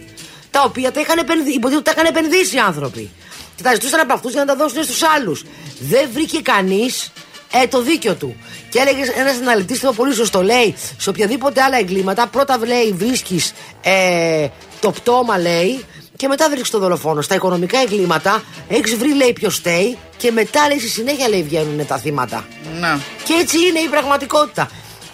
Τα 0.51 0.63
οποία 0.65 0.91
τα 0.91 0.99
είχαν 0.99 1.17
επενδύσει, 1.17 1.55
υποτίθεται 1.55 1.91
τα 1.91 2.01
είχαν 2.01 2.15
επενδύσει 2.15 2.55
οι 2.55 2.59
άνθρωποι. 2.59 3.09
Και 3.55 3.63
τα 3.63 3.73
ζητούσαν 3.73 3.99
από 3.99 4.13
αυτούς 4.13 4.31
για 4.31 4.43
να 4.43 4.47
τα 4.47 4.63
δώσουν 4.63 4.83
στους 4.83 5.03
άλλους. 5.03 5.43
Δεν 5.79 6.09
βρήκε 6.13 6.41
κανείς 6.41 7.11
ε, 7.51 7.67
το 7.67 7.81
δίκιο 7.81 8.15
του. 8.15 8.35
Και 8.69 8.79
έλεγε 8.79 9.11
ένας 9.15 9.35
αναλυτής 9.35 9.79
το 9.79 9.93
πολύ 9.93 10.13
σωστό. 10.13 10.41
Λέει 10.43 10.75
σε 10.97 11.09
οποιαδήποτε 11.09 11.61
άλλα 11.61 11.77
εγκλήματα, 11.77 12.27
πρώτα 12.27 12.59
λέει 12.65 12.91
βρίσκεις 12.91 13.53
ε, 13.81 14.47
το 14.79 14.91
πτώμα, 14.91 15.37
λέει, 15.37 15.85
και 16.15 16.27
μετά 16.27 16.49
βρίσκεις 16.49 16.69
το 16.69 16.79
δολοφόνο. 16.79 17.21
Στα 17.21 17.35
οικονομικά 17.35 17.79
εγκλήματα 17.79 18.43
έχεις 18.67 18.95
βρει, 18.95 19.13
λέει, 19.13 19.33
ποιος 19.33 19.55
στέει, 19.55 19.97
και 20.17 20.31
μετά, 20.31 20.67
λέει, 20.67 20.79
στη 20.79 20.89
συνέχεια, 20.89 21.29
λέει, 21.29 21.43
βγαίνουν 21.43 21.85
τα 21.87 21.97
θύματα. 21.97 22.45
Να. 22.79 22.99
Και 23.23 23.33
έτσι 23.33 23.57
είναι 23.57 23.79
η 23.79 23.87
πραγματικότητα. 23.87 24.69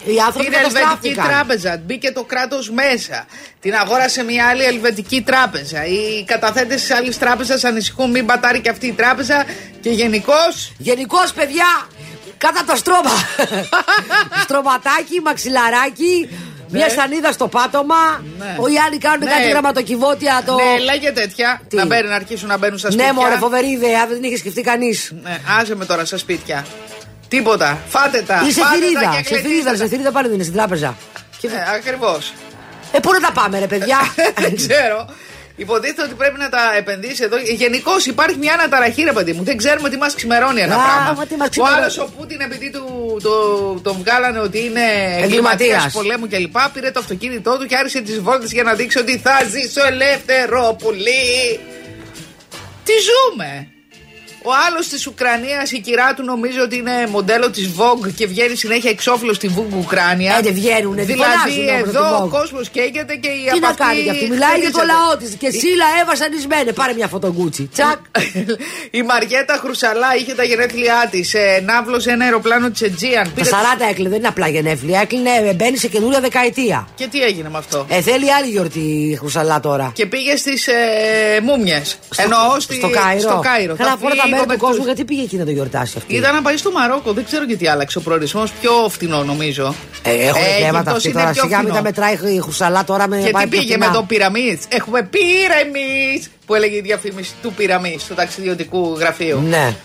Οι 0.05 0.19
άνθρωποι 0.25 0.49
Την 0.49 0.53
Ελβετική 0.57 0.79
καταστράφηκαν. 0.79 1.27
τράπεζα. 1.27 1.81
Μπήκε 1.85 2.11
το 2.11 2.23
κράτος 2.23 2.69
μέσα. 2.69 3.25
Την 3.59 3.73
αγόρασε 3.75 4.23
μια 4.23 4.45
άλλη 4.47 4.63
Ελβετική 4.63 5.21
τράπεζα. 5.21 5.85
Οι 5.85 6.23
καταθέτες 6.25 6.81
της 6.81 6.91
άλλης 6.91 7.17
τράπεζας 7.17 7.63
ανησυχούν 7.63 8.09
μην 8.11 8.25
πατάρει 8.25 8.59
και 8.61 8.69
αυτή 8.69 8.87
η 8.87 8.91
τράπεζα. 8.93 9.45
Και 9.81 9.89
γενικώ. 9.89 10.33
Γενικώς, 10.77 11.33
παιδιά, 11.33 11.87
κατά 12.37 12.63
το 12.67 12.75
στρώμα. 12.75 13.11
Στρωματάκι, 14.43 15.19
μαξιλαράκι, 15.23 16.29
μια 16.69 16.89
σανίδα 16.89 17.31
στο 17.31 17.47
πάτωμα. 17.47 18.23
Ναι. 18.37 18.45
Οι 18.45 18.77
άλλοι 18.87 18.97
κάνουν 18.97 19.19
Ναι. 19.27 19.31
κάτι 19.31 19.49
γραμματοκιβώτια. 19.49 20.41
Το... 20.45 20.55
Ναι, 20.55 20.83
λέγε 20.83 21.11
τέτοια. 21.11 21.61
Τι; 21.69 21.75
Να, 21.75 21.85
μπαίνουν, 21.85 22.09
να 22.09 22.15
αρχίσουν 22.15 22.47
να 22.47 22.57
μπαίνουν 22.57 22.77
στα 22.77 22.91
σπίτια. 22.91 23.11
Ναι, 23.13 23.19
μωρέ, 23.19 23.35
φοβερή 23.35 23.67
ιδέα, 23.71 24.07
δεν 24.07 24.15
την 24.15 24.23
είχε 24.23 24.37
σκεφτεί 24.37 24.61
κανείς. 24.61 25.11
Ναι, 25.23 25.37
άσε 25.59 25.75
με 25.75 25.85
τώρα 25.85 26.05
στα 26.05 26.17
σπίτια. 26.17 26.65
Τίποτα. 27.35 27.77
Φάτε 27.87 28.21
τα. 28.21 28.43
Ή 28.47 28.51
σε 28.51 28.61
φάτε 28.61 28.77
τα 28.79 28.81
θηρίδα. 28.85 28.99
και 29.21 29.35
Σε 29.35 29.41
θηρίδα, 29.41 29.41
κλετήστε 29.41 29.75
σε 29.75 29.81
τα. 29.83 29.87
θηρίδα 29.89 30.11
πάλι 30.11 30.25
δεν 30.27 30.35
είναι 30.35 30.43
στην 30.43 30.55
τράπεζα. 30.55 30.97
Και... 31.39 31.47
Ναι, 31.47 31.63
ακριβώς. 31.75 32.33
Ε, 32.91 32.99
πού 32.99 33.11
να 33.11 33.19
τα 33.19 33.31
πάμε, 33.31 33.59
ρε 33.59 33.67
παιδιά; 33.67 33.97
Δεν 34.43 34.55
ξέρω. 34.55 35.09
Υποτίθεται 35.55 36.01
ότι 36.03 36.13
πρέπει 36.13 36.37
να 36.39 36.49
τα 36.49 36.59
επενδύσει 36.77 37.23
εδώ. 37.23 37.37
Γενικώς 37.37 38.05
υπάρχει 38.05 38.37
μια 38.37 38.53
αναταραχή, 38.53 39.03
ρε 39.03 39.11
παιδί 39.11 39.33
μου. 39.33 39.43
Δεν 39.43 39.57
ξέρουμε 39.57 39.89
τι 39.89 39.97
μας 39.97 40.15
ξημερώνει 40.15 40.61
ένα 40.61 40.75
Α, 40.75 40.79
πράγμα. 40.85 41.13
μα 41.17 41.25
τι 41.25 41.35
μας 41.35 41.47
ο 41.47 41.49
ξημερώνει. 41.49 41.79
άλλος 41.81 41.97
ο 41.97 42.09
Πούτιν, 42.17 42.41
επειδή 42.41 42.69
του, 42.71 42.85
το, 43.23 43.33
τον 43.83 43.95
βγάλανε 44.03 44.39
ότι 44.39 44.59
είναι 44.65 44.81
Εγκληματίας. 45.21 45.23
εγκληματίας 45.23 45.93
πολέμου 45.93 46.27
κλπ., 46.27 46.57
πήρε 46.73 46.91
το 46.91 46.99
αυτοκίνητό 46.99 47.57
του 47.57 47.65
και 47.65 47.75
άρχισε 47.75 48.01
τις 48.01 48.19
βόλτες 48.19 48.51
για 48.51 48.63
να 48.63 48.73
δείξει 48.73 48.97
ότι 48.99 49.17
θα 49.17 49.35
ζήσω 49.49 49.85
ελεύθερο 49.87 50.75
πουλί. 50.83 51.59
Τι 52.83 52.93
ζούμε. 53.09 53.67
Ο 54.45 54.51
άλλος 54.67 54.87
της 54.87 55.07
Ουκρανίας, 55.07 55.71
η 55.71 55.79
κυρά 55.79 56.13
του 56.13 56.23
νομίζει 56.23 56.59
ότι 56.59 56.75
είναι 56.75 57.07
μοντέλο 57.09 57.49
της 57.49 57.69
Vogue 57.77 58.11
και 58.15 58.27
βγαίνει 58.27 58.55
συνέχεια 58.55 58.89
εξώφυλλος 58.89 59.35
στη 59.35 59.51
Vogue 59.57 59.77
Ουκρανία. 59.83 60.35
Ε, 60.37 60.41
δεν 60.41 60.53
βγαίνουνε, 60.53 61.03
δεν 61.03 61.05
Δηλαδή 61.15 61.31
φωνάζουν 61.33 61.67
όμως 61.75 61.87
εδώ 61.87 62.03
τη 62.07 62.13
ο 62.13 62.25
Vogue. 62.25 62.29
κόσμος 62.29 62.69
καίγεται 62.69 63.15
και 63.15 63.27
η 63.27 63.49
Τι 63.53 63.59
να 63.59 63.67
απαθή 63.69 63.83
κάνει 63.83 64.01
κι 64.01 64.09
αυτή, 64.09 64.25
μιλάει 64.29 64.57
για 64.59 64.71
το 64.71 64.77
χτενίζεται. 64.77 64.85
λαό 65.05 65.17
της. 65.17 65.29
Και 65.41 65.49
σύλλα 65.61 65.85
έβασανισμένε. 66.01 66.71
Πάρε 66.71 66.93
μια 66.93 67.07
φωτογκούτσι. 67.07 67.69
Τσακ. 67.73 67.99
η 68.99 69.01
Μαριέτα 69.03 69.55
Χρουσαλά 69.63 70.09
είχε 70.19 70.33
τα 70.33 70.43
γενέθλιά 70.43 71.07
της. 71.11 71.33
Ε, 71.33 71.61
ναύλωσε 71.65 72.11
ένα 72.11 72.23
αεροπλάνο 72.25 72.69
της 72.69 72.81
Aegean. 72.87 73.23
Τα 73.25 73.31
Πήρε- 73.35 73.49
40 73.49 73.55
έκλεινε, 73.89 74.09
δεν 74.09 74.17
είναι 74.17 74.27
απλά 74.27 74.47
γενέθλια. 74.47 74.99
Έκλεινε, 74.99 75.29
ε, 75.49 75.53
μπαίνει 75.53 75.77
σε 75.77 75.87
καινούρια 75.87 76.19
δεκαετία. 76.19 76.87
Και 76.95 77.07
τι 77.07 77.19
έγινε 77.21 77.49
με 77.49 77.57
αυτό; 77.57 77.85
Ε, 77.89 78.01
θέλει 78.01 78.33
άλλη 78.33 78.49
γιορτή 78.51 78.79
η 78.79 79.15
Χρυσαλά 79.21 79.59
τώρα. 79.59 79.91
Και 79.95 80.05
πήγε 80.05 80.35
στις 80.35 80.67
ε, 80.67 80.73
Μούμιες. 81.43 81.99
Εννοώ 82.15 82.59
στη, 82.59 82.75
στο 82.75 82.89
Κάιρο. 82.89 83.19
στο 83.19 83.39
Κάιρο. 83.43 83.75
Καλά, 84.35 84.45
Θα 84.45 84.45
από 84.45 84.47
όλα 84.47 84.47
τα 84.47 84.47
φύγω 84.47 84.47
μέρη 84.47 84.47
με 84.47 84.53
τους 84.53 84.61
κόσμου, 84.61 84.75
τους- 84.75 84.85
γιατί 84.85 85.03
πήγε 85.05 85.21
εκεί 85.21 85.37
να 85.37 85.45
το 85.45 85.51
γιορτάσει 85.51 85.93
αυτή; 85.97 86.15
Ήταν 86.15 86.35
να 86.35 86.41
πάει 86.41 86.57
στο 86.57 86.71
Μαρόκο. 86.71 87.13
Δεν 87.13 87.25
ξέρω 87.25 87.43
γιατί 87.43 87.67
άλλαξε 87.67 87.97
ο 87.97 88.01
προορισμός. 88.01 88.51
Πιο 88.61 88.71
φτηνό 88.89 89.23
νομίζω. 89.23 89.75
Ε, 90.03 90.11
έχουν 90.27 90.41
Ε, 90.41 90.45
θέματα 90.45 90.67
Αίγυπτος 90.67 90.93
αυτή 90.95 91.07
είναι 91.09 91.19
τώρα. 91.19 91.31
πιο 91.31 91.41
Σιγά 91.43 91.57
μην 91.57 91.65
φτηνό. 91.67 91.75
τα 91.77 91.81
μετράει 91.83 92.35
η 92.35 92.39
Χρυσαλά 92.41 92.83
τώρα 92.83 93.07
με 93.07 93.17
Και 93.21 93.29
πάει 93.29 93.43
τι 93.43 93.49
πιο 93.49 93.59
πήγε 93.59 93.71
φθηνά. 93.71 93.87
με 93.89 93.95
το 93.95 94.03
πυραμίδ. 94.03 94.59
Έχουμε 94.69 95.03
πυραμίδ 95.03 96.23
που 96.45 96.55
έλεγε 96.55 96.75
η 96.75 96.81
διαφήμιση 96.81 97.33
του 97.41 97.53
πυραμίδ 97.53 97.99
στο 97.99 98.13
ταξιδιωτικού 98.13 98.95
γραφείου. 98.99 99.41
Ναι. 99.47 99.75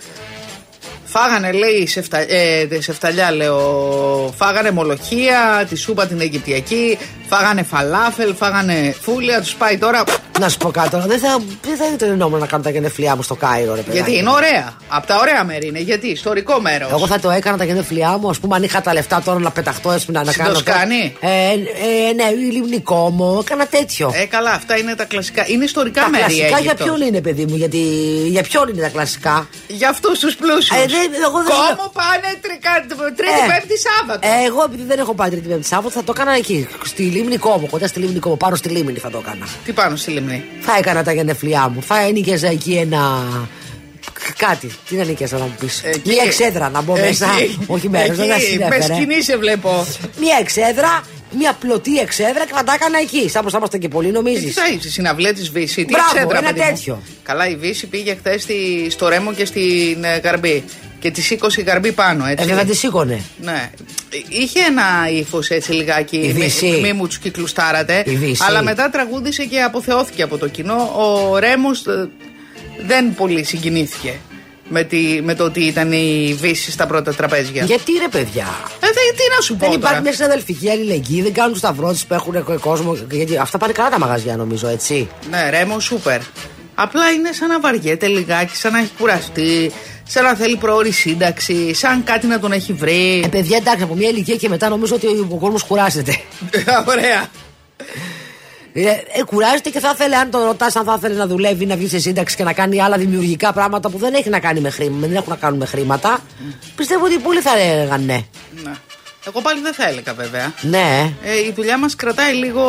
Φάγανε, 1.11 1.53
λέει, 1.53 1.87
σε, 1.87 2.03
φτα... 2.03 2.19
ε, 2.19 2.69
σε 2.79 2.93
φταλιά, 2.93 3.33
λέω. 3.33 4.35
Φάγανε 4.37 4.71
μολοχία, 4.71 5.67
τη 5.69 5.77
σούπα 5.77 6.07
την 6.07 6.21
Αιγυπτιακή, 6.21 6.99
φάγανε 7.29 7.63
φαλάφελ, 7.63 8.35
φάγανε 8.35 8.95
φούλια. 9.03 9.41
Τους 9.41 9.55
πάει 9.55 9.79
τώρα. 9.79 10.03
Να 10.41 10.49
σου 10.49 10.57
πω 10.57 10.71
κάτι 10.71 10.89
τώρα. 10.91 11.07
Δεν 11.07 11.19
θα, 11.19 11.39
δεν 11.63 11.77
θα 11.77 11.85
ήταν 11.95 12.17
νόμο 12.17 12.37
να 12.37 12.47
κάνω 12.47 12.63
τα 12.63 12.71
γενέθλιά 12.71 13.17
μου 13.17 13.23
στο 13.23 13.35
Κάιρο, 13.35 13.75
ρε 13.75 13.81
παιδάκι. 13.81 13.97
Γιατί 13.97 14.17
είναι 14.21 14.31
ωραία. 14.31 14.77
Από 14.89 15.07
τα 15.07 15.17
ωραία 15.17 15.45
μέρη 15.45 15.67
είναι. 15.67 15.79
Γιατί, 15.79 16.09
ιστορικό 16.09 16.61
μέρος. 16.61 16.91
Εγώ 16.91 17.07
θα 17.07 17.21
το 17.21 17.31
έκανα 17.31 17.57
τα 17.57 17.65
γενέθλιά 17.65 18.17
μου, 18.19 18.29
ας 18.29 18.39
πούμε, 18.39 18.57
αν 18.57 18.63
είχα 18.63 18.81
τα 18.81 18.93
λεφτά 18.93 19.23
τώρα 19.25 19.39
να 19.39 19.51
πεταχτώ 19.51 19.93
έτσι 19.93 20.11
να, 20.11 20.25
να 20.25 20.31
Στην 20.33 20.43
κάνω. 20.45 20.55
Τοσκάνη; 20.55 21.17
Ε, 21.21 21.29
ε, 21.29 22.13
ναι, 22.15 22.31
λιμνικό 22.53 23.11
μου, 23.11 23.39
έκανα 23.45 23.67
τέτοιο. 23.67 24.11
Ε, 24.15 24.25
καλά, 24.27 24.51
αυτά 24.51 24.79
είναι 24.79 24.95
τα 24.95 25.05
κλασικά. 25.05 25.45
Είναι 25.49 25.65
ιστορικά 25.65 26.01
τα 26.03 26.09
μέρη. 26.09 26.23
η 26.23 26.27
κλασικά 26.27 26.47
για 26.49 26.57
Αίγυπτος. 26.59 26.87
ποιον 26.87 27.01
είναι, 27.09 27.21
παιδί 27.21 27.45
μου, 27.47 27.57
γιατί 27.57 27.79
για 28.29 28.43
ποιον 28.43 28.69
είναι 28.69 28.81
τα 28.83 28.89
κλασικά; 28.89 29.49
Για 29.67 29.89
αυτούς 29.89 30.19
τους 30.19 30.35
πλούσιους. 30.37 30.71
Ε, 30.83 30.87
δεν- 30.87 31.11
εγώ 31.27 31.39
δεν- 31.43 31.53
Κόμμα 31.77 31.91
πάνε 31.93 32.31
τρικα- 32.41 32.85
τρίτη, 33.17 33.33
Ε, 33.47 33.53
πέμπτη 33.53 33.77
Σάββατο. 33.89 34.29
Ε, 34.29 34.47
εγώ 34.47 34.63
επειδή 34.69 34.83
δεν 34.83 34.99
έχω 34.99 35.15
πάει 35.15 35.31
τρίτη 35.31 35.49
πέμπτη 35.49 35.67
Σάββατο 35.67 35.91
θα 35.91 36.05
το 36.05 36.13
έκανα 36.17 36.33
εκεί. 36.37 36.69
Στη 36.85 37.03
λίμνη 37.19 37.37
Κόμο, 37.37 37.67
κοντά 37.71 37.87
στη 37.87 37.99
λίμνη 38.01 38.19
Κόμο, 38.19 38.37
πάνω 38.37 38.57
στη 38.57 38.69
λίμνη 38.69 38.99
θα 38.99 39.11
το 39.11 39.23
έκανα. 39.27 39.47
Τι 39.65 39.73
πάνω 39.73 39.97
στη 39.97 40.11
λιμνή. 40.11 40.45
Θα 40.61 40.77
έκανα 40.79 41.03
τα 41.03 41.13
γενεθλιά 41.13 41.69
μου. 41.69 41.83
Θα 41.83 42.01
ένοικιαζα 42.01 42.49
εκεί 42.49 42.73
ένα. 42.75 43.23
Κάτι. 44.37 44.71
Τι 44.89 44.95
να 44.97 45.05
νοικιάζα 45.05 45.37
να 45.39 45.45
μου 45.45 45.55
πεις. 45.61 45.83
Εκεί. 45.85 46.01
Μια 46.09 46.23
εξέδρα 46.27 46.69
να 46.69 46.81
μπω 46.83 46.93
μέσα. 46.93 47.27
Εκεί. 47.41 47.59
Όχι 47.67 47.89
μέσα, 47.89 48.15
δεν 48.15 48.27
θα 48.29 48.35
Εκεί, 48.35 48.43
Με 48.43 48.49
συνέφερε. 48.49 48.83
σκηνή 48.95 49.23
σε 49.23 49.37
βλέπω. 49.37 49.87
Μια 50.21 50.37
εξέδρα, 50.41 51.03
μια 51.39 51.53
πλωτή 51.61 51.99
εξέδρα 51.99 52.45
και 52.47 52.53
θα 52.55 52.65
τα 52.65 52.73
έκανα 52.75 52.99
εκεί. 52.99 53.29
Σαν 53.31 53.43
πως 53.43 53.53
θα 53.53 53.59
είμαστε 53.59 53.79
και 53.79 53.89
πολλοί, 53.89 54.09
Ε, 54.09 54.11
νομίζει. 54.11 54.45
Τι 54.45 54.51
θα 54.51 54.69
είσαι, 54.69 54.91
συναυλία 54.91 55.35
τη 55.35 55.43
Βύση. 55.43 55.85
Τι 55.85 55.93
Μπράβο, 55.93 56.09
εξέδρα, 56.15 56.39
ένα 56.39 56.53
παιδί 56.53 56.61
μου. 56.65 56.67
τέτοιο. 56.75 57.03
Καλά, 57.23 57.49
η 57.49 57.57
Βύση 57.57 57.87
πήγε 57.87 58.15
χθες 58.19 58.47
στο 58.93 59.09
Ρέμο 59.09 59.33
και 59.33 59.45
στην 59.45 60.05
ε, 60.05 60.21
Γαρμπή. 60.25 60.65
Και 61.01 61.11
τη 61.11 61.21
σήκωσε 61.21 61.61
η 61.61 61.65
Γαρμπή 61.65 61.93
πάνω, 61.93 62.27
Ε, 62.27 62.31
έτσι. 62.33 62.47
βέβαια 62.47 62.65
τη 62.65 62.77
σήκωνε. 62.77 63.21
Ναι. 63.43 63.71
Είχε 64.29 64.61
ένα 64.61 65.11
ύφος 65.19 65.49
έτσι 65.49 65.73
λιγάκι. 65.73 66.17
Η 66.17 66.21
μη- 66.21 66.33
Βύση. 66.33 66.79
Μη 66.83 66.93
μου 66.93 67.07
τους 67.07 67.19
κυκλουστάρατε. 67.19 68.03
Η 68.07 68.17
Βύση. 68.17 68.43
Αλλά 68.49 68.63
μετά 68.63 68.91
τραγούδισε 68.91 69.45
και 69.45 69.61
αποθεώθηκε 69.63 70.23
από 70.23 70.39
το 70.39 70.49
κοινό. 70.49 70.75
Ο 70.97 71.39
Ρέμος 71.39 71.83
δεν 72.87 73.15
πολύ 73.15 73.45
συγκινήθηκε 73.45 74.15
με, 74.69 74.83
τη, 74.85 75.21
με 75.23 75.35
το 75.35 75.45
ότι 75.45 75.61
ήταν 75.65 75.93
η 75.93 76.37
Βύση 76.41 76.71
στα 76.71 76.87
πρώτα 76.87 77.15
τραπέζια. 77.15 77.65
Γιατί 77.65 77.93
ρε 77.93 78.09
παιδιά; 78.09 78.47
Ε, 78.81 78.87
δε- 78.87 79.15
τι 79.17 79.23
να 79.37 79.41
σου 79.43 79.57
πω. 79.57 79.59
Δεν 79.59 79.69
υπάρχει 79.75 79.89
τώρα. 79.89 80.01
μια 80.01 80.13
συναδελφική 80.13 80.71
αλληλεγγύη, 80.71 81.23
δεν 81.23 81.33
κάνουν 81.33 81.51
τους 81.51 81.61
σταυρώσεις 81.61 82.05
που 82.07 82.15
έχουν 82.15 82.45
κο- 82.45 82.59
κόσμο. 82.61 82.97
Γιατί 83.11 83.37
αυτά 83.37 83.59
πάνε 83.59 83.73
καλά 83.73 83.89
τα 83.89 83.99
μαγαζιά 83.99 84.37
νομίζω, 84.37 84.69
έτσι. 84.69 85.09
Ναι, 85.31 85.51
Ρέμος, 85.51 85.85
σούπερ. 85.85 86.21
Απλά 86.75 87.11
είναι 87.11 87.33
σαν 87.33 87.49
να 87.49 87.61
βαριέται 87.61 88.07
λιγάκι, 88.07 88.57
σαν 88.57 88.73
να 88.73 88.79
έχει 88.79 88.91
κουραστεί, 88.99 89.73
σαν 90.09 90.25
να 90.25 90.35
θέλει 90.35 90.57
προώρη 90.57 90.91
σύνταξη, 90.91 91.75
σαν 91.75 92.05
κάτι 92.05 92.27
να 92.27 92.39
τον 92.39 92.53
έχει 92.53 92.73
βρει. 92.73 93.23
Ε, 93.25 93.29
παιδιά, 93.29 93.57
εντάξει, 93.57 93.83
από 93.83 93.95
μια 93.95 94.09
ηλικία 94.09 94.37
και 94.37 94.49
μετά 94.49 94.69
νομίζω 94.69 94.95
ότι 94.95 95.07
ο 95.07 95.37
κόσμος 95.41 95.63
κουράζεται. 95.63 96.21
Ωραία. 96.89 97.27
Ε, 98.73 98.89
ε, 98.89 99.23
κουράζεται 99.27 99.71
και 99.71 99.81
θα 99.81 99.91
ήθελε, 99.95 100.17
αν 100.17 100.31
τον 100.31 100.45
ρωτάς, 100.45 100.77
αν 100.77 100.85
θα 100.85 100.95
ήθελε 100.99 101.15
να 101.15 101.27
δουλεύει, 101.27 101.67
να 101.67 101.77
βγει 101.77 101.89
σε 101.89 101.99
σύνταξη 101.99 102.37
και 102.37 102.45
να 102.45 102.53
κάνει 102.53 102.83
άλλα 102.83 102.97
δημιουργικά 102.97 103.53
πράγματα 103.53 103.91
που 103.91 103.99
δεν 103.99 104.15
έχει 104.15 104.29
να 104.29 104.39
κάνει 104.41 104.61
με 104.61 104.71
χρήματα, 104.71 105.07
δεν 105.07 105.17
έχουν 105.17 105.31
να 105.31 105.37
κάνουν 105.37 105.59
με 105.59 105.67
χρήματα. 105.67 106.19
Πιστεύω 106.77 107.05
ότι 107.05 107.19
πολλοί 107.19 107.41
θα 107.41 107.59
έλεγαν 107.59 108.05
ναι. 108.05 108.21
Ναι. 108.65 108.73
Εγώ 109.27 109.41
πάλι 109.41 109.61
δεν 109.61 109.75
θα 109.75 109.89
έλεγα 109.89 110.15
βέβαια. 110.15 110.53
Ναι, 110.61 111.13
Ε, 111.23 111.39
η 111.39 111.53
δουλειά 111.57 111.79
μας 111.79 111.97
κρατάει 111.97 112.35
λίγο 112.35 112.65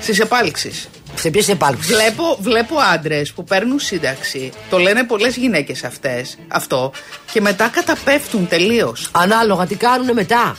στις 0.00 0.18
επάλξεις. 0.18 0.88
Σε 1.16 1.30
ποιες 1.30 1.48
επάλξεις; 1.48 1.86
Βλέπω, 1.94 2.36
βλέπω 2.40 2.74
άντρες 2.94 3.32
που 3.32 3.44
παίρνουν 3.44 3.78
σύνταξη. 3.78 4.52
Το 4.70 4.78
λένε 4.78 5.04
πολλές 5.04 5.36
γυναίκες 5.36 5.84
αυτές 5.84 6.38
αυτό. 6.48 6.92
Και 7.32 7.40
μετά 7.40 7.68
καταπέφτουν 7.68 8.48
τελείως. 8.48 9.08
Ανάλογα 9.12 9.66
τι 9.66 9.74
κάνουν 9.74 10.12
μετά. 10.12 10.56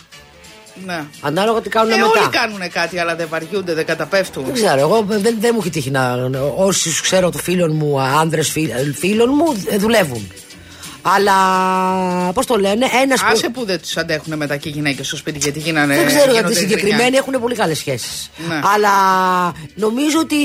Ναι. 0.86 1.04
Ανάλογα 1.22 1.62
τι 1.62 1.70
κάνουν 1.70 1.92
Ε, 1.92 1.96
μετά. 1.96 2.20
όλοι 2.20 2.30
κάνουν 2.30 2.72
κάτι, 2.72 3.00
αλλά 3.00 3.16
δεν 3.16 3.28
βαριούνται, 3.30 3.74
δεν 3.74 3.86
καταπέφτουν. 3.86 4.44
Δεν 4.46 4.54
ξέρω, 4.54 4.80
εγώ 4.80 5.06
δεν, 5.08 5.36
δεν 5.40 5.52
μου 5.54 5.60
έχει 5.60 5.70
τύχει 5.70 5.92
να. 5.92 6.30
Όσοι 6.56 7.02
ξέρω 7.02 7.30
των 7.30 7.42
φίλων 7.42 7.76
μου, 7.76 8.02
άντρε 8.02 8.42
φίλων 8.94 9.30
μου, 9.34 9.64
ε, 9.70 9.78
δουλεύουν. 9.78 10.32
Αλλά 11.16 11.34
πώς 12.34 12.46
το 12.46 12.56
λένε, 12.56 12.86
ένας 13.02 13.22
Άσε 13.24 13.50
που 13.50 13.66
δεν 13.66 13.82
τους 13.82 13.98
αντέχουν 13.98 14.38
μετά 14.38 14.58
και 14.58 14.70
οι 14.70 14.72
γυναίκες 14.72 15.08
στο 15.08 15.16
σπίτι 15.16 15.38
γιατί 15.38 15.60
γίνανε. 15.60 15.96
Δεν 15.96 16.06
ξέρω 16.06 16.24
γιατί 16.24 16.36
γίνονται 16.36 16.54
συγκεκριμένοι 16.54 17.02
γκρινιά. 17.02 17.20
έχουν 17.20 17.42
πολύ 17.42 17.56
καλές 17.56 17.78
σχέσεις. 17.78 18.30
Ναι. 18.48 18.60
Αλλά 18.76 18.92
νομίζω 19.76 20.20
ότι 20.20 20.36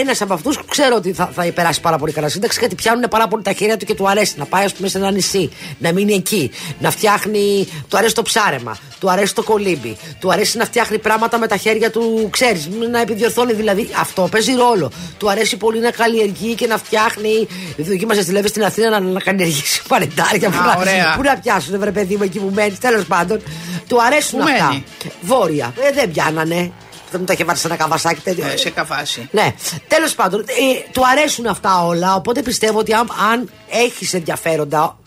ένας 0.00 0.20
από 0.20 0.34
αυτούς 0.34 0.58
ξέρω 0.68 0.96
ότι 0.96 1.12
θα, 1.12 1.30
θα 1.34 1.52
περάσει 1.54 1.80
πάρα 1.80 1.98
πολύ 1.98 2.12
καλά 2.12 2.28
σύνταξη 2.28 2.58
γιατί 2.58 2.74
πιάνουν 2.74 3.08
πάρα 3.10 3.28
πολύ 3.28 3.42
τα 3.42 3.52
χέρια 3.52 3.76
του 3.76 3.84
και 3.84 3.94
του 3.94 4.08
αρέσει 4.08 4.34
να 4.38 4.44
πάει 4.44 4.64
ας 4.64 4.74
πούμε, 4.74 4.88
σε 4.88 4.98
ένα 4.98 5.10
νησί, 5.10 5.50
να 5.78 5.92
μείνει 5.92 6.14
εκεί, 6.14 6.50
να 6.80 6.90
φτιάχνει. 6.90 7.68
Του 7.88 7.96
αρέσει 7.96 8.14
το 8.14 8.22
ψάρεμα, 8.22 8.76
του 9.00 9.10
αρέσει 9.10 9.34
το 9.34 9.42
κολύμπι, 9.42 9.96
του 10.20 10.32
αρέσει 10.32 10.56
να 10.56 10.64
φτιάχνει 10.64 10.98
πράγματα 10.98 11.38
με 11.38 11.46
τα 11.46 11.56
χέρια 11.56 11.90
του, 11.90 12.28
ξέρεις, 12.30 12.68
να 12.90 13.00
επιδιορθώνει 13.00 13.52
δηλαδή. 13.52 13.88
Αυτό 14.00 14.28
παίζει 14.30 14.52
ρόλο. 14.52 14.90
Του 15.18 15.30
αρέσει 15.30 15.56
πολύ 15.56 15.80
να 15.80 15.90
καλλιεργεί 15.90 16.54
και 16.54 16.66
να 16.66 16.78
φτιάχνει. 16.78 17.46
Δοκίμασες 17.76 18.24
τη 18.24 18.32
Λέβη 18.32 18.48
στην 18.48 18.64
Αθήνα 18.64 18.90
να, 18.90 19.00
να 19.00 19.20
καλλιεργήσει 19.20 19.82
πανετάρια 19.88 20.50
που, 20.50 20.58
Α, 20.58 20.64
να- 20.66 20.76
ωραία. 20.78 21.14
που 21.16 21.22
να 21.22 21.38
πιάσουν, 21.38 21.78
βρε 21.78 21.90
παιδί 21.92 22.16
μου, 22.16 22.22
εκεί 22.22 22.38
που 22.38 22.50
μένεις. 22.54 22.78
Τέλος 22.78 23.04
πάντων, 23.04 23.42
του 23.88 24.02
αρέσουν 24.02 24.38
Πού 24.38 24.44
αυτά. 24.52 24.68
μένει; 24.68 24.84
Βόρεια. 25.20 25.74
Ε, 25.80 25.92
δεν 25.92 26.10
πιάνανε. 26.10 26.72
Δεν 27.10 27.20
μου 27.20 27.26
τα 27.26 27.32
είχε 27.32 27.44
βάλει 27.44 27.58
σε 27.58 27.66
ένα 27.66 27.76
καβασάκι 27.76 28.20
τέτοιο. 28.20 28.46
Ε, 28.46 28.56
σε 28.56 28.70
καφάση. 28.70 29.28
Ναι. 29.32 29.54
Τέλος 29.88 30.14
πάντων, 30.14 30.40
ε, 30.40 30.90
του 30.92 31.02
αρέσουν 31.12 31.46
αυτά 31.46 31.84
όλα. 31.84 32.14
Οπότε 32.14 32.42
πιστεύω 32.42 32.78
ότι 32.78 32.92
αν, 32.94 33.08
αν 33.32 33.50
έχεις 33.70 34.14
ενδιαφέροντα, 34.14 34.98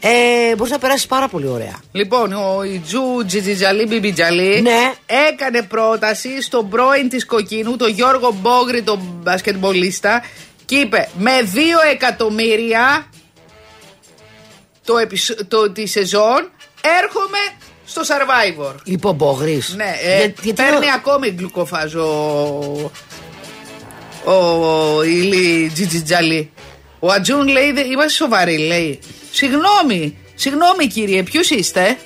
ε, 0.00 0.54
μπορείς 0.56 0.72
να 0.72 0.78
περάσεις 0.78 1.06
πάρα 1.06 1.28
πολύ 1.28 1.46
ωραία. 1.46 1.76
Λοιπόν, 1.92 2.32
ο 2.32 2.62
Ιτζού 2.62 3.24
Τζιτζιτζαλή 3.26 3.86
Μπιμπιτζαλή 3.86 4.60
Ναι. 4.62 4.92
έκανε 5.30 5.62
πρόταση 5.62 6.42
στον 6.42 6.68
πρώην 6.68 7.08
της 7.08 7.26
Κοκκίνου, 7.26 7.76
τον 7.76 7.90
Γιώργο 7.90 8.34
Μπόγρη, 8.40 8.82
τον 8.82 9.00
μπασκετμπολίστα, 9.22 10.22
και 10.64 10.76
είπε 10.76 11.08
με 11.18 11.30
2 11.42 11.58
εκατομμύρια 11.92 13.06
το, 14.92 14.98
επεισ- 14.98 15.44
το, 15.48 15.70
τη 15.70 15.86
σεζόν 15.86 16.50
έρχομαι 17.02 17.38
στο 17.86 18.02
Survivor. 18.02 18.74
Λοιπόν, 18.84 19.14
Μπόγρη. 19.14 19.62
Ναι, 19.76 19.94
ε, 20.02 20.32
παίρνει 20.52 20.90
ακόμη 20.94 21.28
γλυκοφάζο 21.28 22.04
ο, 24.24 24.32
ο 24.32 25.02
Ηλί 25.02 25.70
Τζιτζιτζαλή. 25.74 26.50
Ο 26.98 27.10
Ατζούν 27.12 27.48
λέει, 27.48 27.72
«Δε- 27.72 27.84
είμαστε 27.84 28.08
σοβαροί, 28.08 28.58
λέει. 28.58 28.98
Συγγνώμη, 29.30 30.18
συγγνώμη 30.34 30.86
κύριε, 30.86 31.22
ποιος 31.22 31.50
είστε; 31.50 31.96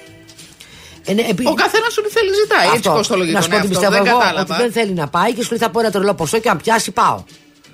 Ε, 1.04 1.12
ναι, 1.12 1.22
επί- 1.30 1.48
Ο 1.48 1.54
καθένας 1.54 1.92
σου 1.92 2.02
τι 2.02 2.08
θέλει 2.10 2.30
ζητάει. 2.34 2.76
Έτσι 2.76 2.88
κοστολογεί 2.88 3.32
να 3.32 3.40
σου 3.40 3.48
τον 3.48 3.58
πω 3.58 3.64
ότι 3.64 3.74
εαυτό. 3.74 3.80
πιστεύω 3.80 4.02
Δεν 4.04 4.12
εγώ 4.12 4.18
κατάλαβα. 4.18 4.54
ότι 4.54 4.62
δεν 4.62 4.72
θέλει 4.72 4.92
να 4.92 5.08
πάει 5.08 5.32
και 5.32 5.42
σου 5.42 5.48
λέει 5.50 5.58
θα 5.58 5.70
πω 5.70 5.80
ένα 5.80 5.90
τρελό 5.90 6.14
ποσό 6.14 6.38
και 6.38 6.48
αν 6.48 6.56
πιάσει 6.56 6.90
πάω. 6.90 7.24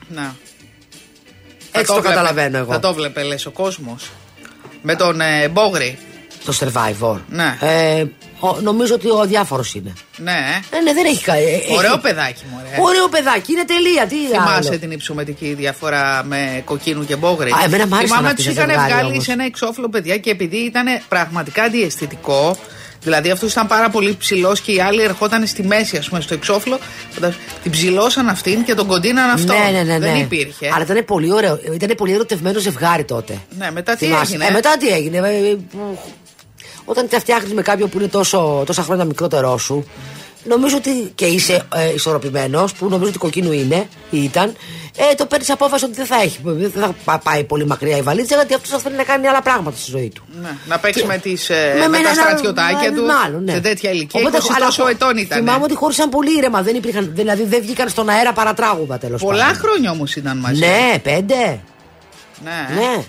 Να. 0.08 0.36
Έτσι 1.72 1.86
Θα 1.86 1.94
το, 1.94 2.00
βλέπε- 2.00 2.08
καταλαβαίνω 2.08 2.58
εγώ. 2.58 2.72
Θα 2.72 2.78
το 2.78 2.94
βλέπε, 2.94 3.22
λες, 3.22 3.46
ο 3.46 3.50
κόσμος. 3.50 4.10
Με 4.82 4.94
τον 4.96 5.20
ε, 5.20 5.48
Μπόγρη. 5.48 5.98
Το 6.44 6.56
survivor. 6.60 7.16
Ναι. 7.28 7.56
Ε, 7.60 8.04
ο- 8.40 8.60
νομίζω 8.60 8.94
ότι 8.94 9.08
ο 9.10 9.24
διάφορος 9.26 9.74
είναι. 9.74 9.92
Ναι, 10.16 10.30
ε. 10.30 10.76
Ε, 10.76 10.80
ναι, 10.80 10.92
δεν 10.92 11.04
έχει. 11.06 11.24
κα- 11.24 11.34
ε, 11.34 11.42
έχει- 11.44 11.76
Ωραίο 11.76 11.98
παιδάκι 11.98 12.42
μου, 12.50 12.60
ρε. 12.70 12.76
Ωραίο 12.82 13.08
παιδάκι, 13.08 13.52
είναι 13.52 13.64
τελεία. 13.64 14.06
Τι 14.06 14.16
Θυμάσαι 14.32 14.68
άλλο. 14.68 14.78
την 14.78 14.90
υψομετική 14.90 15.54
διαφορά 15.54 16.22
με 16.24 16.62
κοκκίνου 16.64 17.04
και 17.04 17.16
μπόγρι. 17.16 17.50
Α, 17.50 17.56
εμένα 17.64 17.86
μ' 17.86 17.94
άρεσαν 17.94 18.08
Θυμάμαι 18.08 18.28
αυτοί 18.28 18.42
τους 18.44 18.54
τα 18.54 18.60
είχαν 18.62 18.66
ζευγάρια 18.68 18.94
βγάλει 18.96 19.10
όμως. 19.12 19.24
σε 19.24 19.32
ένα 19.32 19.44
εξώφυλλο 19.44 19.88
παιδιά 19.88 20.16
και 20.18 20.30
επειδή 20.30 20.56
ήταν 20.56 20.86
πραγματικά 21.08 21.62
αντιαισθητικό, 21.62 22.56
Δηλαδή 23.02 23.30
αυτό 23.30 23.46
ήταν 23.46 23.66
πάρα 23.66 23.90
πολύ 23.90 24.16
ψηλό 24.16 24.56
και 24.62 24.72
οι 24.72 24.80
άλλοι 24.80 25.02
ερχόταν 25.02 25.46
στη 25.46 25.62
μέση, 25.62 25.96
α 25.96 26.02
πούμε, 26.08 26.20
στο 26.20 26.34
εξώφυλλο. 26.34 26.78
Φαντάζομαι, 27.10 27.42
Την 27.62 27.70
ψηλώσαν 27.70 28.28
αυτήν 28.28 28.64
και 28.64 28.74
τον 28.74 28.86
κοντίναν 28.86 29.30
αυτό. 29.30 29.52
Ναι, 29.52 29.58
ναι, 29.58 29.82
ναι, 29.82 29.98
ναι. 29.98 29.98
Δεν 29.98 30.16
υπήρχε. 30.16 30.70
Αλλά 30.74 30.84
ήταν 30.84 31.04
πολύ 31.04 31.32
ωραίο. 31.32 31.60
Ήταν 31.72 31.92
πολύ 31.96 32.12
ερωτευμένο 32.12 32.58
ζευγάρι 32.58 33.04
τότε. 33.04 33.38
Ναι, 33.58 33.70
μετά 33.70 33.96
τι 33.96 34.04
Θυμάσαι. 34.04 34.22
έγινε. 34.34 34.44
Ε, 34.44 34.50
μετά 34.50 34.76
τι 34.76 34.88
έγινε. 34.88 35.16
ε, 35.18 35.50
ε, 35.50 35.54
που- 35.70 35.98
Όταν 36.84 37.08
τα 37.08 37.20
φτιάχνει 37.20 37.54
με 37.54 37.62
κάποιον 37.62 37.88
που 37.88 37.98
είναι 37.98 38.08
τόσο, 38.08 38.62
τόσα 38.66 38.82
χρόνια 38.82 39.04
μικρότερό 39.04 39.58
σου, 39.58 39.84
νομίζω 40.44 40.76
ότι 40.76 41.12
και 41.14 41.24
είσαι 41.26 41.62
ε, 41.74 41.92
ισορροπημένος, 41.94 42.72
που 42.72 42.88
νομίζω 42.88 43.08
ότι 43.08 43.18
κοκκίνου 43.18 43.52
είναι 43.52 43.88
ή 44.10 44.22
ήταν, 44.22 44.54
ε, 44.96 45.14
το 45.14 45.26
παίρνεις 45.26 45.50
απόφαση 45.50 45.84
ότι 45.84 45.94
δεν 45.94 46.06
θα, 46.06 46.20
έχει, 46.22 46.38
δεν 46.44 46.70
θα 46.70 46.94
πα- 47.04 47.18
πάει 47.18 47.44
πολύ 47.44 47.66
μακριά 47.66 47.96
η 47.96 48.02
βαλίτσα, 48.02 48.34
γιατί 48.34 48.54
αυτός 48.54 48.82
θέλει 48.82 48.96
να 48.96 49.02
κάνει 49.02 49.26
άλλα 49.26 49.42
πράγματα 49.42 49.76
στη 49.76 49.90
ζωή 49.90 50.08
του. 50.14 50.22
Ναι, 50.42 50.48
να 50.68 50.78
παίξει 50.78 51.00
Και- 51.00 51.06
με, 51.06 51.18
τις, 51.18 51.50
ε, 51.50 51.72
Με- 51.74 51.80
με, 51.80 51.88
με 51.88 51.92
τα 52.04 52.10
ένα- 52.10 52.22
στρατιωτάκια 52.22 52.90
με- 52.90 52.96
του. 52.96 53.04
μάλλον, 53.06 53.44
ναι. 53.44 53.52
Σε 53.52 53.60
τέτοια 53.60 53.90
ηλικία. 53.90 54.20
Οπότε, 54.20 54.36
20 54.36 54.52
αλλά 54.56 54.66
τόσο 54.66 54.82
χω- 54.82 54.90
ετών 54.90 55.16
ήταν. 55.16 55.38
Θυμάμαι 55.38 55.64
ότι 55.64 55.74
χώρισαν 55.74 56.08
πολύ 56.08 56.36
ήρεμα. 56.36 56.62
Δεν 56.62 56.74
υπήρχαν, 56.76 57.10
δηλαδή 57.14 57.44
δεν 57.44 57.60
βγήκαν 57.62 57.88
στον 57.88 58.08
αέρα 58.08 58.32
παρατράγουδα 58.32 58.98
τέλος 58.98 59.20
πάντων. 59.22 59.36
Πολλά 59.36 59.54
χρόνια 59.54 59.90
όμως 59.90 60.16
ήταν 60.16 60.36
μαζί. 60.38 60.60
Ναι, 60.60 60.98
πέντε. 61.02 61.60
ναι. 62.44 62.66
Ναι. 62.74 63.04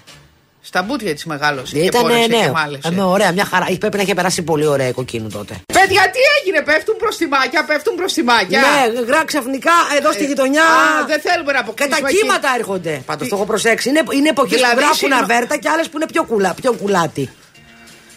Στα 0.73 0.81
μπούτια 0.81 1.13
της 1.13 1.25
μεγάλωσες. 1.25 1.79
Ήταν, 1.79 1.89
και 1.89 2.07
πόρεσε 2.07 2.27
ναι. 2.27 2.35
και 2.45 2.49
μάλεσε. 2.51 2.87
Ε, 2.87 2.91
με 2.91 3.03
ωραία, 3.03 3.31
μια 3.31 3.45
χαρά. 3.45 3.65
Πρέπει 3.79 3.95
να 3.97 4.01
είχε 4.03 4.13
περάσει 4.13 4.41
πολύ 4.41 4.65
ωραία 4.65 4.87
η 4.87 4.91
κοκκίνου 4.91 5.29
τότε. 5.29 5.53
Παιδιά, 5.73 6.01
τι 6.13 6.19
έγινε, 6.39 6.61
πέφτουν 6.61 6.95
προς 6.97 7.17
τη 7.17 7.27
μάκια, 7.27 7.63
πέφτουν 7.65 7.95
προς 7.95 8.13
τη 8.13 8.23
μάκια. 8.23 8.59
Ναι, 8.59 9.01
γρά 9.01 9.25
ξαφνικά 9.25 9.71
εδώ 9.97 10.11
στη 10.11 10.23
Ε, 10.23 10.27
γειτονιά. 10.27 10.63
α, 10.63 11.05
δεν 11.07 11.19
θέλουμε 11.21 11.51
να 11.51 11.57
Και 11.57 11.63
αποκτήσουμε. 11.63 11.99
τα 12.01 12.07
εκεί. 12.07 12.17
κύματα 12.17 12.49
έρχονται. 12.57 13.01
Πάντως 13.05 13.27
το 13.27 13.35
έχω 13.35 13.45
προσέξει. 13.45 13.89
Είναι, 13.89 14.03
είναι 14.13 14.29
εποχές 14.29 14.55
Δηλαδή, 14.55 14.73
που 14.73 14.79
γράφουν 14.79 14.97
συγγνω- 14.97 15.21
αβέρτα 15.23 15.57
και 15.57 15.69
άλλες 15.69 15.89
που 15.89 15.97
είναι 15.97 16.05
πιο, 16.13 16.23
κουλά, 16.23 16.53
πιο 16.61 16.71
κουλάτι. 16.73 17.29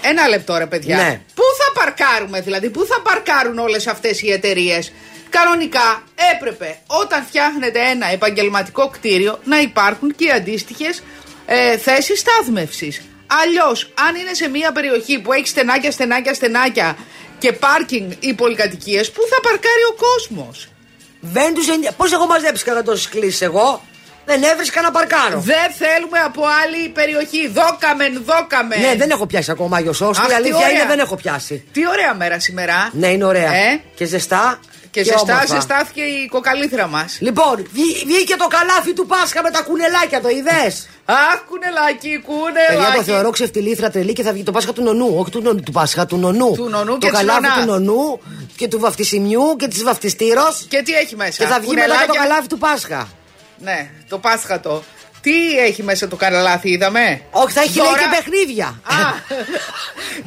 Ένα 0.02 0.28
λεπτό, 0.28 0.57
ρε 0.59 0.66
παιδιά. 0.66 0.96
Ναι. 0.96 1.20
Πού 1.34 1.42
θα 1.61 1.80
παρκάρουμε, 1.80 2.40
δηλαδή, 2.40 2.70
πού 2.70 2.84
θα 2.86 3.00
παρκάρουν 3.00 3.59
όλες 3.59 3.86
αυτές 3.86 4.22
οι 4.22 4.30
εταιρείες; 4.32 4.92
Κανονικά 5.30 6.02
έπρεπε 6.34 6.78
όταν 6.86 7.24
φτιάχνετε 7.28 7.80
ένα 7.90 8.07
επαγγελματικό 8.12 8.88
κτίριο 8.88 9.38
να 9.44 9.61
υπάρχουν 9.61 10.14
και 10.14 10.30
αντίστοιχες 10.30 11.02
ε, 11.47 11.76
θέσεις 11.78 12.18
στάθμευσης. 12.20 13.03
Αλλιώς, 13.26 13.92
αν 14.09 14.14
είναι 14.14 14.34
σε 14.34 14.49
μια 14.49 14.72
περιοχή 14.72 15.18
που 15.18 15.32
έχει 15.32 15.47
στενάκια, 15.47 15.90
στενάκια, 15.90 16.34
στενάκια 16.34 16.97
και 17.38 17.53
πάρκινγκ 17.53 18.11
ή 18.20 18.34
πολυκατοικίες, 18.34 19.11
πού 19.11 19.20
θα 19.30 19.40
παρκάρει 19.40 19.82
ο 19.90 19.95
κόσμος; 20.07 20.68
Δεν 21.20 21.55
τους 21.55 21.68
εννιά... 21.68 21.92
Πώς 21.92 22.12
έχω 22.12 22.26
μαζέψει 22.26 22.64
κατά 22.64 22.82
τόσες 22.82 23.09
κλήσεις 23.09 23.40
εγώ; 23.40 23.82
Δεν 24.24 24.42
έβρισκα 24.42 24.80
να 24.82 24.90
παρκάρω. 24.90 25.40
Δεν 25.40 25.70
θέλουμε 25.78 26.18
από 26.18 26.42
άλλη 26.62 26.88
περιοχή. 26.88 27.49
Δόκαμεν, 27.49 28.22
δόκαμεν. 28.24 28.80
Ναι, 28.80 28.95
δεν 28.95 29.11
έχω 29.11 29.26
πιάσει 29.26 29.51
ακόμα 29.51 29.76
Άγιο 29.76 29.92
Σώσου. 29.92 30.20
Αχ, 30.20 30.26
Η 30.26 30.28
τι 30.28 30.34
αλήθεια 30.34 30.57
ωραία. 30.57 30.70
είναι 30.70 30.84
δεν 30.86 30.99
έχω 30.99 31.16
πιάσει. 31.16 31.64
Τι 31.72 31.86
ωραία 31.88 32.14
μέρα 32.14 32.40
σήμερα. 32.40 32.90
Ναι, 32.92 33.07
είναι 33.07 33.24
ωραία. 33.24 33.55
Ε, 33.55 33.80
Και 33.95 34.05
ζεστά. 34.05 34.61
Και 34.95 35.05
ζεστά, 35.05 35.20
όμορφα. 35.22 35.55
ζεστάθηκε 35.55 36.01
η 36.03 36.26
κοκαλήθρα 36.28 36.86
μας. 36.86 37.16
Λοιπόν, 37.20 37.66
βγή- 37.72 38.05
βγήκε 38.07 38.36
το 38.36 38.47
καλάθι 38.47 38.92
του 38.92 39.07
Πάσχα 39.07 39.42
με 39.42 39.51
τα 39.51 39.62
κουνελάκια, 39.62 40.20
το 40.20 40.28
είδες; 40.28 40.88
Αχ, 41.05 41.38
κουνελάκι, 41.49 42.20
κουνελάκι. 42.26 42.74
Παιδιά, 42.76 42.92
το 42.97 43.03
θεωρώ 43.03 43.30
ξεφτιλήθρα 43.30 43.90
τρελή 43.90 44.12
και 44.12 44.22
θα 44.22 44.32
βγει 44.32 44.42
το 44.42 44.53
Πάσχα 44.53 44.72
του 44.72 44.82
νονού. 44.82 45.14
Όχι 45.18 45.30
του, 45.30 45.40
νονού, 45.42 45.61
του 45.62 45.72
Πάσχα, 45.72 46.07
του 46.07 46.16
νονού. 46.16 46.53
Του 46.55 46.68
νονού 46.68 46.92
το 46.92 46.99
και 46.99 47.09
της 47.11 47.18
καλάθι 47.18 47.40
νονάς. 47.40 47.59
του 47.59 47.64
νονού 47.70 48.20
και 48.57 48.68
του 48.68 48.78
βαφτισιμιού 48.80 49.57
και 49.59 49.68
της 49.68 49.82
βαφτιστήρος. 49.82 50.66
Και 50.68 50.82
τι 50.82 50.92
έχει 50.92 51.16
μέσα; 51.16 51.45
Και 51.45 51.51
θα 51.51 51.61
βγει 51.61 51.74
μετά 51.74 51.86
το 51.86 51.92
κουνελάκια. 51.92 52.20
καλάθι 52.20 52.47
του 52.49 52.59
Πάσχα. 52.59 53.09
Ναι, 53.59 53.90
το 54.09 54.18
πάσχατο. 54.18 54.82
Τι 55.20 55.59
έχει 55.59 55.82
μέσα 55.82 56.09
το 56.09 56.16
καραλάθι, 56.16 56.70
είδαμε; 56.70 57.20
Όχι, 57.30 57.53
θα 57.53 57.61
έχει 57.61 57.76
λέει 57.78 57.86
Δώρα. 57.86 57.99
και 58.03 58.09
παιχνίδια. 58.16 58.66
Α, 58.66 58.95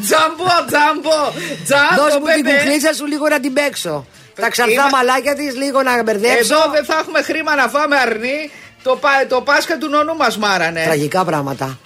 τζαμπό, 0.01 0.43
τζαμπό, 0.67 1.19
τζαμπό, 1.65 2.01
Δώσ' 2.01 2.17
μου 2.19 2.25
την 2.25 2.41
μπεμπέ. 2.43 2.57
κουκλίτσα 2.57 2.93
σου 2.93 3.05
λίγο 3.05 3.27
να 3.27 3.39
την 3.39 3.53
παίξω. 3.53 4.05
Τα 4.41 4.49
ξαφνά 4.49 4.73
Είμα- 4.73 4.89
μαλάκια 4.91 5.35
της 5.35 5.55
λίγο 5.55 5.81
να 5.81 6.03
μπερδέψω. 6.03 6.37
Εδώ 6.39 6.71
δεν 6.71 6.85
θα 6.85 6.97
έχουμε 7.01 7.21
χρήμα 7.21 7.55
να 7.55 7.67
φάμε 7.67 7.95
αρνί. 7.97 8.51
Το, 8.83 8.95
πα- 8.95 9.25
το 9.29 9.41
Πάσχα 9.41 9.77
του 9.77 9.89
νονού 9.89 10.15
μας 10.15 10.37
μάρανε. 10.37 10.83
Τραγικά 10.83 11.25
πράγματα. 11.25 11.79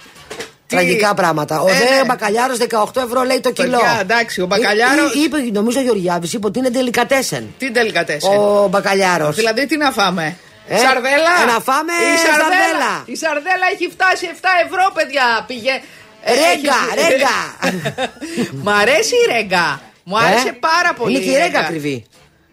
Τι; 0.66 0.76
Τραγικά 0.78 1.14
πράγματα. 1.14 1.60
Ο 1.60 1.68
Ε, 1.68 1.72
δε 1.72 1.78
ναι. 1.96 2.04
μπακαλιάρος 2.06 2.58
18 2.58 3.00
ευρώ 3.06 3.22
λέει 3.22 3.40
το 3.40 3.50
κιλό. 3.50 3.70
Παιδιά, 3.78 3.98
εντάξει, 4.00 4.40
ο 4.40 4.46
μπακαλιάρος- 4.46 5.14
Ε, 5.14 5.18
είπε, 5.18 5.36
νομίζω 5.52 5.78
ο 5.80 5.82
Γεωργιάδης 5.82 6.32
είπε 6.32 6.46
ότι 6.46 6.58
είναι 6.58 6.70
τελικατέσεν. 6.70 7.54
Τι 7.58 7.70
τελικατέσαι. 7.70 8.26
Ο 8.28 8.66
μπακαλιάρος. 8.70 9.34
Δηλαδή 9.36 9.66
τι 9.66 9.76
να 9.76 9.90
φάμε; 9.90 10.36
Ε, 10.68 10.76
σαρδέλα; 10.78 11.32
ε, 11.42 11.52
να 11.52 11.60
φάμε 11.60 11.92
η 11.92 12.16
σαρδέλα. 12.26 12.92
Η 13.04 13.16
σαρδέλα 13.16 13.66
έχει 13.74 13.88
φτάσει 13.90 14.26
7 14.32 14.48
ευρώ, 14.66 14.90
παιδιά. 14.94 15.44
Πήγε. 15.46 15.70
ε, 16.24 16.32
Ρέγκα, 16.32 16.74
έχει- 16.96 17.08
ρέγκα. 17.10 17.36
Μ' 18.62 18.68
αρέσει 18.68 19.14
η 19.14 19.32
ρέγκα. 19.32 19.80
Μου 20.04 20.18
άρεσε 20.18 20.52
πάρα 20.60 20.92
πολύ. 20.96 21.16
Είναι 21.16 21.24
και 21.24 21.30
η 21.30 21.36
ρέγκα 21.42 21.58
ακριβή. 21.58 22.04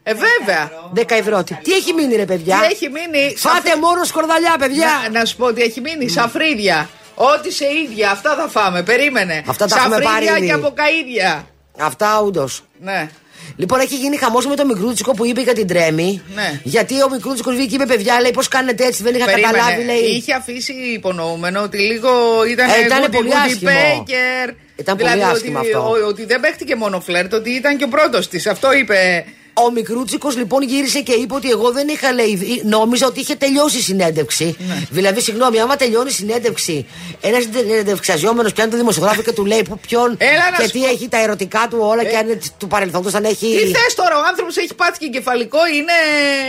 Ε, 0.10 0.14
βέβαια. 0.14 0.72
10 0.96 1.04
ευρώ. 1.10 1.44
Τι, 1.44 1.54
τι 1.64 1.72
έχει 1.72 1.94
μείνει, 1.94 2.16
ρε 2.16 2.26
παιδιά; 2.26 2.58
Τι 2.60 2.66
έχει 2.74 2.90
μείνει. 2.90 3.34
Φάτε 3.38 3.68
σαφ- 3.70 3.80
μόνο 3.80 4.04
σκορδαλιά, 4.04 4.56
παιδιά. 4.60 4.88
Να, 5.12 5.20
να 5.20 5.26
σου 5.26 5.36
πω 5.36 5.46
ότι 5.46 5.62
έχει 5.62 5.82
μείνει. 5.82 6.08
Σαφρίδια. 6.10 6.90
Ό,τι 7.16 7.52
σε 7.52 7.66
ίδια. 7.86 8.10
Αυτά 8.12 8.36
θα 8.36 8.48
φάμε. 8.48 8.84
Περίμενε. 8.84 9.44
Αυτά 9.48 9.66
τα 9.66 9.76
έχουμε 9.76 9.96
Σαφρίδια 9.96 10.14
πάρει 10.30 10.38
ήδη. 10.38 10.46
και 10.48 10.54
αποκαίδια. 10.54 11.48
Αυτά 11.80 12.22
ούτω. 12.26 12.48
Ναι. 12.82 13.10
Λοιπόν, 13.56 13.80
έχει 13.80 13.96
γίνει 13.96 14.18
χαμός 14.18 14.46
με 14.48 14.56
τον 14.56 14.68
μικρούτσικο 14.68 15.12
που 15.12 15.26
είπε 15.26 15.42
για 15.42 15.54
την 15.54 15.68
τρέμη. 15.68 16.22
Ναι. 16.36 16.60
Γιατί 16.64 17.02
ο 17.04 17.10
μικρούτσικος 17.10 17.56
βγήκε 17.56 17.76
είπε 17.76 17.86
παιδιά, 17.86 18.22
λέει 18.22 18.32
πώς 18.32 18.48
κάνετε 18.48 18.86
έτσι, 18.86 19.04
δεν 19.04 19.16
είχα 19.16 19.26
Περίμενε. 19.26 19.54
καταλάβει, 19.58 19.84
λέει. 19.86 19.98
Είχε 20.00 20.34
αφήσει 20.34 20.74
υπονοούμενο 20.74 21.62
ότι 21.62 21.78
λίγο 21.78 22.10
ήταν. 22.52 22.70
Ε, 22.70 22.86
ήτανε 22.86 23.06
goody 23.08 23.12
πολύ 23.12 23.30
goody 23.32 23.46
άσχημο. 23.46 23.72
Baker. 23.72 24.54
Ήταν 24.76 24.98
πολύ 24.98 25.10
δηλαδή 25.12 25.32
άσχημο 25.36 25.60
ότι, 25.60 25.68
αυτό. 25.68 25.90
ο- 25.90 26.08
ότι 26.08 26.26
δεν 26.26 26.40
παίχτηκε 26.40 26.76
μόνο 26.76 27.00
φλερτ, 27.00 27.34
ότι 27.34 27.50
ήταν 27.50 27.78
και 27.78 27.84
ο 27.84 27.88
πρώτος 27.88 28.28
της. 28.28 28.48
Αυτό 28.48 28.74
είπε. 28.74 29.26
Ο 29.66 29.72
μικρούτσικος 29.72 30.36
λοιπόν 30.38 30.64
γύρισε 30.64 31.02
και 31.02 31.12
είπε 31.14 31.34
ότι 31.34 31.50
εγώ 31.50 31.72
δεν 31.72 31.88
είχα 31.88 32.12
λέει. 32.14 32.62
Νόμιζα 32.66 33.08
ότι 33.08 33.20
είχε 33.20 33.36
τελειώσει 33.36 33.78
η 33.78 33.82
συνέντευξη. 33.82 34.56
Ναι. 34.68 34.82
Δηλαδή, 34.90 35.22
συγγνώμη, 35.22 35.60
άμα 35.60 35.76
τελειώνει 35.76 36.10
η 36.10 36.14
συνέντευξη, 36.14 36.86
ένας 37.22 37.44
συνέντευξιαζόμενο 37.54 38.50
πιάνει 38.50 38.70
τον 38.70 38.80
δημοσιογράφο 38.80 39.22
και 39.22 39.32
του 39.32 39.46
λέει 39.46 39.62
που 39.70 39.80
ποιον 39.80 40.16
Έλα 40.18 40.50
να 40.52 40.58
και 40.58 40.64
σου 40.64 40.72
τι 40.72 40.80
πω. 40.80 40.88
έχει 40.88 41.08
τα 41.10 41.22
ερωτικά 41.22 41.68
του 41.70 41.78
όλα 41.82 42.04
και 42.04 42.18
αν 42.18 42.26
είναι 42.30 42.40
του 42.58 42.68
παρελθόντος, 42.68 43.14
αν 43.14 43.24
έχει. 43.24 43.48
Τι 43.48 43.66
θες 43.66 43.94
τώρα, 43.96 44.18
ο 44.18 44.22
άνθρωπος 44.30 44.58
έχει 44.58 44.74
πάθει 44.76 44.98
και 45.00 45.06
εγκεφαλικό, 45.06 45.58
είναι. 45.76 45.92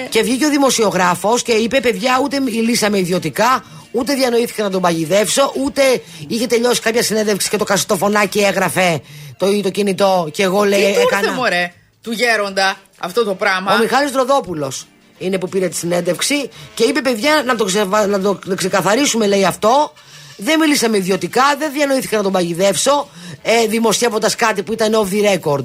Και 0.08 0.22
βγήκε 0.22 0.46
ο 0.46 0.50
δημοσιογράφος 0.50 1.42
και 1.42 1.52
είπε: 1.52 1.80
Παιδιά, 1.80 2.20
ούτε 2.22 2.40
μιλήσαμε 2.40 2.98
ιδιωτικά, 2.98 3.64
ούτε 3.92 4.14
διανοήθηκα 4.14 4.62
να 4.62 4.70
τον 4.70 4.80
παγιδεύσω, 4.80 5.52
ούτε 5.64 5.82
είχε 6.28 6.46
τελειώσει 6.46 6.80
κάποια 6.80 7.02
συνέντευξη 7.02 7.48
και 7.48 7.56
το 7.56 7.64
κασετοφωνάκι 7.64 8.38
έγραφε 8.38 9.00
το, 9.38 9.60
το 9.62 9.70
κινητό. 9.70 10.28
Και 10.32 10.42
εγώ 10.42 10.62
λέει: 10.64 10.78
Τι 10.80 10.84
του 10.94 11.00
ήρθε, 11.00 11.16
έκανα. 11.16 11.32
μωρέ, 11.32 11.72
του 12.02 12.12
γέροντα 12.12 12.76
αυτό 13.00 13.24
το 13.24 13.34
πράγμα. 13.34 13.74
Ο 13.74 13.78
Μιχάλης 13.78 14.10
Δροδόπουλος 14.10 14.86
είναι 15.18 15.38
που 15.38 15.48
πήρε 15.48 15.68
τη 15.68 15.76
συνέντευξη 15.76 16.48
και 16.74 16.84
είπε: 16.84 17.00
Παιδιά, 17.00 17.42
να 17.46 17.56
το, 17.56 17.64
ξεβα- 17.64 18.06
να 18.06 18.20
το 18.20 18.38
ξεκαθαρίσουμε, 18.56 19.26
λέει 19.26 19.44
αυτό. 19.44 19.92
Δεν 20.36 20.58
μιλήσαμε 20.58 20.96
ιδιωτικά, 20.96 21.42
δεν 21.58 21.72
διανοήθηκα 21.72 22.16
να 22.16 22.22
τον 22.22 22.32
παγιδεύσω, 22.32 23.08
ε, 23.42 23.66
δημοσιεύοντας 23.66 24.34
κάτι 24.34 24.62
που 24.62 24.72
ήταν 24.72 24.92
off 24.94 25.12
the 25.14 25.38
record. 25.38 25.64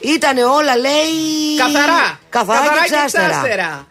Ήτανε 0.00 0.44
όλα, 0.44 0.76
λέει. 0.76 1.56
Καθαρά. 1.58 2.20
Καθαρά, 2.28 2.60
και 2.84 2.90
ξάστερα. 3.06 3.86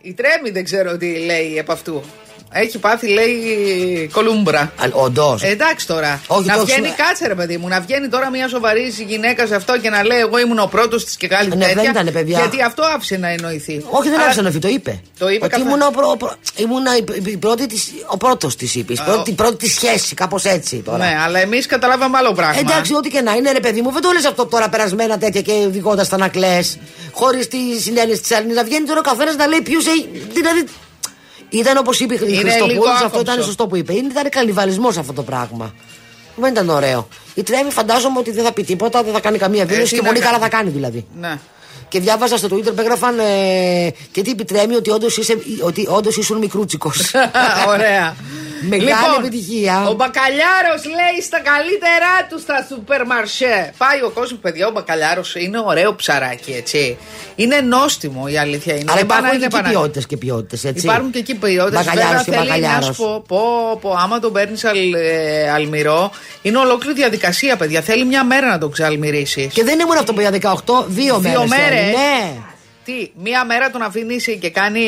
Η 0.00 0.14
Τρέμι 0.14 0.50
δεν 0.50 0.64
ξέρω 0.64 0.96
τι 0.96 1.18
λέει 1.24 1.58
από 1.58 1.72
αυτού. 1.72 2.02
Έχει 2.54 2.78
πάθει, 2.78 3.08
λέει, 3.08 4.10
κολούμπρα. 4.12 4.72
Όντως. 4.92 5.42
Ε, 5.42 5.48
εντάξει 5.48 5.86
τώρα. 5.86 6.20
Όχι, 6.26 6.46
να 6.46 6.56
το 6.56 6.64
βγαίνει, 6.64 6.86
σου- 6.86 6.94
κάτσε 6.96 7.26
ρε 7.26 7.34
παιδί 7.34 7.56
μου, 7.56 7.68
να 7.68 7.80
βγαίνει 7.80 8.08
τώρα 8.08 8.30
μια 8.30 8.48
σοβαρή 8.48 8.94
γυναίκα 9.06 9.46
σε 9.46 9.54
αυτό 9.54 9.78
και 9.78 9.90
να 9.90 10.04
λέει 10.04 10.18
Εγώ 10.18 10.38
ήμουν 10.38 10.58
ο 10.58 10.66
πρώτος 10.66 11.04
της 11.04 11.16
και 11.16 11.28
κάτι 11.28 11.46
Ναι, 11.48 11.66
δεν 11.66 11.74
τέτοια. 11.74 11.90
ήτανε, 11.90 12.10
παιδιά. 12.10 12.38
Γιατί 12.38 12.62
αυτό 12.62 12.82
άφησε 12.96 13.16
να 13.16 13.28
εννοηθεί. 13.28 13.84
Όχι, 13.90 14.08
δεν 14.08 14.14
Αλλά- 14.18 14.24
άφησε 14.24 14.42
να 14.42 14.48
φύγει, 14.48 14.60
το 14.60 14.68
είπε. 14.68 15.00
Το 15.18 15.28
είπε 15.28 15.44
Ότι 15.44 15.54
καθα- 15.54 15.64
ήμουν 15.68 15.82
ο, 15.82 15.90
προ, 15.90 16.08
ο 16.10 16.16
προ- 16.16 16.36
ήμουνα 16.56 16.96
η, 16.96 17.04
η 17.24 17.36
πρώτη 17.36 17.66
της, 17.66 17.92
ο 18.06 18.16
πρώτος 18.16 18.56
της 18.56 18.74
είπες. 18.74 18.98
Η 18.98 19.02
πρώτη, 19.04 19.30
η 19.30 19.34
πρώτη 19.34 19.56
της 19.56 19.74
σχέση, 19.74 20.14
κάπως 20.14 20.44
έτσι 20.44 20.76
τώρα. 20.76 20.98
Ναι, 20.98 21.16
αλλά 21.24 21.38
εμείς 21.38 21.66
καταλάβαμε 21.66 22.16
άλλο 22.18 22.32
πράγμα. 22.32 22.58
Εντάξει, 22.58 22.94
ό,τι 22.94 23.08
και 23.08 23.20
να 23.20 23.32
είναι, 23.32 23.52
ρε 23.52 23.60
παιδί 23.60 23.80
μου, 23.82 23.92
δεν 23.92 24.02
το 24.02 24.10
λες 24.10 24.24
αυτό 24.24 24.46
τώρα 24.46 24.68
περασμένα 24.68 25.18
τέτοια 25.18 25.40
και 25.40 25.52
οδηγώντα 25.66 26.06
τα 26.06 26.16
να 26.16 26.28
κλε. 26.28 26.58
Χωρίς 27.12 27.48
τη 27.48 27.58
συνένεση 27.80 28.20
της 28.20 28.32
άλλη. 28.32 28.52
Να 28.52 28.64
βγαίνει 28.64 28.86
τώρα 28.86 28.98
ο 28.98 29.02
καθένας 29.02 29.36
να 29.36 29.46
λέει 29.46 29.60
ποιους 29.60 29.86
έχει. 29.86 30.08
Δηλαδή. 30.32 30.64
Ήταν 31.52 31.76
όπως 31.76 32.00
είπε 32.00 32.14
η 32.14 32.18
Είναι 32.22 32.36
Χριστοπούλου, 32.36 32.72
λίγο 32.72 32.84
αυτό 32.88 33.06
άκομψο. 33.06 33.20
ήταν 33.32 33.44
σωστό 33.44 33.66
που 33.66 33.76
είπε. 33.76 33.92
Είναι- 33.94 34.08
Ήταν 34.10 34.28
καλυβαλισμός 34.28 34.96
αυτό 34.96 35.12
το 35.12 35.22
πράγμα. 35.22 35.74
Δεν 36.36 36.50
ήταν 36.52 36.68
ωραίο. 36.68 37.08
Η 37.34 37.42
Τρέμι 37.42 37.70
φαντάζομαι 37.70 38.18
ότι 38.18 38.30
δεν 38.30 38.44
θα 38.44 38.52
πει 38.52 38.62
τίποτα, 38.64 39.02
δεν 39.02 39.12
θα 39.12 39.20
κάνει 39.20 39.38
καμία 39.38 39.64
δήλωση 39.64 39.82
Ε, 39.82 39.88
τι 39.88 39.94
και 39.94 40.00
να 40.00 40.06
πολύ 40.08 40.20
κάνει. 40.20 40.32
καλά 40.34 40.44
θα 40.50 40.56
κάνει 40.56 40.70
δηλαδή. 40.70 41.06
Ναι. 41.20 41.38
Και 41.88 42.00
διάβαζα 42.00 42.36
στο 42.36 42.48
Twitter 42.50 42.74
που 42.74 42.80
έγραφαν 42.80 43.18
ε, 43.18 43.24
και 44.12 44.22
τι 44.22 44.30
επιτρέμει 44.30 44.74
ότι 44.74 44.90
όντως 44.90 45.18
ότι 45.62 45.86
όντως 45.90 46.16
ήσουν 46.16 46.38
μικρούτσικος. 46.38 47.10
Ωραία. 47.74 48.16
Μεγάλη 48.68 49.14
επιτυχία. 49.18 49.86
Ο 49.88 49.92
Μπακαλιάρος 49.92 50.82
λέει 50.84 51.22
στα 51.22 51.40
καλύτερά 51.40 52.14
του 52.30 52.38
στα 52.38 52.66
σούπερ 52.68 53.06
μαρσέ. 53.06 53.72
Πάει 53.76 54.02
ο 54.02 54.10
κόσμος, 54.10 54.38
παιδιά, 54.40 54.66
ο 54.66 54.70
Μπακαλιάρος 54.70 55.34
είναι 55.34 55.58
ωραίο 55.64 55.94
ψαράκι, 55.94 56.52
έτσι. 56.52 56.96
Είναι 57.36 57.60
νόστιμο 57.60 58.24
η 58.28 58.38
αλήθεια 58.38 58.74
είναι. 58.74 58.84
Αλλά 58.88 58.96
Δεν 58.98 59.06
πάει 59.06 59.20
να 59.20 59.26
υπάρχουν 59.26 59.28
είναι 59.28 59.38
και 59.38 59.44
εκεί 59.44 59.54
πανά- 59.56 59.70
ποιότητες 59.70 60.06
και 60.06 60.16
ποιότητες, 60.16 60.64
έτσι. 60.64 60.86
Υπάρχουν 60.86 61.10
και 61.10 61.18
εκεί 61.18 61.34
ποιότητες. 61.34 61.84
Μπακαλιάρος 61.84 62.24
και 62.24 62.30
θέλει 62.30 62.48
να 62.48 62.56
μπακαλιάρος. 62.56 62.96
σου 62.96 63.02
πω, 63.02 63.24
πω, 63.28 63.78
πω, 63.80 63.90
άμα 64.02 64.18
τον 64.18 64.32
παίρνεις 64.32 64.64
αλ, 64.64 64.94
ε, 64.94 65.50
αλμυρό, 65.50 66.10
είναι 66.42 66.58
ολόκληρη 66.58 66.94
διαδικασία, 66.94 67.56
παιδιά. 67.56 67.80
Θέλει 67.80 68.04
μια 68.04 68.24
μέρα 68.24 68.46
να 68.48 68.58
τον 68.58 68.70
ξαλμυρίσεις. 68.72 69.52
Και 69.52 69.64
δεν 69.64 69.78
ήμουν 69.80 69.96
αυτό 69.96 70.12
που 70.12 70.20
για 70.20 70.30
18, 70.30 70.84
δύο 70.88 71.18
μέρες. 71.20 71.38
Δύο 71.38 71.46
μέρες. 71.48 71.84
Ναι. 71.94 72.32
Τι, 72.84 73.10
μία 73.22 73.44
μέρα 73.44 73.70
τον 73.70 73.82
αφήνεις 73.82 74.24
και 74.40 74.50
κάνει 74.50 74.82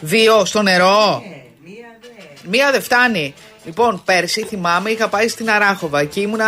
δύο 0.00 0.44
στο 0.44 0.62
νερό; 0.62 1.22
Μία 2.50 2.70
δεν 2.70 2.82
φτάνει. 2.82 3.34
Λοιπόν, 3.64 4.02
πέρσι 4.04 4.44
θυμάμαι 4.48 4.90
είχα 4.90 5.08
πάει 5.08 5.28
στην 5.28 5.50
Αράχοβα 5.50 6.04
και 6.04 6.20
ήμουνα. 6.20 6.46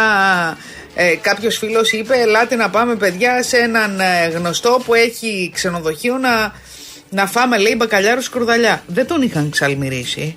Ε, 0.94 1.14
Κάποιος 1.16 1.56
φίλος 1.58 1.92
είπε: 1.92 2.14
Ελάτε 2.16 2.54
να 2.56 2.70
πάμε, 2.70 2.94
παιδιά, 2.96 3.42
σε 3.42 3.56
έναν 3.56 4.00
ε, 4.00 4.26
γνωστό 4.28 4.80
που 4.84 4.94
έχει 4.94 5.50
ξενοδοχείο 5.54 6.18
να, 6.18 6.52
να 7.10 7.26
φάμε, 7.26 7.58
λέει, 7.58 7.74
μπακαλιάρο 7.76 8.20
σκουρδαλιά. 8.20 8.82
Δεν 8.86 9.06
τον 9.06 9.22
είχαν 9.22 9.50
ξαλμυρίσει. 9.50 10.34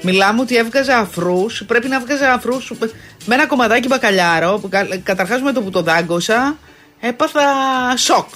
Μιλάμε 0.00 0.40
ότι 0.40 0.56
έβγαζα 0.56 0.96
αφρούς. 0.98 1.62
Πρέπει 1.66 1.88
να 1.88 1.96
έβγαζα 1.96 2.32
αφρούς 2.32 2.72
με 3.24 3.34
ένα 3.34 3.46
κομματάκι 3.46 3.86
μπακαλιάρο. 3.86 4.58
που 4.58 4.68
κα- 4.68 4.88
Καταρχάς 5.02 5.40
με 5.40 5.52
το 5.52 5.62
που 5.62 5.70
το 5.70 5.82
δάγκωσα, 5.82 6.56
έπαθα 7.00 7.42
σοκ. 7.96 8.28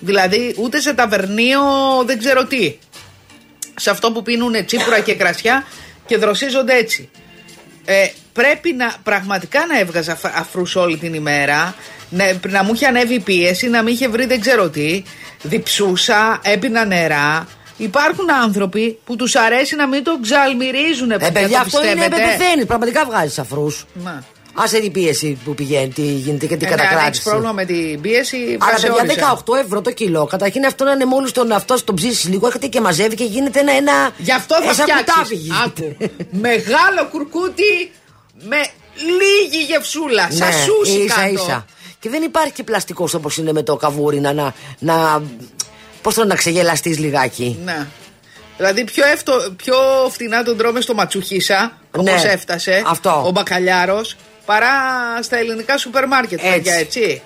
Δηλαδή, 0.00 0.54
ούτε 0.58 0.80
σε 0.80 0.94
ταβερνίο 0.94 1.60
δεν 2.06 2.18
ξέρω 2.18 2.44
τι 2.44 2.76
σε 3.76 3.90
αυτό 3.90 4.12
που 4.12 4.22
πίνουν 4.22 4.64
τσίπουρα 4.66 5.00
και 5.00 5.14
κρασιά 5.14 5.64
και 6.06 6.16
δροσίζονται 6.16 6.74
έτσι. 6.74 7.08
Ε, 7.84 8.06
πρέπει 8.32 8.72
να 8.72 8.94
πραγματικά 9.02 9.66
να 9.66 9.78
έβγαζα 9.78 10.12
αφ- 10.12 10.38
αφρούς 10.38 10.76
όλη 10.76 10.96
την 10.96 11.14
ημέρα, 11.14 11.74
να, 12.08 12.24
να 12.48 12.64
μου 12.64 12.74
είχε 12.74 12.86
ανέβει 12.86 13.14
η 13.14 13.20
πίεση, 13.20 13.68
να 13.68 13.82
μην 13.82 13.94
είχε 13.94 14.08
βρει 14.08 14.26
δεν 14.26 14.40
ξέρω 14.40 14.68
τι, 14.68 15.02
διψούσα, 15.42 16.40
έπινα 16.42 16.84
νερά. 16.84 17.46
Υπάρχουν 17.76 18.30
άνθρωποι 18.42 18.98
που 19.04 19.16
τους 19.16 19.36
αρέσει 19.36 19.76
να 19.76 19.86
μην 19.86 20.04
τον 20.04 20.22
ξαλμυρίζουν. 20.22 21.10
Ε, 21.10 21.16
παιδιά, 21.18 21.60
αυτό 21.60 21.82
είναι 21.84 21.92
πιστεύετε; 21.92 22.36
πεθαίνει. 22.38 22.64
Πραγματικά 22.66 23.04
βγάζεις 23.04 23.38
αφρούς. 23.38 23.86
Να. 24.56 24.62
Άσε 24.62 24.78
την 24.80 24.92
πίεση 24.92 25.38
που 25.44 25.54
πηγαίνει, 25.54 25.88
τι 25.88 26.02
γίνεται 26.02 26.46
και 26.46 26.56
την 26.56 26.66
Ε, 26.66 26.70
ναι, 26.70 26.74
αν 26.74 26.78
κατακράτηση. 26.80 27.08
έχεις 27.08 27.22
πρόβλημα 27.22 27.52
με 27.52 27.64
την 27.64 28.00
πίεση, 28.00 28.36
Αλλά 28.36 28.56
βγάζε 28.58 28.86
παιδιά, 28.86 29.02
όρισε. 29.02 29.42
18 29.46 29.64
ευρώ 29.64 29.80
το 29.80 29.92
κιλό. 29.92 30.26
Καταρχήν 30.26 30.64
αυτό 30.66 30.84
να 30.84 30.92
είναι 30.92 31.04
μόλι 31.04 31.30
τον 31.30 31.52
αυτό 31.52 31.84
τον 31.84 31.94
ψήσεις 31.94 32.24
λίγο, 32.28 32.46
έρχεται 32.46 32.66
και 32.66 32.80
μαζεύει 32.80 33.14
και 33.14 33.24
γίνεται 33.24 33.60
ένα. 33.60 33.72
ένα 33.72 34.10
Γι' 34.18 34.32
αυτό 34.32 34.54
θα 34.54 34.62
ένα 34.62 34.72
φτιάξεις. 34.72 35.04
κουτάβι 35.04 35.34
γίνεται. 35.34 35.96
Άκου. 35.96 36.14
Μεγάλο 36.30 37.08
κουρκούτι 37.10 37.92
με 38.48 38.56
λίγη 38.94 39.64
γευσούλα. 39.64 40.28
Σαν 40.30 40.52
σούσι 40.52 40.98
ίσα 40.98 41.14
κάτω. 41.14 41.32
ίσα. 41.32 41.64
Και 42.00 42.08
δεν 42.10 42.22
υπάρχει 42.22 42.52
και 42.52 42.62
πλαστικός 42.62 43.14
όπως 43.14 43.36
είναι 43.36 43.52
με 43.52 43.62
το 43.62 43.76
καβούρι 43.76 44.20
να. 44.20 44.32
να, 44.32 44.54
να 44.78 45.22
Πώς 46.02 46.14
το 46.14 46.24
να 46.24 46.34
ξεγελαστείς 46.34 46.98
λιγάκι. 46.98 47.58
Ναι. 47.64 47.86
Δηλαδή 48.56 48.84
πιο, 48.84 49.04
εύτο, 49.06 49.32
πιο 49.56 49.74
φτηνά 50.10 50.42
τον 50.42 50.56
τρώμε 50.56 50.80
στο 50.80 50.94
ματσουχίσα, 50.94 51.78
Ναι. 51.90 52.00
όπως 52.10 52.24
έφτασε 52.24 52.82
Αυτό. 52.86 53.22
ο 53.26 53.30
μπακαλιάρος, 53.30 54.16
παρά 54.44 54.72
στα 55.22 55.36
ελληνικά 55.36 55.78
σούπερ 55.78 56.06
μάρκετ, 56.06 56.38
Έτσι. 56.42 56.50
παιδιά, 56.52 56.74
έτσι. 56.74 57.22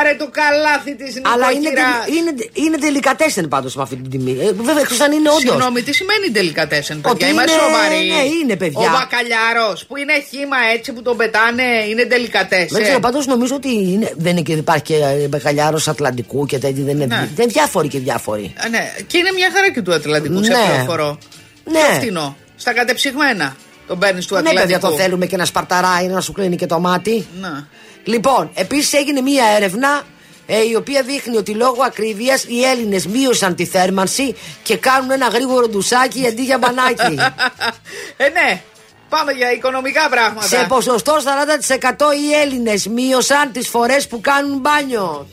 Άρε 0.00 0.14
το 0.18 0.28
καλάθι 0.30 0.96
της 0.96 1.20
Αλλά 1.32 1.50
είναι, 1.50 1.58
νοικοκυράς. 1.58 2.04
τελ- 2.04 2.16
είναι, 2.16 2.32
είναι 2.52 2.76
τελικατέσεν 2.78 3.48
πάντως 3.48 3.74
με 3.76 3.82
αυτή 3.82 3.96
την 3.96 4.10
τιμή. 4.10 4.30
Ε, 4.30 4.52
βέβαια, 4.52 4.80
εκτό 4.90 5.04
αν 5.04 5.12
είναι 5.12 5.28
όντως. 5.28 5.40
Συγγνώμη, 5.40 5.82
τι 5.82 5.92
σημαίνει 5.94 6.30
τελικά 6.32 6.66
τέσσερ, 6.66 6.96
παιδιά; 6.96 7.10
Ότι 7.10 7.24
Είμαστε 7.26 7.52
είναι- 7.52 7.62
σοβαροί. 7.62 8.06
ναι, 8.14 8.22
είναι, 8.42 8.56
παιδιά. 8.56 8.88
Ο 8.88 8.90
μπακαλιάρο 8.92 9.76
που 9.88 9.96
είναι 9.96 10.12
χήμα 10.30 10.56
έτσι 10.74 10.92
που 10.92 11.02
τον 11.02 11.16
πετάνε 11.16 11.62
είναι 11.90 12.04
τελικατέσεν. 12.04 12.68
Δεν 12.70 12.82
ξέρω, 12.82 13.00
πάντως 13.00 13.26
νομίζω 13.26 13.54
ότι 13.54 13.68
είναι, 13.92 14.12
δεν 14.16 14.32
είναι 14.32 14.40
και, 14.42 14.52
υπάρχει 14.52 14.82
και 14.82 14.96
ε, 14.96 15.28
μπακαλιάρο 15.28 15.78
Ατλαντικού 15.86 16.46
και 16.46 16.58
τέτοια. 16.58 16.84
Δεν 16.84 16.94
είναι, 16.94 17.06
Ναι. 17.06 17.16
δεν 17.34 17.44
είναι 17.44 17.52
διάφοροι 17.52 17.88
και 17.88 17.98
διάφοροι. 17.98 18.54
Α, 18.64 18.68
ναι. 18.68 18.92
Και 19.06 19.18
είναι 19.18 19.32
μια 19.34 19.48
χαρά 19.54 19.70
και 19.70 19.82
του 19.82 19.92
Ατλαντικού, 19.94 20.44
σε 20.44 20.52
Ναι. 20.52 20.58
πληροφορώ. 20.68 21.18
Ναι. 21.64 21.78
Πιο 21.78 21.94
φτηνό. 21.94 22.36
Στα 22.56 22.72
κατεψυγμένα 22.72 23.56
τον 23.90 23.98
παίρνεις 23.98 24.26
του 24.26 24.34
Ναι, 24.34 24.40
Ατλαντικού. 24.40 24.66
παιδιά, 24.66 24.88
το 24.88 24.96
θέλουμε 24.96 25.26
και 25.26 25.36
να 25.36 25.44
σπαρταράει, 25.44 26.06
να 26.06 26.20
σου 26.20 26.32
κλείνει 26.32 26.56
και 26.56 26.66
το 26.66 26.78
μάτι. 26.80 27.26
Να. 27.40 27.66
Λοιπόν, 28.04 28.50
επίσης 28.54 28.92
έγινε 28.92 29.20
μία 29.20 29.44
έρευνα 29.56 30.02
ε, 30.46 30.68
η 30.70 30.74
οποία 30.74 31.02
δείχνει 31.02 31.36
ότι 31.36 31.54
λόγω 31.54 31.82
ακρίβειας 31.82 32.44
οι 32.44 32.64
Έλληνες 32.64 33.06
μείωσαν 33.06 33.54
τη 33.54 33.66
θέρμανση 33.66 34.36
και 34.62 34.76
κάνουν 34.76 35.10
ένα 35.10 35.28
γρήγορο 35.28 35.68
ντουσάκι 35.68 36.26
αντί 36.26 36.42
για 36.42 36.58
μπανάκι. 36.58 37.14
ε, 38.24 38.28
ναι. 38.28 38.62
Πάμε 39.08 39.32
για 39.32 39.52
οικονομικά 39.52 40.08
πράγματα. 40.08 40.46
Σε 40.46 40.64
ποσοστό 40.68 41.16
40% 41.16 41.90
οι 41.90 42.34
Έλληνες 42.42 42.86
μείωσαν 42.86 43.52
τις 43.52 43.68
φορές 43.68 44.06
που 44.06 44.20
κάνουν 44.20 44.58
μπάνιο. 44.58 45.26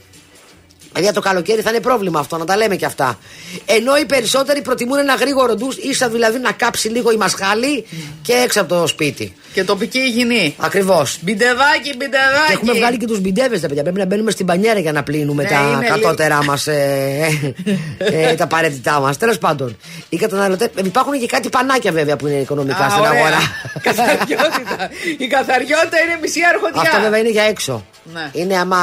Παιδιά, 0.98 1.14
το 1.14 1.22
καλοκαίρι 1.22 1.62
θα 1.62 1.70
είναι 1.70 1.80
πρόβλημα 1.80 2.20
αυτό, 2.20 2.38
να 2.38 2.46
τα 2.46 2.58
λέμε 2.58 2.76
και 2.76 2.86
αυτά. 2.86 3.18
Ενώ 3.66 3.98
οι 3.98 4.06
περισσότεροι 4.06 4.62
προτιμούν 4.62 4.98
ένα 4.98 5.14
γρήγορο 5.16 5.56
ντους, 5.56 5.78
ίσα 5.78 6.10
δηλαδή 6.10 6.40
να 6.40 6.52
κάψει 6.52 6.88
λίγο 6.90 7.12
η 7.12 7.16
μασχάλη 7.16 7.86
και 8.22 8.34
έξω 8.34 8.62
από 8.62 8.76
το 8.76 8.88
σπίτι. 8.88 9.36
Και 9.54 9.64
τοπική 9.64 9.98
υγιεινή. 9.98 10.56
Ακριβώς. 10.60 11.18
Μπιντεδάκι, 11.22 11.96
μπιντεδάκι. 11.98 12.48
Και 12.48 12.54
έχουμε 12.54 12.74
βγάλει 12.74 12.98
και 12.98 13.06
τους 13.06 13.20
μπιντέβε, 13.20 13.60
τα 13.60 13.68
παιδιά. 13.68 13.82
Πρέπει 13.84 13.98
να 14.00 14.06
μπαίνουμε 14.06 14.32
στην 14.32 14.46
πανιέρα 14.46 14.80
για 14.80 14.92
να 14.92 15.04
πλύνουμε 15.04 15.44
Ναι, 15.44 15.50
τα 15.50 15.72
είναι 15.74 15.88
κατώτερά 15.88 16.44
μας, 16.44 16.68
ε, 16.68 17.54
ε, 17.98 18.34
τα 18.34 18.44
απαραίτητά 18.44 19.00
μας. 19.00 19.18
Τέλος 19.18 19.38
πάντων, 19.38 19.78
οι 20.10 20.18
καταναλωτέ. 20.18 20.72
Υπάρχουν 20.84 21.20
και 21.20 21.26
κάτι 21.26 21.50
πανάκια 21.50 21.92
βέβαια 21.92 22.16
που 22.16 22.28
είναι 22.28 22.40
οικονομικά 22.40 22.86
Α, 22.86 22.90
στην 22.90 23.04
ωραία. 23.04 23.12
αγορά. 23.20 23.40
Καθαριότητα. 23.88 24.90
Η 25.18 25.28
καθαριότητα 25.28 25.98
είναι 26.06 26.18
μισή 26.22 26.40
αρχοντιά. 26.54 26.82
Αυτό 26.82 27.02
βέβαια 27.02 27.20
είναι 27.20 27.30
για 27.30 27.44
έξω. 27.44 27.86
Ναι. 28.14 28.30
Είναι 28.34 28.58
άμα 28.58 28.78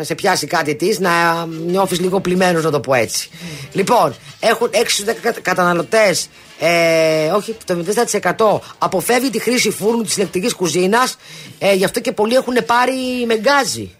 Ε. 0.00 0.02
σε 0.02 0.14
πιάσει 0.14 0.46
κάτι 0.46 0.74
της 0.74 0.98
να 0.98 1.10
νιώθεις 1.44 2.00
λίγο 2.00 2.20
πλημμένος, 2.20 2.64
να 2.64 2.70
το 2.70 2.80
πω 2.80 2.94
έτσι. 2.94 3.30
Λοιπόν, 3.72 4.14
έχουν 4.40 4.70
6 4.72 4.92
στους 4.92 5.04
10 5.04 5.40
καταναλωτές. 5.42 6.28
Ε, 6.58 7.30
όχι, 7.30 7.56
το 7.64 7.74
74% 7.74 8.60
αποφεύγει 8.78 9.30
τη 9.30 9.38
χρήση 9.38 9.70
φούρνου 9.70 10.02
της 10.02 10.16
ηλεκτρική 10.16 10.54
κουζίνας. 10.54 11.16
Ε, 11.58 11.74
γι' 11.74 11.84
αυτό 11.84 12.00
και 12.00 12.12
πολλοί 12.12 12.34
έχουν 12.34 12.56
πάρει 12.66 12.94
με 13.26 13.36
γκάζι 13.36 13.94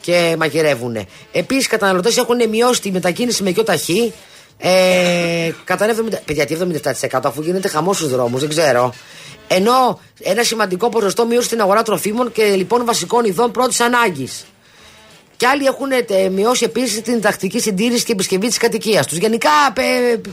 και 0.00 0.34
μαγειρεύουν. 0.38 1.06
Επίσης, 1.32 1.64
οι 1.64 1.68
καταναλωτές 1.68 2.16
έχουν 2.16 2.48
μειώσει 2.48 2.80
τη 2.80 2.90
μετακίνηση 2.90 3.42
με 3.42 3.50
γιοταχή. 3.50 4.12
Ε, 4.58 5.50
κατά 5.64 5.86
70, 5.86 6.22
παιδιά, 6.24 6.46
τι 6.46 6.54
77% 6.54 7.20
αφού 7.22 7.42
γίνεται 7.42 7.68
χαμός 7.68 7.96
στους 7.96 8.10
δρόμους, 8.10 8.40
δεν 8.40 8.48
ξέρω. 8.48 8.92
Ενώ 9.48 10.00
ένα 10.22 10.42
σημαντικό 10.42 10.88
ποσοστό 10.88 11.26
μείωση 11.26 11.46
στην 11.46 11.60
αγορά 11.60 11.82
τροφίμων 11.82 12.32
και 12.32 12.42
λοιπόν 12.42 12.84
βασικών 12.84 13.24
ειδών 13.24 13.50
πρώτης 13.50 13.80
ανάγκης. 13.80 14.44
Και 15.38 15.46
άλλοι 15.46 15.64
έχουν 15.64 15.88
ε, 16.08 16.28
μειώσει 16.28 16.64
επίσης 16.64 17.02
την 17.02 17.20
τακτική 17.20 17.60
συντήρηση 17.60 18.04
και 18.04 18.12
επισκευή 18.12 18.46
της 18.46 18.56
κατοικίας 18.56 19.06
τους. 19.06 19.18
Γενικά, 19.18 19.50
πε- 19.74 20.20
το, 20.22 20.30